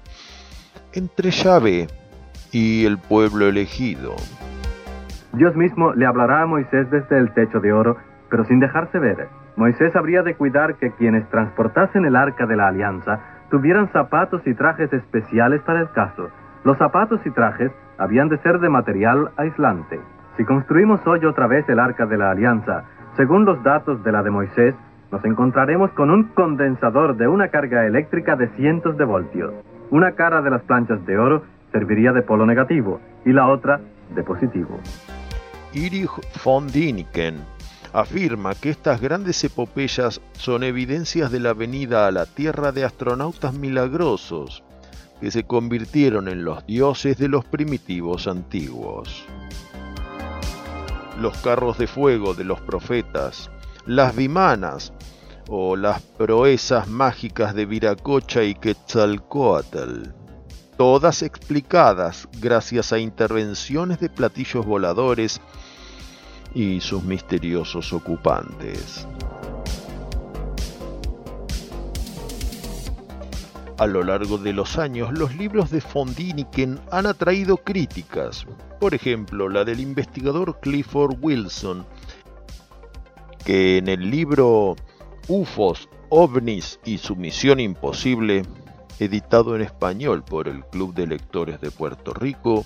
entre 0.92 1.30
Yahvé 1.30 1.88
y 2.50 2.84
el 2.84 2.98
pueblo 2.98 3.46
elegido. 3.46 4.14
Dios 5.32 5.56
mismo 5.56 5.94
le 5.94 6.04
hablará 6.04 6.42
a 6.42 6.46
Moisés 6.46 6.90
desde 6.90 7.16
el 7.18 7.32
techo 7.32 7.60
de 7.60 7.72
oro, 7.72 7.96
pero 8.28 8.44
sin 8.44 8.60
dejarse 8.60 8.98
ver. 8.98 9.28
Moisés 9.56 9.94
habría 9.96 10.22
de 10.22 10.34
cuidar 10.34 10.74
que 10.76 10.90
quienes 10.92 11.28
transportasen 11.30 12.04
el 12.04 12.16
arca 12.16 12.46
de 12.46 12.56
la 12.56 12.68
alianza 12.68 13.20
tuvieran 13.50 13.90
zapatos 13.92 14.42
y 14.46 14.54
trajes 14.54 14.92
especiales 14.92 15.62
para 15.62 15.80
el 15.80 15.90
caso. 15.90 16.28
Los 16.64 16.78
zapatos 16.78 17.20
y 17.24 17.30
trajes 17.30 17.70
habían 17.98 18.28
de 18.28 18.38
ser 18.38 18.58
de 18.60 18.68
material 18.68 19.30
aislante. 19.36 20.00
Si 20.36 20.44
construimos 20.44 21.06
hoy 21.06 21.24
otra 21.24 21.46
vez 21.46 21.68
el 21.68 21.78
arca 21.78 22.06
de 22.06 22.16
la 22.16 22.30
alianza, 22.30 22.84
según 23.16 23.44
los 23.44 23.62
datos 23.62 24.02
de 24.04 24.12
la 24.12 24.22
de 24.22 24.30
Moisés, 24.30 24.74
nos 25.10 25.24
encontraremos 25.24 25.90
con 25.92 26.10
un 26.10 26.24
condensador 26.28 27.16
de 27.16 27.28
una 27.28 27.48
carga 27.48 27.86
eléctrica 27.86 28.36
de 28.36 28.48
cientos 28.56 28.96
de 28.96 29.04
voltios. 29.04 29.52
Una 29.90 30.12
cara 30.12 30.40
de 30.40 30.50
las 30.50 30.62
planchas 30.62 31.04
de 31.04 31.18
oro 31.18 31.42
serviría 31.70 32.12
de 32.12 32.22
polo 32.22 32.46
negativo 32.46 33.00
y 33.26 33.32
la 33.32 33.46
otra 33.46 33.80
de 34.14 34.22
positivo. 34.22 34.80
Erich 35.74 36.10
von 36.44 36.66
Däniken 36.66 37.42
afirma 37.94 38.54
que 38.54 38.70
estas 38.70 39.00
grandes 39.00 39.42
epopeyas 39.42 40.20
son 40.34 40.64
evidencias 40.64 41.30
de 41.30 41.40
la 41.40 41.54
venida 41.54 42.06
a 42.06 42.10
la 42.10 42.26
Tierra 42.26 42.72
de 42.72 42.84
astronautas 42.84 43.54
milagrosos 43.54 44.62
que 45.20 45.30
se 45.30 45.44
convirtieron 45.44 46.28
en 46.28 46.44
los 46.44 46.66
dioses 46.66 47.16
de 47.16 47.28
los 47.28 47.44
primitivos 47.46 48.26
antiguos. 48.26 49.24
Los 51.18 51.38
carros 51.38 51.78
de 51.78 51.86
fuego 51.86 52.34
de 52.34 52.44
los 52.44 52.60
profetas, 52.60 53.50
las 53.86 54.14
vimanas 54.14 54.92
o 55.48 55.76
las 55.76 56.02
proezas 56.02 56.88
mágicas 56.88 57.54
de 57.54 57.64
Viracocha 57.64 58.42
y 58.42 58.54
Quetzalcoatl 58.54 60.21
todas 60.76 61.22
explicadas 61.22 62.28
gracias 62.40 62.92
a 62.92 62.98
intervenciones 62.98 64.00
de 64.00 64.08
platillos 64.08 64.64
voladores 64.66 65.40
y 66.54 66.80
sus 66.80 67.02
misteriosos 67.02 67.92
ocupantes. 67.92 69.06
A 73.78 73.86
lo 73.86 74.04
largo 74.04 74.38
de 74.38 74.52
los 74.52 74.78
años, 74.78 75.12
los 75.12 75.34
libros 75.34 75.70
de 75.70 75.80
Fondiniken 75.80 76.78
han 76.92 77.06
atraído 77.06 77.56
críticas, 77.56 78.46
por 78.78 78.94
ejemplo, 78.94 79.48
la 79.48 79.64
del 79.64 79.80
investigador 79.80 80.60
Clifford 80.60 81.16
Wilson, 81.20 81.84
que 83.44 83.78
en 83.78 83.88
el 83.88 84.08
libro 84.08 84.76
UFOs, 85.26 85.88
OVNIs 86.10 86.78
y 86.84 86.98
su 86.98 87.16
misión 87.16 87.58
imposible 87.58 88.44
editado 88.98 89.56
en 89.56 89.62
español 89.62 90.22
por 90.22 90.48
el 90.48 90.64
Club 90.66 90.94
de 90.94 91.06
Lectores 91.06 91.60
de 91.60 91.70
Puerto 91.70 92.14
Rico, 92.14 92.64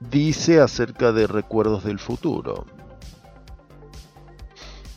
dice 0.00 0.60
acerca 0.60 1.12
de 1.12 1.26
recuerdos 1.26 1.84
del 1.84 1.98
futuro. 1.98 2.66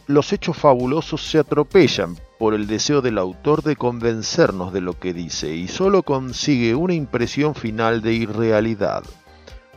Los 0.08 0.34
hechos 0.34 0.58
fabulosos 0.58 1.22
se 1.22 1.40
atropellan 1.40 2.18
por 2.38 2.54
el 2.54 2.68
deseo 2.68 3.02
del 3.02 3.18
autor 3.18 3.64
de 3.64 3.76
convencernos 3.76 4.74
de 4.74 4.82
lo 4.82 5.00
que 5.00 5.14
dice 5.14 5.56
y 5.56 5.68
solo 5.68 6.04
consigue 6.04 6.76
una 6.76 6.94
impresión 6.94 7.56
final 7.56 8.02
de 8.02 8.14
irrealidad. 8.14 9.04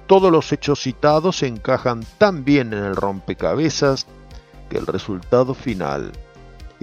Todos 0.06 0.32
los 0.32 0.52
hechos 0.52 0.80
citados 0.82 1.42
encajan 1.42 2.04
tan 2.18 2.44
bien 2.44 2.72
en 2.72 2.84
el 2.84 2.96
rompecabezas 2.96 4.06
que 4.68 4.78
el 4.78 4.86
resultado 4.86 5.54
final 5.54 6.12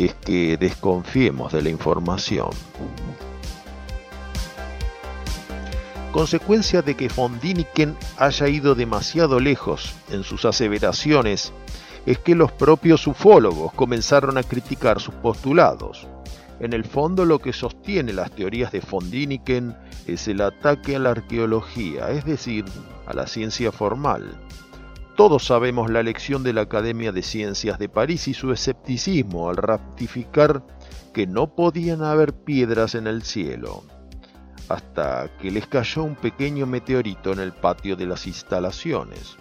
es 0.05 0.15
que 0.15 0.57
desconfiemos 0.57 1.51
de 1.53 1.61
la 1.61 1.69
información. 1.69 2.49
Consecuencia 6.11 6.81
de 6.81 6.95
que 6.95 7.07
von 7.07 7.39
Diniken 7.39 7.95
haya 8.17 8.47
ido 8.47 8.75
demasiado 8.75 9.39
lejos 9.39 9.93
en 10.09 10.23
sus 10.23 10.43
aseveraciones 10.43 11.53
es 12.05 12.19
que 12.19 12.35
los 12.35 12.51
propios 12.51 13.07
ufólogos 13.07 13.71
comenzaron 13.73 14.37
a 14.37 14.43
criticar 14.43 14.99
sus 14.99 15.13
postulados. 15.15 16.07
En 16.59 16.73
el 16.73 16.83
fondo 16.83 17.25
lo 17.25 17.39
que 17.39 17.53
sostiene 17.53 18.11
las 18.11 18.31
teorías 18.31 18.71
de 18.71 18.81
von 18.81 19.09
Diniken 19.09 19.75
es 20.05 20.27
el 20.27 20.41
ataque 20.41 20.97
a 20.97 20.99
la 20.99 21.11
arqueología, 21.11 22.09
es 22.11 22.25
decir, 22.25 22.65
a 23.05 23.13
la 23.13 23.25
ciencia 23.25 23.71
formal, 23.71 24.37
todos 25.16 25.45
sabemos 25.45 25.89
la 25.91 26.03
lección 26.03 26.43
de 26.43 26.53
la 26.53 26.62
Academia 26.62 27.12
de 27.12 27.22
Ciencias 27.22 27.78
de 27.80 27.89
París 27.89 28.28
y 28.28 28.34
su 28.34 28.51
escepticismo 28.51 29.49
al 29.49 29.57
ratificar 29.57 30.64
que 31.14 31.28
no 31.28 31.55
podían 31.55 32.03
haber 32.03 32.34
piedras 32.34 32.95
en 32.95 33.07
el 33.07 33.24
cielo, 33.24 33.84
hasta 34.70 35.30
que 35.39 35.51
les 35.51 35.68
cayó 35.68 36.03
un 36.03 36.16
pequeño 36.16 36.66
meteorito 36.66 37.34
en 37.34 37.39
el 37.39 37.51
patio 37.51 37.95
de 37.95 38.05
las 38.05 38.26
instalaciones. 38.26 39.38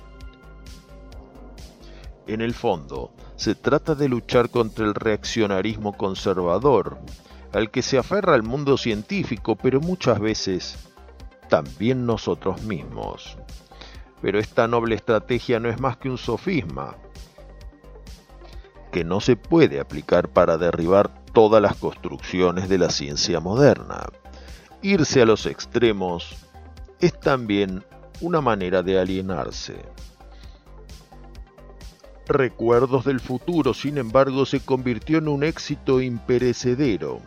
En 2.27 2.41
el 2.41 2.55
fondo, 2.55 3.13
se 3.37 3.55
trata 3.55 3.95
de 3.95 4.09
luchar 4.09 4.51
contra 4.51 4.85
el 4.85 4.95
reaccionarismo 4.95 5.97
conservador, 5.97 6.99
al 7.53 7.71
que 7.71 7.83
se 7.83 7.99
aferra 7.99 8.35
el 8.35 8.43
mundo 8.43 8.77
científico, 8.77 9.57
pero 9.57 9.81
muchas 9.81 10.21
veces 10.21 10.79
también 11.49 12.07
nosotros 12.07 12.63
mismos. 12.63 13.37
Pero 14.23 14.39
esta 14.39 14.67
noble 14.67 14.95
estrategia 14.95 15.61
no 15.61 15.69
es 15.69 15.81
más 15.81 15.97
que 15.97 16.11
un 16.11 16.19
sofisma, 16.19 16.97
que 18.93 19.05
no 19.05 19.21
se 19.21 19.37
puede 19.37 19.81
aplicar 19.81 20.29
para 20.29 20.59
derribar 20.59 21.11
todas 21.33 21.63
las 21.63 21.77
construcciones 21.77 22.69
de 22.69 22.79
la 22.79 22.91
ciencia 22.91 23.41
moderna. 23.41 24.07
Irse 24.83 25.23
a 25.23 25.27
los 25.27 25.47
extremos 25.47 26.37
es 27.01 27.19
también 27.19 27.85
una 28.21 28.41
manera 28.41 28.83
de 28.83 28.99
alienarse. 28.99 29.77
Recuerdos 32.27 33.05
del 33.05 33.21
futuro, 33.21 33.75
sin 33.75 33.99
embargo, 33.99 34.45
se 34.47 34.61
convirtió 34.61 35.19
en 35.19 35.29
un 35.29 35.43
éxito 35.43 36.01
imperecedero, 36.01 37.21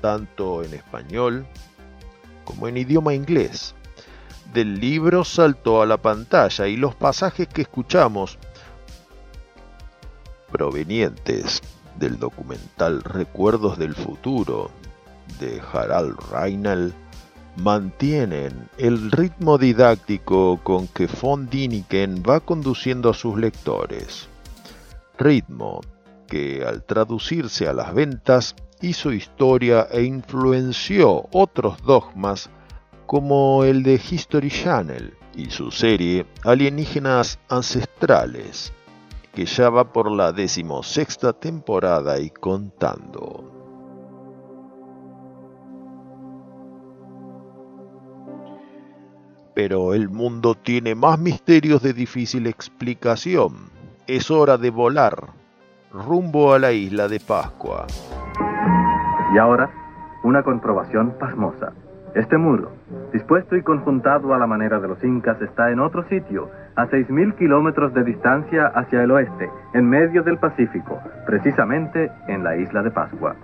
tanto 0.00 0.62
en 0.64 0.74
español 0.74 1.46
como 2.44 2.68
en 2.68 2.76
idioma 2.76 3.14
inglés 3.14 3.74
del 4.52 4.80
libro 4.80 5.24
saltó 5.24 5.82
a 5.82 5.86
la 5.86 5.96
pantalla 5.96 6.66
y 6.66 6.76
los 6.76 6.94
pasajes 6.94 7.48
que 7.48 7.62
escuchamos 7.62 8.38
provenientes 10.50 11.62
del 11.98 12.18
documental 12.18 13.02
Recuerdos 13.02 13.78
del 13.78 13.94
Futuro 13.94 14.70
de 15.38 15.62
Harald 15.72 16.16
Reinl 16.32 16.92
mantienen 17.56 18.68
el 18.78 19.10
ritmo 19.10 19.58
didáctico 19.58 20.60
con 20.62 20.88
que 20.88 21.06
von 21.06 21.48
Diniken 21.48 22.22
va 22.28 22.40
conduciendo 22.40 23.10
a 23.10 23.14
sus 23.14 23.38
lectores. 23.38 24.28
Ritmo 25.18 25.80
que 26.26 26.64
al 26.64 26.84
traducirse 26.84 27.68
a 27.68 27.72
las 27.72 27.92
ventas 27.92 28.54
hizo 28.80 29.12
historia 29.12 29.86
e 29.90 30.02
influenció 30.02 31.28
otros 31.32 31.82
dogmas 31.82 32.50
como 33.10 33.64
el 33.64 33.82
de 33.82 33.94
History 33.94 34.50
Channel 34.50 35.14
y 35.34 35.46
su 35.46 35.72
serie 35.72 36.26
Alienígenas 36.44 37.40
Ancestrales, 37.48 38.72
que 39.34 39.46
ya 39.46 39.68
va 39.68 39.92
por 39.92 40.12
la 40.12 40.30
decimosexta 40.30 41.32
temporada 41.32 42.20
y 42.20 42.30
contando. 42.30 43.42
Pero 49.54 49.92
el 49.92 50.08
mundo 50.08 50.54
tiene 50.54 50.94
más 50.94 51.18
misterios 51.18 51.82
de 51.82 51.92
difícil 51.92 52.46
explicación. 52.46 53.70
Es 54.06 54.30
hora 54.30 54.56
de 54.56 54.70
volar 54.70 55.30
rumbo 55.90 56.52
a 56.52 56.60
la 56.60 56.70
isla 56.70 57.08
de 57.08 57.18
Pascua. 57.18 57.88
Y 59.34 59.38
ahora, 59.38 59.68
una 60.22 60.44
comprobación 60.44 61.16
pasmosa. 61.18 61.72
Este 62.14 62.36
muro, 62.36 62.79
dispuesto 63.12 63.56
y 63.56 63.62
conjuntado 63.62 64.34
a 64.34 64.38
la 64.38 64.46
manera 64.46 64.80
de 64.80 64.88
los 64.88 65.02
incas, 65.04 65.40
está 65.40 65.70
en 65.70 65.80
otro 65.80 66.06
sitio, 66.08 66.50
a 66.76 66.86
6.000 66.86 67.36
kilómetros 67.36 67.92
de 67.94 68.04
distancia 68.04 68.66
hacia 68.68 69.02
el 69.02 69.10
oeste, 69.10 69.50
en 69.74 69.88
medio 69.88 70.22
del 70.22 70.38
Pacífico, 70.38 70.98
precisamente 71.26 72.10
en 72.28 72.44
la 72.44 72.56
isla 72.56 72.82
de 72.82 72.90
Pascua. 72.90 73.36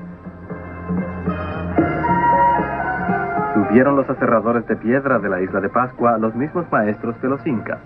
Tuvieron 3.54 3.96
los 3.96 4.08
aserradores 4.08 4.66
de 4.68 4.76
piedra 4.76 5.18
de 5.18 5.28
la 5.28 5.40
isla 5.40 5.60
de 5.60 5.68
Pascua 5.68 6.18
los 6.18 6.34
mismos 6.34 6.66
maestros 6.70 7.16
que 7.20 7.26
los 7.26 7.44
incas. 7.46 7.80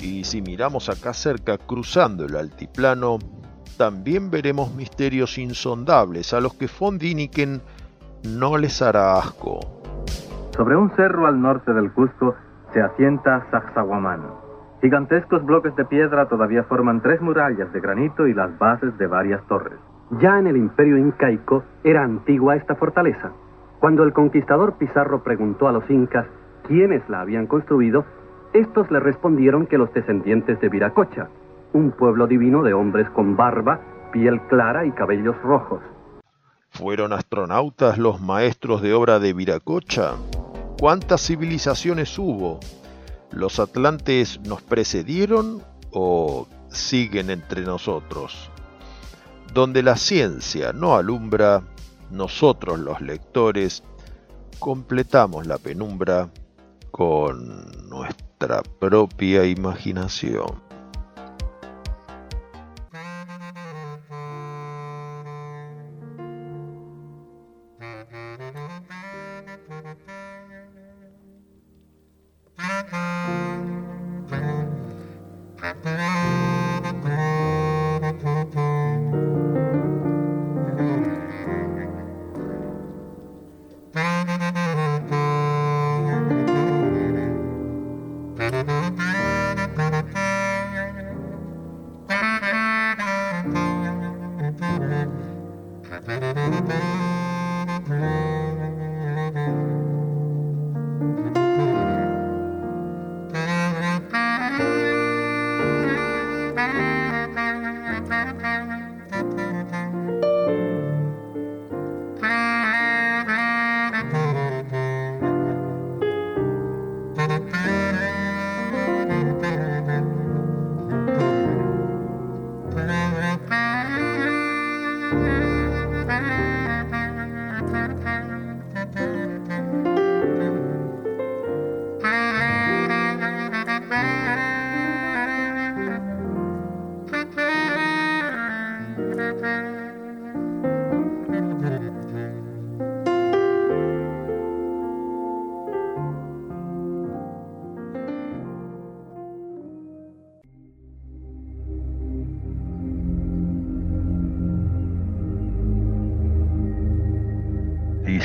Y 0.00 0.24
si 0.24 0.42
miramos 0.42 0.88
acá 0.88 1.12
cerca, 1.12 1.58
cruzando 1.58 2.24
el 2.24 2.36
altiplano, 2.36 3.18
también 3.76 4.30
veremos 4.30 4.74
misterios 4.74 5.38
insondables 5.38 6.32
a 6.32 6.40
los 6.40 6.54
que 6.54 6.68
von 6.78 6.98
Diniken 6.98 7.60
no 8.22 8.56
les 8.56 8.80
hará 8.82 9.18
asco. 9.18 9.73
Sobre 10.56 10.76
un 10.76 10.90
cerro 10.90 11.26
al 11.26 11.42
norte 11.42 11.72
del 11.72 11.90
Cusco 11.90 12.36
se 12.72 12.80
asienta 12.80 13.44
Sacsayhuamán. 13.50 14.20
Gigantescos 14.80 15.44
bloques 15.44 15.74
de 15.74 15.84
piedra 15.84 16.28
todavía 16.28 16.62
forman 16.62 17.00
tres 17.00 17.20
murallas 17.20 17.72
de 17.72 17.80
granito 17.80 18.28
y 18.28 18.34
las 18.34 18.56
bases 18.56 18.96
de 18.96 19.08
varias 19.08 19.44
torres. 19.48 19.80
Ya 20.20 20.38
en 20.38 20.46
el 20.46 20.56
imperio 20.56 20.96
incaico 20.96 21.64
era 21.82 22.04
antigua 22.04 22.54
esta 22.54 22.76
fortaleza. 22.76 23.32
Cuando 23.80 24.04
el 24.04 24.12
conquistador 24.12 24.74
Pizarro 24.78 25.24
preguntó 25.24 25.66
a 25.66 25.72
los 25.72 25.90
incas 25.90 26.26
quiénes 26.68 27.02
la 27.08 27.22
habían 27.22 27.48
construido, 27.48 28.04
estos 28.52 28.88
le 28.92 29.00
respondieron 29.00 29.66
que 29.66 29.78
los 29.78 29.92
descendientes 29.92 30.60
de 30.60 30.68
Viracocha, 30.68 31.30
un 31.72 31.90
pueblo 31.90 32.28
divino 32.28 32.62
de 32.62 32.74
hombres 32.74 33.10
con 33.10 33.34
barba, 33.34 33.80
piel 34.12 34.40
clara 34.42 34.84
y 34.84 34.92
cabellos 34.92 35.34
rojos. 35.42 35.80
¿Fueron 36.74 37.12
astronautas 37.12 37.98
los 37.98 38.20
maestros 38.20 38.82
de 38.82 38.94
obra 38.94 39.20
de 39.20 39.32
Viracocha? 39.32 40.14
¿Cuántas 40.80 41.24
civilizaciones 41.24 42.18
hubo? 42.18 42.58
¿Los 43.30 43.60
atlantes 43.60 44.40
nos 44.40 44.60
precedieron 44.60 45.62
o 45.92 46.48
siguen 46.68 47.30
entre 47.30 47.60
nosotros? 47.62 48.50
Donde 49.52 49.84
la 49.84 49.96
ciencia 49.96 50.72
no 50.72 50.96
alumbra, 50.96 51.62
nosotros 52.10 52.80
los 52.80 53.00
lectores 53.00 53.84
completamos 54.58 55.46
la 55.46 55.58
penumbra 55.58 56.28
con 56.90 57.88
nuestra 57.88 58.62
propia 58.80 59.46
imaginación. 59.46 60.63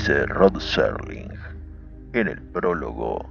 Rod 0.10 0.60
Serling 0.60 1.32
en 2.14 2.30
el 2.30 2.42
prólogo 2.42 3.30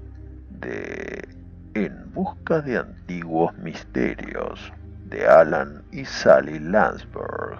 de 0.60 1.26
En 1.74 2.14
busca 2.14 2.60
de 2.60 2.78
antiguos 2.78 3.52
misterios 3.58 4.72
de 5.06 5.26
Alan 5.26 5.82
y 5.90 6.04
Sally 6.04 6.60
Landsberg, 6.60 7.58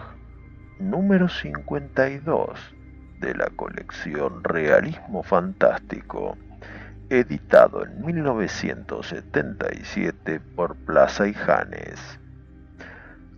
número 0.78 1.28
52 1.28 2.60
de 3.18 3.34
la 3.34 3.50
colección 3.56 4.44
Realismo 4.44 5.24
Fantástico, 5.24 6.36
editado 7.10 7.84
en 7.84 8.06
1977 8.06 10.40
por 10.54 10.76
Plaza 10.76 11.26
y 11.26 11.34
Janes. 11.34 12.20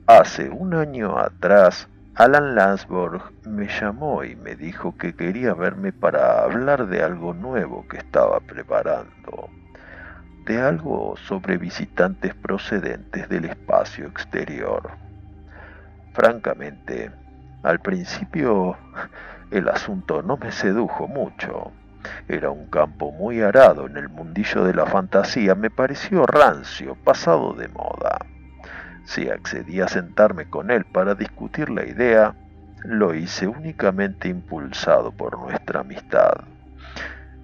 Hace 0.07 0.51
un 0.51 0.75
año 0.75 1.17
atrás 1.17 1.89
Alan 2.21 2.55
Lansburg 2.55 3.33
me 3.47 3.67
llamó 3.67 4.25
y 4.25 4.37
me 4.37 4.55
dijo 4.55 4.95
que 4.99 5.15
quería 5.15 5.55
verme 5.55 5.91
para 5.91 6.43
hablar 6.43 6.87
de 6.87 7.03
algo 7.03 7.33
nuevo 7.33 7.89
que 7.89 7.97
estaba 7.97 8.41
preparando, 8.41 9.49
de 10.45 10.61
algo 10.61 11.15
sobre 11.17 11.57
visitantes 11.57 12.35
procedentes 12.35 13.27
del 13.31 13.47
espacio 13.47 14.07
exterior. 14.07 14.91
Francamente, 16.13 17.11
al 17.63 17.79
principio 17.79 18.77
el 19.51 19.71
asunto 19.71 20.21
no 20.21 20.37
me 20.37 20.53
sedujo 20.53 21.09
mucho. 21.09 21.73
Era 22.29 22.51
un 22.51 22.67
campo 22.67 23.13
muy 23.13 23.41
arado 23.41 23.87
en 23.87 23.97
el 23.97 24.11
mundillo 24.11 24.65
de 24.65 24.75
la 24.75 24.85
fantasía, 24.85 25.55
me 25.55 25.71
pareció 25.71 26.27
rancio, 26.27 26.97
pasado 26.97 27.55
de 27.55 27.69
moda. 27.69 28.19
Si 29.05 29.29
accedí 29.29 29.81
a 29.81 29.89
sentarme 29.89 30.47
con 30.47 30.71
él 30.71 30.85
para 30.85 31.15
discutir 31.15 31.71
la 31.71 31.85
idea, 31.85 32.35
lo 32.85 33.15
hice 33.15 33.47
únicamente 33.47 34.29
impulsado 34.29 35.13
por 35.13 35.39
nuestra 35.39 35.81
amistad. 35.81 36.45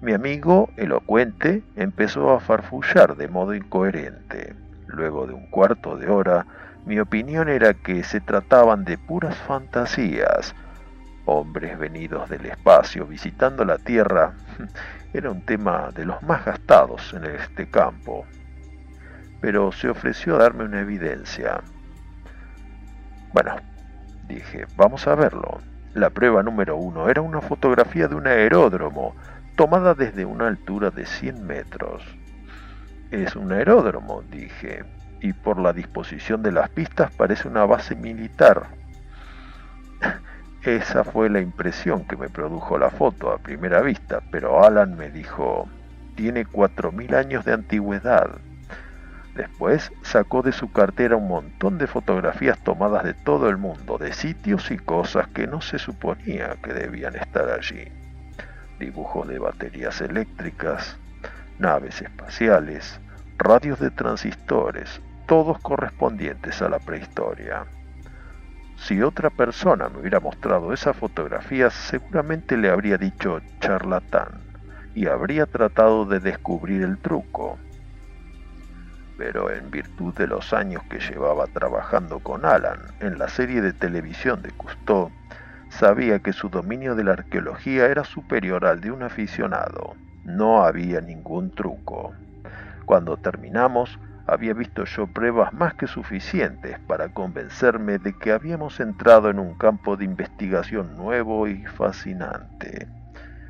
Mi 0.01 0.13
amigo, 0.13 0.69
elocuente, 0.77 1.63
empezó 1.75 2.31
a 2.31 2.39
farfullar 2.39 3.15
de 3.15 3.27
modo 3.27 3.55
incoherente. 3.55 4.55
Luego 4.87 5.25
de 5.25 5.33
un 5.33 5.47
cuarto 5.47 5.97
de 5.97 6.07
hora, 6.07 6.45
mi 6.85 6.99
opinión 6.99 7.49
era 7.49 7.73
que 7.73 8.03
se 8.03 8.21
trataban 8.21 8.85
de 8.85 8.97
puras 8.97 9.35
fantasías. 9.35 10.55
Hombres 11.25 11.77
venidos 11.77 12.29
del 12.29 12.45
espacio 12.45 13.05
visitando 13.05 13.65
la 13.65 13.77
Tierra 13.77 14.33
era 15.13 15.31
un 15.31 15.41
tema 15.41 15.89
de 15.93 16.05
los 16.05 16.21
más 16.23 16.45
gastados 16.45 17.13
en 17.13 17.25
este 17.25 17.67
campo. 17.67 18.25
Pero 19.41 19.71
se 19.71 19.89
ofreció 19.89 20.35
a 20.35 20.39
darme 20.39 20.63
una 20.65 20.81
evidencia. 20.81 21.61
Bueno, 23.33 23.55
dije, 24.27 24.65
vamos 24.75 25.07
a 25.07 25.15
verlo. 25.15 25.59
La 25.93 26.09
prueba 26.09 26.43
número 26.43 26.77
uno 26.77 27.09
era 27.09 27.21
una 27.21 27.41
fotografía 27.41 28.07
de 28.07 28.15
un 28.15 28.27
aeródromo 28.27 29.15
tomada 29.55 29.95
desde 29.95 30.25
una 30.25 30.47
altura 30.47 30.91
de 30.91 31.05
100 31.05 31.45
metros. 31.45 32.03
Es 33.11 33.35
un 33.35 33.51
aeródromo, 33.51 34.21
dije, 34.29 34.83
y 35.21 35.33
por 35.33 35.59
la 35.59 35.73
disposición 35.73 36.43
de 36.43 36.51
las 36.51 36.69
pistas 36.69 37.11
parece 37.15 37.47
una 37.47 37.65
base 37.65 37.95
militar. 37.95 38.67
Esa 40.63 41.03
fue 41.03 41.29
la 41.29 41.39
impresión 41.39 42.05
que 42.05 42.17
me 42.17 42.29
produjo 42.29 42.77
la 42.77 42.89
foto 42.89 43.31
a 43.31 43.37
primera 43.37 43.81
vista, 43.81 44.21
pero 44.31 44.63
Alan 44.63 44.95
me 44.97 45.09
dijo, 45.09 45.67
tiene 46.15 46.45
4.000 46.45 47.15
años 47.15 47.45
de 47.45 47.53
antigüedad. 47.53 48.29
Después 49.37 49.91
sacó 50.01 50.41
de 50.41 50.51
su 50.51 50.71
cartera 50.71 51.15
un 51.15 51.29
montón 51.29 51.77
de 51.77 51.87
fotografías 51.87 52.59
tomadas 52.59 53.05
de 53.05 53.13
todo 53.13 53.49
el 53.49 53.57
mundo, 53.57 53.97
de 53.97 54.11
sitios 54.11 54.69
y 54.71 54.77
cosas 54.77 55.27
que 55.29 55.47
no 55.47 55.61
se 55.61 55.79
suponía 55.79 56.57
que 56.61 56.73
debían 56.73 57.15
estar 57.15 57.49
allí 57.49 57.87
dibujos 58.79 59.27
de 59.27 59.39
baterías 59.39 60.01
eléctricas, 60.01 60.97
naves 61.59 62.01
espaciales, 62.01 62.99
radios 63.37 63.79
de 63.79 63.91
transistores, 63.91 65.01
todos 65.25 65.59
correspondientes 65.59 66.61
a 66.61 66.69
la 66.69 66.79
prehistoria. 66.79 67.65
Si 68.77 69.01
otra 69.01 69.29
persona 69.29 69.89
me 69.89 69.99
hubiera 69.99 70.19
mostrado 70.19 70.71
esas 70.71 70.95
fotografías, 70.95 71.73
seguramente 71.73 72.57
le 72.57 72.69
habría 72.69 72.97
dicho 72.97 73.41
charlatán 73.59 74.43
y 74.93 75.07
habría 75.07 75.45
tratado 75.45 76.05
de 76.05 76.19
descubrir 76.19 76.83
el 76.83 76.99
truco. 76.99 77.57
Pero 79.17 79.51
en 79.51 79.71
virtud 79.71 80.13
de 80.13 80.27
los 80.27 80.53
años 80.53 80.83
que 80.89 80.99
llevaba 80.99 81.47
trabajando 81.47 82.19
con 82.19 82.45
Alan 82.45 82.79
en 82.99 83.17
la 83.17 83.27
serie 83.27 83.61
de 83.61 83.73
televisión 83.73 84.41
de 84.41 84.51
Cousteau, 84.51 85.11
Sabía 85.69 86.19
que 86.19 86.33
su 86.33 86.49
dominio 86.49 86.95
de 86.95 87.03
la 87.03 87.13
arqueología 87.13 87.87
era 87.87 88.03
superior 88.03 88.65
al 88.65 88.81
de 88.81 88.91
un 88.91 89.03
aficionado. 89.03 89.95
No 90.23 90.63
había 90.63 91.01
ningún 91.01 91.51
truco. 91.51 92.13
Cuando 92.85 93.17
terminamos, 93.17 93.99
había 94.25 94.53
visto 94.53 94.85
yo 94.85 95.07
pruebas 95.07 95.53
más 95.53 95.75
que 95.75 95.87
suficientes 95.87 96.79
para 96.87 97.09
convencerme 97.09 97.99
de 97.99 98.13
que 98.13 98.31
habíamos 98.31 98.79
entrado 98.79 99.29
en 99.29 99.39
un 99.39 99.55
campo 99.55 99.97
de 99.97 100.05
investigación 100.05 100.95
nuevo 100.97 101.47
y 101.47 101.65
fascinante. 101.65 102.87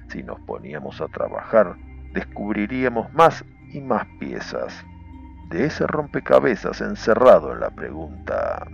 Si 0.10 0.24
nos 0.24 0.40
poníamos 0.42 1.02
a 1.02 1.08
trabajar, 1.08 1.76
descubriríamos 2.14 3.14
más 3.14 3.46
y 3.72 3.80
más 3.80 4.06
piezas 4.20 4.86
de 5.50 5.66
ese 5.66 5.88
rompecabezas 5.88 6.82
encerrado 6.82 7.54
en 7.54 7.60
la 7.62 7.70
pregunta 7.70 8.66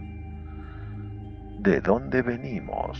¿De 1.60 1.80
dónde 1.82 2.22
venimos? 2.22 3.00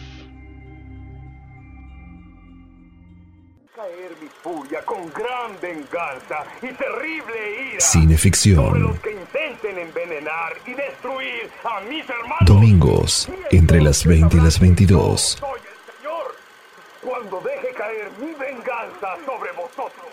caer 3.76 4.12
mi 4.22 4.28
furia 4.28 4.82
con 4.86 5.12
gran 5.12 5.60
venganza 5.62 6.44
y 6.62 6.68
terrible 6.74 7.72
ira 7.72 7.80
Cineficción. 7.82 8.64
sobre 8.68 8.80
los 8.80 9.00
que 9.00 9.12
intenten 9.12 9.80
envenenar 9.80 10.54
y 10.66 10.74
destruir 10.76 11.50
a 11.64 11.82
mis 11.82 12.08
hermanos. 12.08 12.46
Domingos, 12.46 13.30
entre 13.52 13.82
las 13.82 14.06
20 14.06 14.38
y 14.38 14.40
las 14.42 14.60
22. 14.60 15.22
Soy 15.22 15.50
el 15.60 15.94
Señor 15.98 16.36
cuando 17.02 17.42
deje 17.42 17.74
caer 17.74 18.12
mi 18.22 18.32
venganza 18.36 19.16
sobre 19.26 19.52
vosotros. 19.54 20.06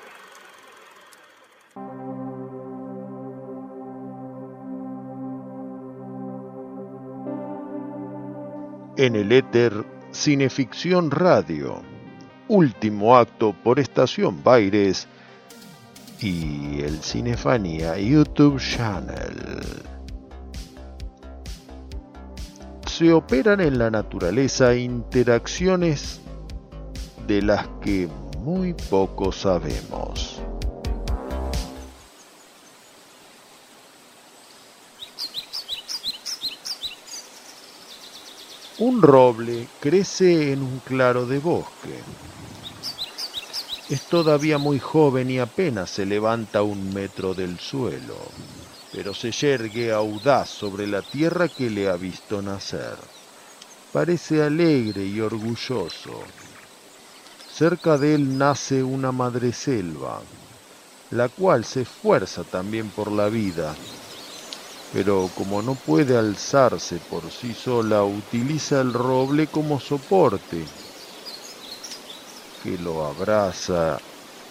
En 9.01 9.17
el 9.17 9.33
éter 9.33 9.73
Cineficción 10.13 11.11
Radio 11.11 11.81
último 12.49 13.17
acto 13.17 13.55
por 13.65 13.81
Estación 13.81 14.45
Baires 14.45 15.09
y 16.21 16.83
el 16.83 16.99
Cinefanía 17.03 17.97
YouTube 17.99 18.61
Channel. 18.61 19.73
Se 22.87 23.11
operan 23.11 23.63
en 23.63 23.79
la 23.79 23.91
naturaleza 23.91 24.75
interacciones 24.75 26.21
de 27.27 27.41
las 27.41 27.67
que 27.81 28.07
muy 28.41 28.75
poco 28.91 29.33
sabemos. 29.33 30.43
Un 38.83 39.03
roble 39.03 39.69
crece 39.79 40.53
en 40.53 40.63
un 40.63 40.79
claro 40.81 41.27
de 41.27 41.39
bosque. 41.39 42.03
Es 43.91 44.01
todavía 44.09 44.57
muy 44.57 44.79
joven 44.79 45.31
y 45.31 45.39
apenas 45.39 45.91
se 45.91 46.07
levanta 46.07 46.63
un 46.63 46.95
metro 46.95 47.35
del 47.35 47.61
suelo, 47.61 48.17
pero 48.91 49.13
se 49.13 49.33
yergue 49.33 49.93
audaz 49.93 50.49
sobre 50.49 50.87
la 50.87 51.03
tierra 51.03 51.49
que 51.49 51.69
le 51.69 51.91
ha 51.91 51.97
visto 51.97 52.41
nacer. 52.41 52.97
Parece 53.93 54.43
alegre 54.43 55.05
y 55.05 55.21
orgulloso. 55.21 56.25
Cerca 57.53 57.99
de 57.99 58.15
él 58.15 58.39
nace 58.39 58.83
una 58.83 59.13
madreselva, 59.13 60.23
la 61.11 61.29
cual 61.29 61.67
se 61.67 61.83
esfuerza 61.83 62.45
también 62.45 62.91
por 62.93 63.13
la 63.13 63.29
vida, 63.29 63.77
pero 64.93 65.31
como 65.37 65.63
no 65.63 65.75
puede 65.75 66.17
alzarse 66.17 66.99
por 66.99 67.31
sí 67.31 67.55
sola, 67.55 68.03
utiliza 68.03 68.81
el 68.81 68.93
roble 68.93 69.47
como 69.47 69.79
soporte 69.79 70.65
que 72.63 72.77
lo 72.79 73.07
abraza 73.07 73.99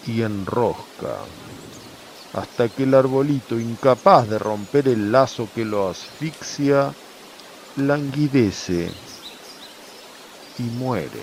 y 0.06 0.22
enrosca, 0.22 1.18
hasta 2.32 2.68
que 2.68 2.84
el 2.84 2.94
arbolito, 2.94 3.58
incapaz 3.58 4.28
de 4.28 4.38
romper 4.38 4.88
el 4.88 5.12
lazo 5.12 5.48
que 5.54 5.64
lo 5.64 5.88
asfixia, 5.88 6.92
languidece 7.76 8.90
y 10.58 10.62
muere. 10.62 11.22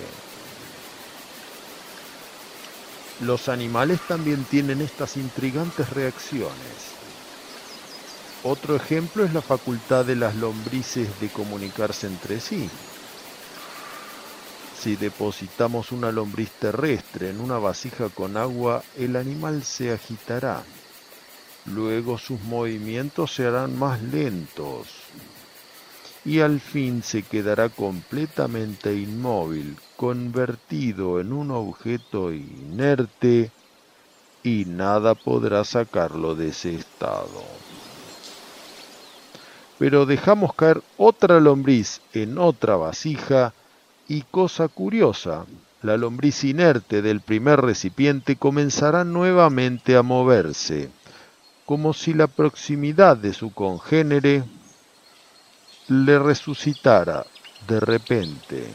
Los 3.20 3.48
animales 3.48 4.00
también 4.06 4.44
tienen 4.44 4.80
estas 4.80 5.16
intrigantes 5.16 5.90
reacciones. 5.90 6.77
Otro 8.44 8.76
ejemplo 8.76 9.24
es 9.24 9.34
la 9.34 9.42
facultad 9.42 10.04
de 10.04 10.14
las 10.14 10.36
lombrices 10.36 11.08
de 11.20 11.28
comunicarse 11.28 12.06
entre 12.06 12.40
sí. 12.40 12.70
Si 14.78 14.94
depositamos 14.94 15.90
una 15.90 16.12
lombriz 16.12 16.50
terrestre 16.52 17.30
en 17.30 17.40
una 17.40 17.58
vasija 17.58 18.10
con 18.10 18.36
agua, 18.36 18.84
el 18.96 19.16
animal 19.16 19.64
se 19.64 19.92
agitará. 19.92 20.62
Luego 21.66 22.16
sus 22.16 22.40
movimientos 22.42 23.34
se 23.34 23.44
harán 23.44 23.76
más 23.76 24.00
lentos 24.02 24.86
y 26.24 26.40
al 26.40 26.60
fin 26.60 27.02
se 27.02 27.22
quedará 27.22 27.70
completamente 27.70 28.94
inmóvil, 28.94 29.76
convertido 29.96 31.20
en 31.20 31.32
un 31.32 31.50
objeto 31.50 32.32
inerte 32.32 33.50
y 34.42 34.64
nada 34.66 35.14
podrá 35.14 35.64
sacarlo 35.64 36.34
de 36.34 36.48
ese 36.48 36.74
estado. 36.74 37.42
Pero 39.78 40.06
dejamos 40.06 40.54
caer 40.54 40.82
otra 40.96 41.38
lombriz 41.40 42.00
en 42.12 42.38
otra 42.38 42.76
vasija 42.76 43.52
y 44.08 44.22
cosa 44.22 44.68
curiosa, 44.68 45.44
la 45.82 45.96
lombriz 45.96 46.42
inerte 46.42 47.02
del 47.02 47.20
primer 47.20 47.60
recipiente 47.60 48.36
comenzará 48.36 49.04
nuevamente 49.04 49.96
a 49.96 50.02
moverse, 50.02 50.90
como 51.64 51.92
si 51.92 52.14
la 52.14 52.26
proximidad 52.26 53.16
de 53.16 53.32
su 53.32 53.52
congénere 53.52 54.42
le 55.88 56.18
resucitara 56.18 57.24
de 57.68 57.80
repente. 57.80 58.66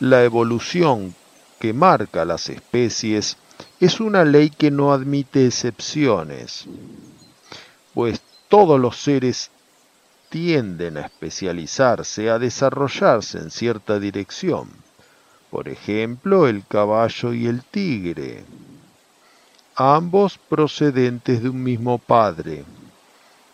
La 0.00 0.24
evolución 0.24 1.14
que 1.60 1.72
marca 1.72 2.24
las 2.24 2.48
especies 2.50 3.36
es 3.78 4.00
una 4.00 4.24
ley 4.24 4.50
que 4.50 4.70
no 4.70 4.92
admite 4.92 5.46
excepciones, 5.46 6.64
pues 7.92 8.20
todos 8.48 8.80
los 8.80 8.96
seres 8.96 9.50
tienden 10.30 10.96
a 10.96 11.02
especializarse, 11.02 12.30
a 12.30 12.38
desarrollarse 12.38 13.38
en 13.38 13.50
cierta 13.50 13.98
dirección. 13.98 14.68
por 15.50 15.68
ejemplo 15.68 16.48
el 16.48 16.66
caballo 16.66 17.32
y 17.32 17.46
el 17.46 17.62
tigre, 17.62 18.44
ambos 19.76 20.38
procedentes 20.38 21.42
de 21.42 21.48
un 21.48 21.62
mismo 21.62 21.98
padre, 21.98 22.64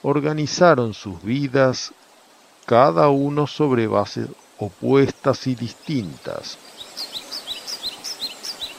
organizaron 0.02 0.94
sus 0.94 1.22
vidas 1.22 1.92
cada 2.64 3.08
uno 3.08 3.46
sobre 3.46 3.86
bases 3.86 4.28
opuestas 4.58 5.46
y 5.46 5.54
distintas. 5.54 6.58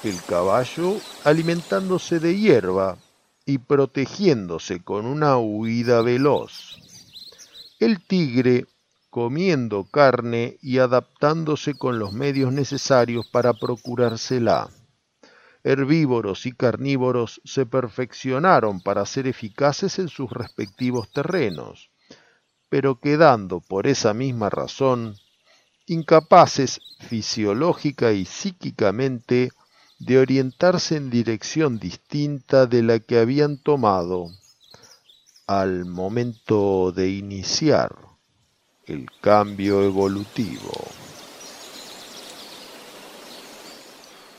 El 0.04 0.22
caballo 0.24 0.98
alimentándose 1.24 2.20
de 2.20 2.38
hierba 2.38 2.98
y 3.46 3.60
protegiéndose 3.60 4.84
con 4.84 5.06
una 5.06 5.38
huida 5.38 6.02
veloz. 6.02 6.78
El 7.80 8.06
tigre 8.06 8.66
comiendo 9.10 9.86
carne 9.86 10.58
y 10.62 10.80
adaptándose 10.80 11.76
con 11.76 12.00
los 12.00 12.12
medios 12.12 12.52
necesarios 12.52 13.28
para 13.28 13.54
procurársela. 13.54 14.70
Herbívoros 15.64 16.46
y 16.48 16.52
carnívoros 16.52 17.40
se 17.46 17.66
perfeccionaron 17.66 18.82
para 18.82 19.06
ser 19.06 19.28
eficaces 19.28 20.00
en 20.00 20.10
sus 20.10 20.30
respectivos 20.32 21.14
terrenos, 21.14 21.92
pero 22.68 23.00
quedando 23.00 23.62
por 23.62 23.88
esa 23.88 24.14
misma 24.14 24.50
razón 24.50 25.16
incapaces 25.86 26.82
fisiológica 27.00 28.12
y 28.12 28.26
psíquicamente 28.26 29.52
de 30.06 30.20
orientarse 30.20 30.98
en 30.98 31.10
dirección 31.10 31.80
distinta 31.80 32.66
de 32.66 32.84
la 32.84 33.00
que 33.00 33.20
habían 33.20 33.58
tomado 33.58 34.28
al 35.48 35.86
momento 35.86 36.92
de 36.92 37.10
iniciar 37.10 37.96
el 38.86 39.08
cambio 39.22 39.82
evolutivo. 39.82 40.72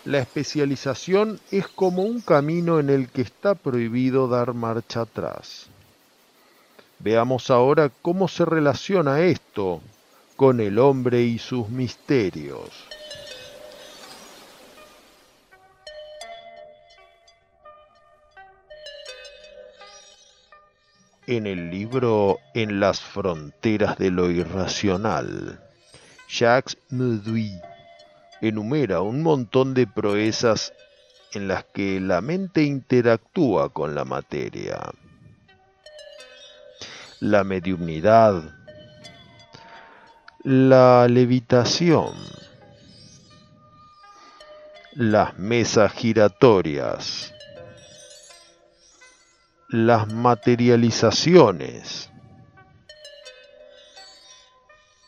La 0.04 0.18
especialización 0.18 1.40
es 1.50 1.66
como 1.66 2.02
un 2.02 2.20
camino 2.20 2.78
en 2.78 2.90
el 2.90 3.08
que 3.08 3.22
está 3.22 3.54
prohibido 3.54 4.28
dar 4.28 4.52
marcha 4.52 5.02
atrás. 5.02 5.68
Veamos 6.98 7.48
ahora 7.48 7.90
cómo 8.02 8.28
se 8.28 8.44
relaciona 8.44 9.22
esto 9.22 9.80
con 10.36 10.60
el 10.60 10.78
hombre 10.78 11.22
y 11.22 11.38
sus 11.38 11.70
misterios. 11.70 12.83
En 21.26 21.46
el 21.46 21.70
libro 21.70 22.38
En 22.52 22.80
las 22.80 23.00
fronteras 23.00 23.96
de 23.96 24.10
lo 24.10 24.30
irracional, 24.30 25.58
Jacques 26.28 26.76
Meduy 26.90 27.50
enumera 28.42 29.00
un 29.00 29.22
montón 29.22 29.72
de 29.72 29.86
proezas 29.86 30.74
en 31.32 31.48
las 31.48 31.64
que 31.64 31.98
la 31.98 32.20
mente 32.20 32.62
interactúa 32.62 33.72
con 33.72 33.94
la 33.94 34.04
materia. 34.04 34.80
La 37.20 37.42
mediumnidad, 37.42 38.42
la 40.42 41.08
levitación, 41.08 42.12
las 44.92 45.38
mesas 45.38 45.90
giratorias, 45.92 47.33
las 49.68 50.12
materializaciones, 50.12 52.10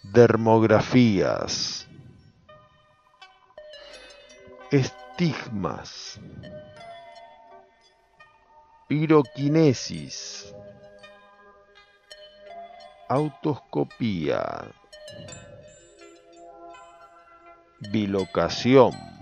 dermografías, 0.03 1.87
estigmas, 4.71 6.19
piroquinesis, 8.89 10.55
autoscopía, 13.09 14.65
bilocación, 17.91 19.16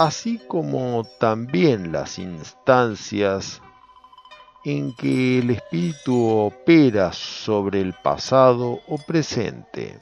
así 0.00 0.40
como 0.48 1.04
también 1.18 1.92
las 1.92 2.18
instancias 2.18 3.60
en 4.64 4.96
que 4.96 5.40
el 5.40 5.50
espíritu 5.50 6.26
opera 6.26 7.12
sobre 7.12 7.82
el 7.82 7.92
pasado 7.92 8.80
o 8.88 8.96
presente, 8.96 10.00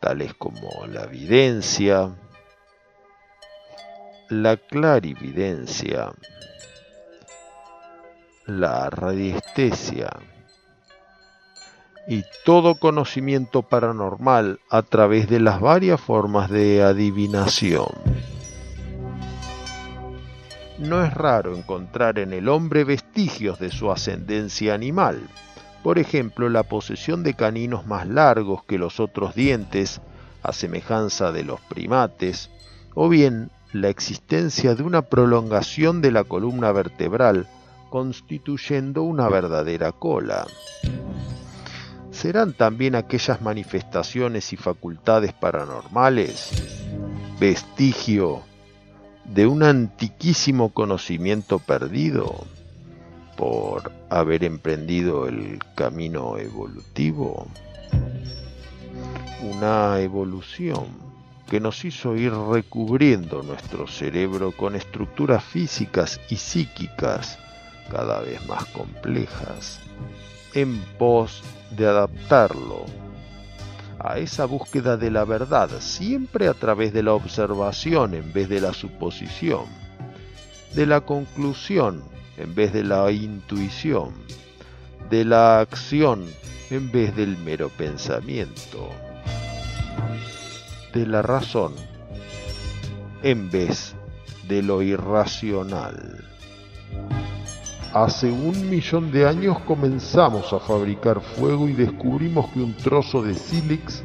tales 0.00 0.32
como 0.32 0.86
la 0.86 1.02
evidencia, 1.02 2.10
la 4.30 4.56
clarividencia, 4.56 6.10
la 8.46 8.88
radiestesia 8.88 10.08
y 12.08 12.24
todo 12.46 12.76
conocimiento 12.76 13.60
paranormal 13.60 14.58
a 14.70 14.80
través 14.80 15.28
de 15.28 15.40
las 15.40 15.60
varias 15.60 16.00
formas 16.00 16.48
de 16.48 16.82
adivinación. 16.82 18.33
No 20.78 21.04
es 21.04 21.14
raro 21.14 21.56
encontrar 21.56 22.18
en 22.18 22.32
el 22.32 22.48
hombre 22.48 22.84
vestigios 22.84 23.58
de 23.58 23.70
su 23.70 23.92
ascendencia 23.92 24.74
animal, 24.74 25.28
por 25.82 25.98
ejemplo 25.98 26.48
la 26.48 26.64
posesión 26.64 27.22
de 27.22 27.34
caninos 27.34 27.86
más 27.86 28.08
largos 28.08 28.64
que 28.64 28.78
los 28.78 28.98
otros 28.98 29.34
dientes, 29.34 30.00
a 30.42 30.52
semejanza 30.52 31.30
de 31.30 31.44
los 31.44 31.60
primates, 31.60 32.50
o 32.94 33.08
bien 33.08 33.50
la 33.72 33.88
existencia 33.88 34.74
de 34.74 34.82
una 34.82 35.02
prolongación 35.02 36.00
de 36.00 36.10
la 36.10 36.24
columna 36.24 36.72
vertebral, 36.72 37.46
constituyendo 37.90 39.02
una 39.02 39.28
verdadera 39.28 39.92
cola. 39.92 40.46
¿Serán 42.10 42.52
también 42.52 42.94
aquellas 42.94 43.42
manifestaciones 43.42 44.52
y 44.52 44.56
facultades 44.56 45.32
paranormales 45.32 46.50
vestigio 47.38 48.42
de 49.24 49.46
un 49.46 49.62
antiquísimo 49.62 50.70
conocimiento 50.70 51.58
perdido 51.58 52.46
por 53.36 53.92
haber 54.10 54.44
emprendido 54.44 55.26
el 55.26 55.58
camino 55.74 56.38
evolutivo. 56.38 57.46
Una 59.42 60.00
evolución 60.00 60.86
que 61.48 61.60
nos 61.60 61.84
hizo 61.84 62.16
ir 62.16 62.32
recubriendo 62.32 63.42
nuestro 63.42 63.86
cerebro 63.86 64.52
con 64.52 64.76
estructuras 64.76 65.44
físicas 65.44 66.20
y 66.30 66.36
psíquicas 66.36 67.38
cada 67.90 68.20
vez 68.20 68.46
más 68.46 68.64
complejas, 68.66 69.80
en 70.54 70.80
pos 70.98 71.42
de 71.76 71.86
adaptarlo 71.86 72.86
a 73.98 74.18
esa 74.18 74.44
búsqueda 74.44 74.96
de 74.96 75.10
la 75.10 75.24
verdad, 75.24 75.70
siempre 75.80 76.48
a 76.48 76.54
través 76.54 76.92
de 76.92 77.02
la 77.02 77.12
observación 77.12 78.14
en 78.14 78.32
vez 78.32 78.48
de 78.48 78.60
la 78.60 78.72
suposición, 78.72 79.64
de 80.74 80.86
la 80.86 81.00
conclusión 81.00 82.02
en 82.36 82.54
vez 82.54 82.72
de 82.72 82.84
la 82.84 83.10
intuición, 83.10 84.12
de 85.10 85.24
la 85.24 85.60
acción 85.60 86.24
en 86.70 86.90
vez 86.90 87.14
del 87.14 87.36
mero 87.38 87.68
pensamiento, 87.68 88.90
de 90.92 91.06
la 91.06 91.22
razón 91.22 91.74
en 93.22 93.50
vez 93.50 93.94
de 94.48 94.62
lo 94.62 94.82
irracional. 94.82 96.24
Hace 97.94 98.28
un 98.28 98.68
millón 98.68 99.12
de 99.12 99.24
años 99.24 99.56
comenzamos 99.60 100.52
a 100.52 100.58
fabricar 100.58 101.20
fuego 101.20 101.68
y 101.68 101.74
descubrimos 101.74 102.50
que 102.50 102.58
un 102.58 102.74
trozo 102.74 103.22
de 103.22 103.34
sílex 103.34 104.02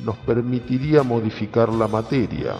nos 0.00 0.16
permitiría 0.16 1.02
modificar 1.02 1.68
la 1.68 1.86
materia 1.88 2.54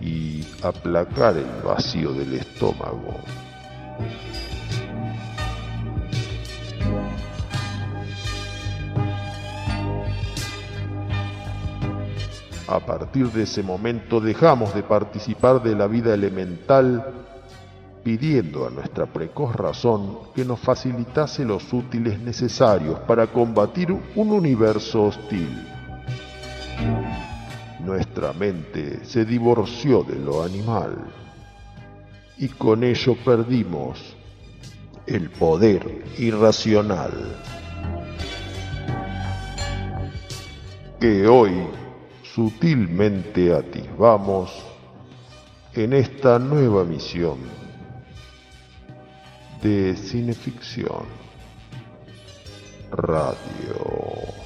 y 0.00 0.44
aplacar 0.60 1.36
el 1.36 1.46
vacío 1.64 2.12
del 2.14 2.34
estómago. 2.34 3.20
A 12.66 12.80
partir 12.80 13.30
de 13.30 13.44
ese 13.44 13.62
momento 13.62 14.20
dejamos 14.20 14.74
de 14.74 14.82
participar 14.82 15.62
de 15.62 15.76
la 15.76 15.86
vida 15.86 16.12
elemental 16.12 17.26
pidiendo 18.06 18.64
a 18.64 18.70
nuestra 18.70 19.04
precoz 19.06 19.56
razón 19.56 20.18
que 20.32 20.44
nos 20.44 20.60
facilitase 20.60 21.44
los 21.44 21.72
útiles 21.72 22.20
necesarios 22.20 23.00
para 23.00 23.26
combatir 23.26 23.90
un 23.90 24.30
universo 24.30 25.06
hostil. 25.06 25.50
Nuestra 27.80 28.32
mente 28.32 29.04
se 29.04 29.24
divorció 29.24 30.04
de 30.04 30.20
lo 30.20 30.44
animal 30.44 31.04
y 32.38 32.46
con 32.46 32.84
ello 32.84 33.16
perdimos 33.24 34.14
el 35.04 35.28
poder 35.28 36.04
irracional 36.16 37.10
que 41.00 41.26
hoy 41.26 41.54
sutilmente 42.22 43.52
atisbamos 43.52 44.64
en 45.74 45.92
esta 45.92 46.38
nueva 46.38 46.84
misión 46.84 47.65
de 49.62 49.96
cineficción 49.96 51.04
radio. 52.90 54.36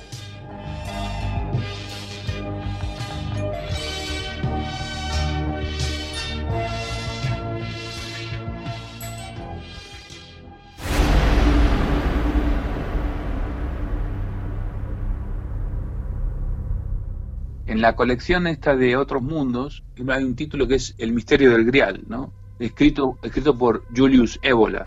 en 17.67 17.81
la 17.81 17.97
colección 17.97 18.47
esta 18.47 18.77
de 18.77 18.97
Otros 18.97 19.23
Mundos 19.23 19.85
hay 20.09 20.25
un 20.25 20.35
título 20.37 20.69
que 20.69 20.75
es 20.75 20.95
El 20.99 21.13
misterio 21.13 21.53
del 21.53 21.65
Grial, 21.65 22.03
¿no? 22.09 22.33
Escrito, 22.61 23.19
escrito 23.23 23.57
por 23.57 23.85
Julius 23.97 24.39
Ébola. 24.43 24.87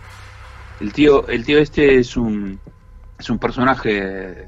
El 0.80 0.94
tío, 0.94 1.28
el 1.28 1.44
tío 1.44 1.58
este 1.58 1.98
es 1.98 2.16
un, 2.16 2.60
es 3.18 3.30
un 3.32 3.40
personaje, 3.40 4.48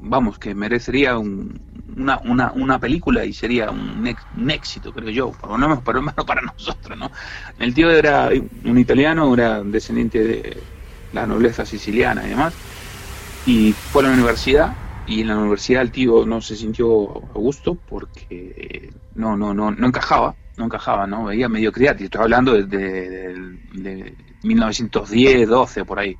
vamos, 0.00 0.38
que 0.38 0.54
merecería 0.54 1.18
una, 1.18 2.18
una, 2.24 2.52
una, 2.52 2.78
película 2.78 3.24
y 3.24 3.32
sería 3.32 3.70
un, 3.70 4.06
éxito, 4.48 4.92
creo 4.92 5.10
yo, 5.10 5.32
por 5.32 5.50
lo 5.50 5.58
menos, 5.58 5.82
menos 5.84 6.24
para 6.24 6.40
nosotros, 6.40 6.96
¿no? 6.96 7.10
El 7.58 7.74
tío 7.74 7.90
era 7.90 8.30
un 8.64 8.78
italiano, 8.78 9.34
era 9.34 9.64
descendiente 9.64 10.22
de 10.22 10.62
la 11.12 11.26
nobleza 11.26 11.66
siciliana 11.66 12.24
y 12.24 12.28
demás, 12.28 12.54
y 13.44 13.72
fue 13.72 14.04
a 14.04 14.08
la 14.08 14.12
universidad 14.12 14.76
y 15.08 15.22
en 15.22 15.28
la 15.28 15.38
universidad 15.38 15.82
el 15.82 15.90
tío 15.90 16.24
no 16.26 16.40
se 16.40 16.54
sintió 16.54 17.16
a 17.16 17.38
gusto 17.38 17.74
porque 17.74 18.92
no, 19.14 19.36
no, 19.36 19.52
no, 19.52 19.72
no 19.72 19.86
encajaba, 19.86 20.36
no 20.58 20.66
encajaba, 20.66 21.06
¿no? 21.06 21.24
Veía 21.24 21.48
mediocridad, 21.48 21.98
y 21.98 22.04
estoy 22.04 22.22
hablando 22.22 22.54
de, 22.54 22.64
de, 23.72 24.14
1910, 24.42 25.48
12, 25.48 25.84
por 25.84 25.98
ahí. 25.98 26.16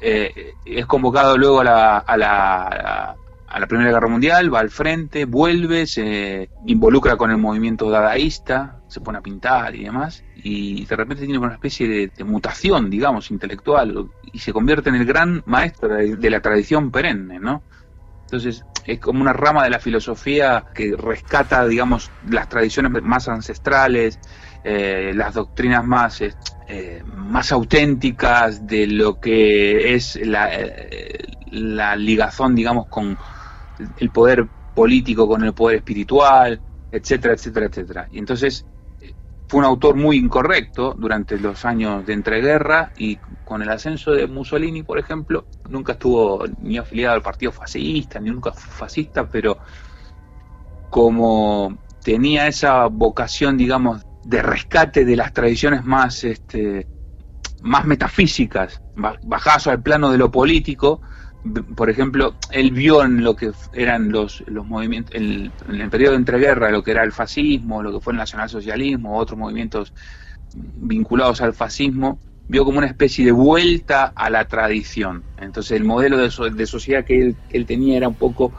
Eh, 0.00 0.54
es 0.64 0.86
convocado 0.86 1.36
luego 1.36 1.60
a 1.60 1.64
la, 1.64 1.98
a, 1.98 2.16
la, 2.16 3.16
a 3.46 3.60
la 3.60 3.66
Primera 3.66 3.90
Guerra 3.90 4.08
Mundial, 4.08 4.52
va 4.52 4.60
al 4.60 4.70
frente, 4.70 5.24
vuelve, 5.24 5.86
se 5.86 6.48
involucra 6.66 7.16
con 7.16 7.30
el 7.30 7.38
movimiento 7.38 7.90
dadaísta, 7.90 8.80
se 8.88 9.00
pone 9.00 9.18
a 9.18 9.22
pintar 9.22 9.74
y 9.74 9.84
demás, 9.84 10.24
y 10.36 10.86
de 10.86 10.96
repente 10.96 11.24
tiene 11.24 11.38
una 11.38 11.54
especie 11.54 12.10
de, 12.16 12.24
mutación, 12.24 12.88
digamos, 12.88 13.30
intelectual, 13.30 14.08
y 14.32 14.38
se 14.38 14.52
convierte 14.52 14.88
en 14.88 14.94
el 14.94 15.04
gran 15.04 15.42
maestro 15.46 15.88
de 15.88 16.30
la 16.30 16.40
tradición 16.40 16.90
perenne, 16.90 17.38
¿no? 17.38 17.62
Entonces, 18.22 18.64
es 18.86 18.98
como 18.98 19.20
una 19.20 19.32
rama 19.32 19.64
de 19.64 19.70
la 19.70 19.78
filosofía 19.78 20.66
que 20.74 20.94
rescata, 20.96 21.66
digamos, 21.66 22.10
las 22.28 22.48
tradiciones 22.48 23.02
más 23.02 23.28
ancestrales, 23.28 24.18
eh, 24.64 25.12
las 25.14 25.34
doctrinas 25.34 25.84
más, 25.84 26.20
eh, 26.20 27.02
más 27.14 27.52
auténticas 27.52 28.66
de 28.66 28.86
lo 28.86 29.20
que 29.20 29.94
es 29.94 30.18
la, 30.24 30.54
eh, 30.54 31.18
la 31.52 31.96
ligazón, 31.96 32.54
digamos, 32.54 32.86
con 32.88 33.16
el 33.98 34.10
poder 34.10 34.46
político, 34.74 35.26
con 35.26 35.44
el 35.44 35.52
poder 35.52 35.78
espiritual, 35.78 36.60
etcétera, 36.92 37.34
etcétera, 37.34 37.66
etcétera. 37.66 38.08
Y 38.10 38.18
entonces 38.18 38.66
fue 39.50 39.58
un 39.58 39.66
autor 39.66 39.96
muy 39.96 40.16
incorrecto 40.16 40.94
durante 40.96 41.36
los 41.36 41.64
años 41.64 42.06
de 42.06 42.12
entreguerra 42.12 42.92
y 42.96 43.16
con 43.44 43.62
el 43.62 43.68
ascenso 43.68 44.12
de 44.12 44.28
Mussolini, 44.28 44.84
por 44.84 44.96
ejemplo, 44.96 45.44
nunca 45.68 45.94
estuvo 45.94 46.44
ni 46.60 46.78
afiliado 46.78 47.16
al 47.16 47.22
partido 47.22 47.50
fascista, 47.50 48.20
ni 48.20 48.30
nunca 48.30 48.52
fascista, 48.52 49.28
pero 49.28 49.58
como 50.88 51.76
tenía 52.00 52.46
esa 52.46 52.86
vocación, 52.86 53.56
digamos, 53.56 54.06
de 54.22 54.40
rescate 54.40 55.04
de 55.04 55.16
las 55.16 55.32
tradiciones 55.32 55.84
más, 55.84 56.22
este, 56.22 56.86
más 57.60 57.84
metafísicas, 57.86 58.80
bajadas 58.94 59.66
al 59.66 59.82
plano 59.82 60.12
de 60.12 60.18
lo 60.18 60.30
político, 60.30 61.00
por 61.74 61.88
ejemplo, 61.88 62.34
él 62.50 62.70
vio 62.70 63.02
en 63.02 63.24
lo 63.24 63.34
que 63.34 63.52
eran 63.72 64.12
los, 64.12 64.44
los 64.46 64.66
movimientos, 64.66 65.14
en 65.14 65.50
el 65.68 65.90
periodo 65.90 66.12
de 66.12 66.18
entreguerra, 66.18 66.70
lo 66.70 66.82
que 66.82 66.90
era 66.90 67.02
el 67.02 67.12
fascismo, 67.12 67.82
lo 67.82 67.92
que 67.92 68.00
fue 68.00 68.12
el 68.12 68.18
nacionalsocialismo, 68.18 69.16
otros 69.16 69.38
movimientos 69.38 69.92
vinculados 70.54 71.40
al 71.40 71.54
fascismo, 71.54 72.18
vio 72.48 72.64
como 72.64 72.78
una 72.78 72.88
especie 72.88 73.24
de 73.24 73.32
vuelta 73.32 74.12
a 74.14 74.28
la 74.28 74.46
tradición. 74.46 75.22
Entonces 75.40 75.72
el 75.72 75.84
modelo 75.84 76.18
de, 76.18 76.50
de 76.50 76.66
sociedad 76.66 77.04
que 77.04 77.34
él, 77.50 77.66
tenía 77.66 77.96
era 77.96 78.08
un 78.08 78.16
poco 78.16 78.52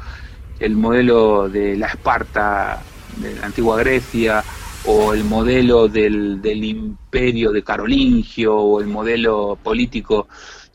el 0.60 0.76
modelo 0.76 1.50
de 1.50 1.76
la 1.76 1.88
Esparta, 1.88 2.82
de 3.18 3.36
la 3.36 3.46
antigua 3.46 3.78
Grecia, 3.78 4.44
o 4.86 5.14
el 5.14 5.24
modelo 5.24 5.88
del, 5.88 6.42
del 6.42 6.64
imperio 6.64 7.52
de 7.52 7.64
Carolingio, 7.64 8.56
o 8.56 8.82
el 8.82 8.88
modelo 8.88 9.60
político 9.62 10.28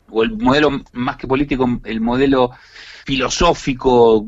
o 0.09 0.23
el 0.23 0.37
modelo 0.37 0.81
más 0.93 1.17
que 1.17 1.27
político, 1.27 1.67
el 1.83 2.01
modelo 2.01 2.51
filosófico 3.05 4.25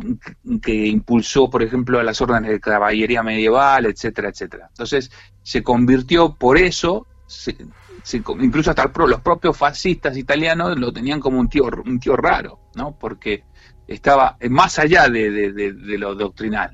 que 0.61 0.87
impulsó, 0.87 1.49
por 1.49 1.63
ejemplo, 1.63 1.99
a 1.99 2.03
las 2.03 2.21
órdenes 2.21 2.51
de 2.51 2.59
caballería 2.59 3.23
medieval, 3.23 3.85
etcétera, 3.85 4.29
etcétera. 4.29 4.67
Entonces, 4.69 5.11
se 5.43 5.61
convirtió 5.63 6.35
por 6.35 6.57
eso, 6.57 7.05
incluso 8.39 8.69
hasta 8.69 8.89
los 9.05 9.21
propios 9.21 9.57
fascistas 9.57 10.15
italianos 10.15 10.79
lo 10.79 10.93
tenían 10.93 11.19
como 11.19 11.39
un 11.39 11.49
tío, 11.49 11.65
un 11.85 11.99
tío 11.99 12.15
raro, 12.15 12.59
¿no? 12.75 12.97
Porque 12.97 13.43
estaba 13.87 14.37
más 14.49 14.79
allá 14.79 15.09
de, 15.09 15.73
lo 15.97 16.15
doctrinal. 16.15 16.71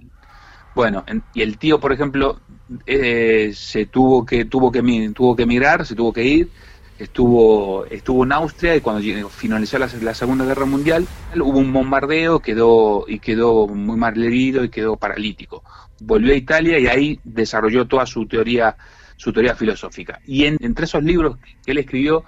Bueno, 0.75 1.05
y 1.33 1.41
el 1.41 1.57
tío, 1.57 1.79
por 1.79 1.93
ejemplo, 1.93 2.41
eh, 2.85 3.51
se 3.55 3.85
tuvo 3.85 4.25
que, 4.25 4.45
tuvo 4.45 4.71
que, 4.71 4.81
tuvo 5.15 5.35
que 5.35 5.43
emigrar, 5.43 5.85
se 5.85 5.95
tuvo 5.95 6.11
que 6.11 6.23
ir, 6.23 6.51
estuvo, 6.97 7.85
estuvo 7.85 8.23
en 8.23 8.31
Austria 8.31 8.75
y 8.75 8.81
cuando 8.81 9.29
finalizó 9.29 9.77
la, 9.77 10.13
Segunda 10.13 10.45
Guerra 10.45 10.65
Mundial 10.65 11.07
hubo 11.35 11.59
un 11.59 11.73
bombardeo 11.73 12.39
quedó, 12.39 13.05
y 13.07 13.19
quedó 13.19 13.67
muy 13.67 13.97
mal 13.97 14.21
herido 14.21 14.63
y 14.63 14.69
quedó 14.69 14.95
paralítico. 14.97 15.63
Volvió 16.01 16.33
a 16.33 16.37
Italia 16.37 16.79
y 16.79 16.87
ahí 16.87 17.19
desarrolló 17.23 17.87
toda 17.87 18.05
su 18.05 18.27
teoría, 18.27 18.75
su 19.17 19.31
teoría 19.33 19.55
filosófica. 19.55 20.19
Y 20.25 20.45
entre 20.45 20.85
esos 20.85 21.03
libros 21.03 21.37
que 21.65 21.71
él 21.71 21.79
escribió, 21.79 22.23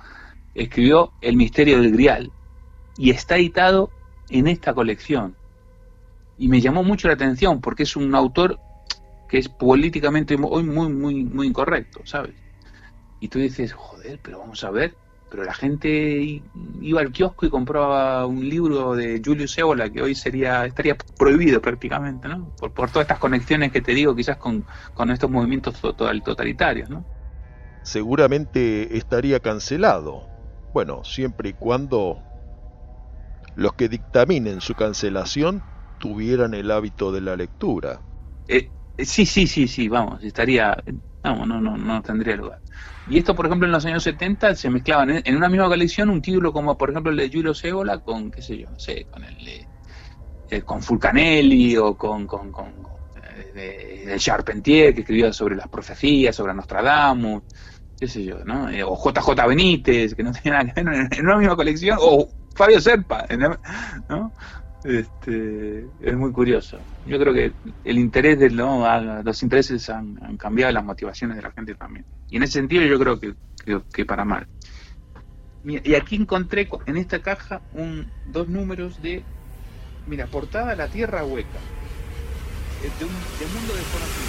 escribió 0.54 1.14
El 1.22 1.38
misterio 1.38 1.82
del 1.82 1.92
Grial 1.92 2.32
y 2.98 3.12
está 3.12 3.38
editado 3.38 3.92
en 4.30 4.48
esta 4.48 4.74
colección. 4.74 5.36
Y 6.38 6.50
me 6.50 6.62
llamó 6.62 6.84
mucho 6.84 7.08
la 7.08 7.16
atención 7.16 7.62
porque 7.62 7.84
es 7.84 7.96
un 7.96 8.14
autor 8.16 8.60
que 9.30 9.38
es 9.38 9.50
políticamente 9.50 10.38
hoy 10.42 10.64
muy, 10.64 10.90
muy, 10.90 11.24
muy 11.24 11.48
incorrecto, 11.48 12.02
¿sabes? 12.06 12.34
Y 13.20 13.28
tú 13.30 13.40
dices, 13.40 13.74
joder, 13.74 14.20
pero 14.22 14.40
vamos 14.40 14.64
a 14.64 14.72
ver, 14.72 14.96
pero 15.30 15.44
la 15.44 15.54
gente 15.54 16.42
iba 16.82 17.02
al 17.02 17.12
kiosco 17.12 17.46
y 17.46 17.50
compraba 17.50 18.26
un 18.26 18.48
libro 18.48 18.96
de 18.96 19.22
Julius 19.24 19.58
Evola 19.58 19.90
que 19.90 20.02
hoy 20.02 20.16
sería 20.16 20.66
estaría 20.66 20.96
prohibido 21.18 21.62
prácticamente, 21.62 22.28
¿no? 22.28 22.52
Por, 22.58 22.72
todas 22.72 22.98
estas 22.98 23.20
conexiones 23.20 23.72
que 23.72 23.82
te 23.82 23.94
digo, 23.94 24.16
quizás 24.16 24.38
con, 24.38 24.66
con 24.94 25.12
estos 25.12 25.30
movimientos 25.30 25.80
totalitarios, 25.82 26.90
¿no? 26.90 27.04
Seguramente 27.84 28.98
estaría 28.98 29.40
cancelado. 29.40 30.28
Bueno, 30.74 31.04
siempre 31.04 31.50
y 31.50 31.54
cuando 31.54 32.20
los 33.56 33.74
que 33.74 33.90
dictaminen 33.90 34.62
su 34.62 34.76
cancelación 34.76 35.62
tuvieran 36.00 36.54
el 36.54 36.70
hábito 36.70 37.12
de 37.12 37.22
la 37.22 37.36
lectura. 37.36 38.02
Eh, 38.48 38.70
sí, 39.00 39.26
sí, 39.26 39.48
sí, 39.48 39.68
sí, 39.68 39.88
vamos, 39.90 40.24
estaría, 40.24 40.78
vamos, 41.28 41.48
no, 41.48 41.62
no, 41.62 41.78
no 41.78 42.02
tendría 42.02 42.36
lugar. 42.36 42.60
Y 43.10 43.18
esto, 43.20 43.36
por 43.36 43.46
ejemplo, 43.46 43.66
en 43.66 43.72
los 43.72 43.86
años 43.86 44.04
70 44.04 44.56
se 44.56 44.70
mezclaban 44.70 45.22
en, 45.24 45.36
una 45.36 45.48
misma 45.48 45.68
colección 45.68 46.10
un 46.10 46.22
título 46.22 46.52
como, 46.52 46.78
por 46.78 46.90
ejemplo, 46.90 47.12
el 47.12 47.18
de 47.18 47.30
Julio 47.30 47.54
Segola 47.54 48.00
con, 48.00 48.32
qué 48.32 48.42
sé 48.42 48.58
yo, 48.58 48.70
no 48.70 48.80
sé, 48.80 49.06
con 49.10 49.24
el 49.24 49.36
eh, 50.50 50.62
con 50.62 50.82
Fulcanelli 50.82 51.78
o 51.78 51.96
con, 51.96 52.26
con, 52.26 52.52
con 52.52 52.74
eh, 53.56 54.04
de, 54.06 54.18
Charpentier, 54.18 54.94
que 54.94 55.02
escribía 55.02 55.32
sobre 55.32 55.56
las 55.56 55.68
profecías, 55.68 56.36
sobre 56.36 56.54
Nostradamus, 56.54 57.44
qué 58.00 58.08
sé 58.08 58.24
yo, 58.24 58.44
¿no? 58.46 58.70
Eh, 58.70 58.84
o 58.84 58.96
JJ 58.96 59.48
Benítez, 59.48 60.16
que 60.16 60.24
no 60.24 60.32
tenía 60.32 60.64
nada 60.64 60.74
que 60.74 60.84
ver 60.84 61.08
en, 61.12 61.26
una 61.26 61.38
misma 61.38 61.56
colección, 61.56 61.98
o 62.02 62.30
Fabio 62.56 62.80
Serpa, 62.82 63.26
¿no? 64.10 64.32
Este, 64.84 65.88
es 66.02 66.16
muy 66.16 66.32
curioso. 66.32 66.80
Yo 67.06 67.20
creo 67.20 67.34
que 67.34 67.52
el 67.84 67.98
interés 67.98 68.40
de 68.40 68.50
los 68.50 69.44
intereses 69.44 69.90
han, 69.90 70.38
cambiado 70.38 70.72
las 70.72 70.84
motivaciones 70.84 71.38
de 71.38 71.44
la 71.44 71.52
gente 71.52 71.76
también. 71.76 72.06
Y 72.30 72.38
en 72.38 72.44
ese 72.44 72.54
sentido 72.54 72.86
yo 72.86 73.00
creo 73.00 73.20
que, 73.20 73.34
que, 73.94 74.06
para 74.06 74.24
mal. 74.24 74.48
y 75.66 75.96
aquí 75.96 76.16
encontré 76.16 76.70
en 76.86 76.98
esta 76.98 77.22
caja 77.22 77.62
un, 77.74 78.08
dos 78.28 78.48
números 78.48 79.02
de, 79.02 79.24
mira, 80.08 80.28
portada 80.28 80.76
La 80.76 80.88
Tierra 80.88 81.26
Hueca, 81.26 81.60
de 82.82 83.06
un 83.06 83.12
de. 83.12 84.28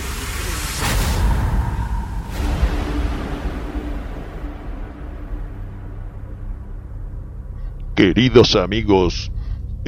Queridos 7.95 8.55
amigos, 8.55 9.31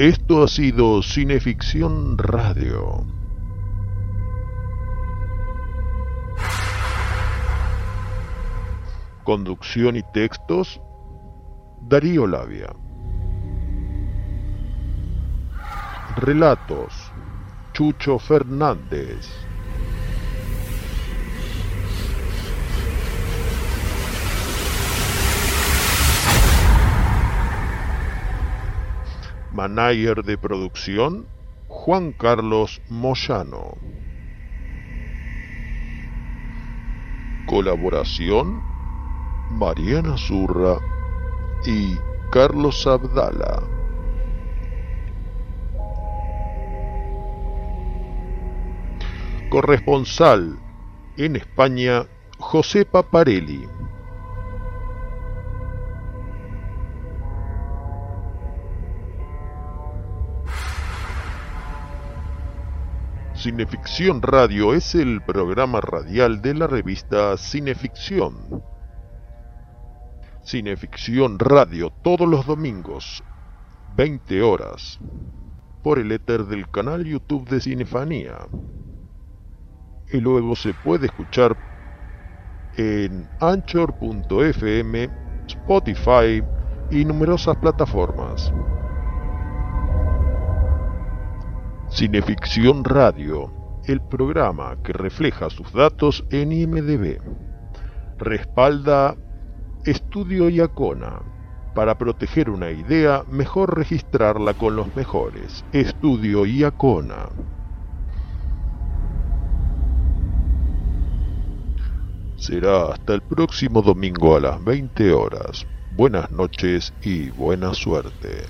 esto 0.01 0.41
ha 0.41 0.47
sido 0.47 1.03
Cineficción 1.03 2.17
Radio. 2.17 3.05
Conducción 9.23 9.95
y 9.97 10.01
textos, 10.11 10.81
Darío 11.83 12.25
Labia. 12.25 12.73
Relatos, 16.15 17.11
Chucho 17.73 18.17
Fernández. 18.17 19.50
Manager 29.53 30.23
de 30.23 30.37
producción, 30.37 31.27
Juan 31.67 32.13
Carlos 32.13 32.81
Moyano. 32.87 33.77
Colaboración, 37.47 38.61
Mariana 39.51 40.17
Zurra 40.17 40.77
y 41.65 41.97
Carlos 42.31 42.87
Abdala. 42.87 43.61
Corresponsal 49.49 50.57
en 51.17 51.35
España, 51.35 52.05
José 52.39 52.85
Paparelli. 52.85 53.67
Cineficción 63.41 64.21
Radio 64.21 64.75
es 64.75 64.93
el 64.93 65.19
programa 65.23 65.81
radial 65.81 66.43
de 66.43 66.53
la 66.53 66.67
revista 66.67 67.35
Cineficción. 67.37 68.63
Cineficción 70.43 71.39
Radio 71.39 71.91
todos 72.03 72.29
los 72.29 72.45
domingos, 72.45 73.23
20 73.95 74.43
horas, 74.43 74.99
por 75.81 75.97
el 75.97 76.11
éter 76.11 76.45
del 76.45 76.69
canal 76.69 77.03
YouTube 77.03 77.49
de 77.49 77.61
Cinefanía. 77.61 78.37
Y 80.13 80.19
luego 80.19 80.55
se 80.55 80.75
puede 80.75 81.07
escuchar 81.07 81.57
en 82.77 83.27
anchor.fm, 83.39 85.09
Spotify 85.47 86.43
y 86.91 87.05
numerosas 87.05 87.57
plataformas. 87.57 88.53
Cineficción 91.93 92.85
Radio, 92.85 93.51
el 93.85 93.99
programa 93.99 94.77
que 94.81 94.93
refleja 94.93 95.49
sus 95.49 95.73
datos 95.73 96.23
en 96.29 96.53
IMDB. 96.53 97.19
Respalda 98.17 99.17
Estudio 99.83 100.47
Iacona. 100.47 101.21
Para 101.75 101.97
proteger 101.97 102.49
una 102.49 102.71
idea, 102.71 103.25
mejor 103.29 103.77
registrarla 103.77 104.53
con 104.53 104.77
los 104.77 104.95
mejores. 104.95 105.65
Estudio 105.73 106.45
Iacona. 106.45 107.27
Será 112.37 112.93
hasta 112.93 113.13
el 113.13 113.21
próximo 113.21 113.81
domingo 113.81 114.37
a 114.37 114.39
las 114.39 114.63
20 114.63 115.11
horas. 115.11 115.67
Buenas 115.97 116.31
noches 116.31 116.93
y 117.03 117.31
buena 117.31 117.73
suerte. 117.73 118.45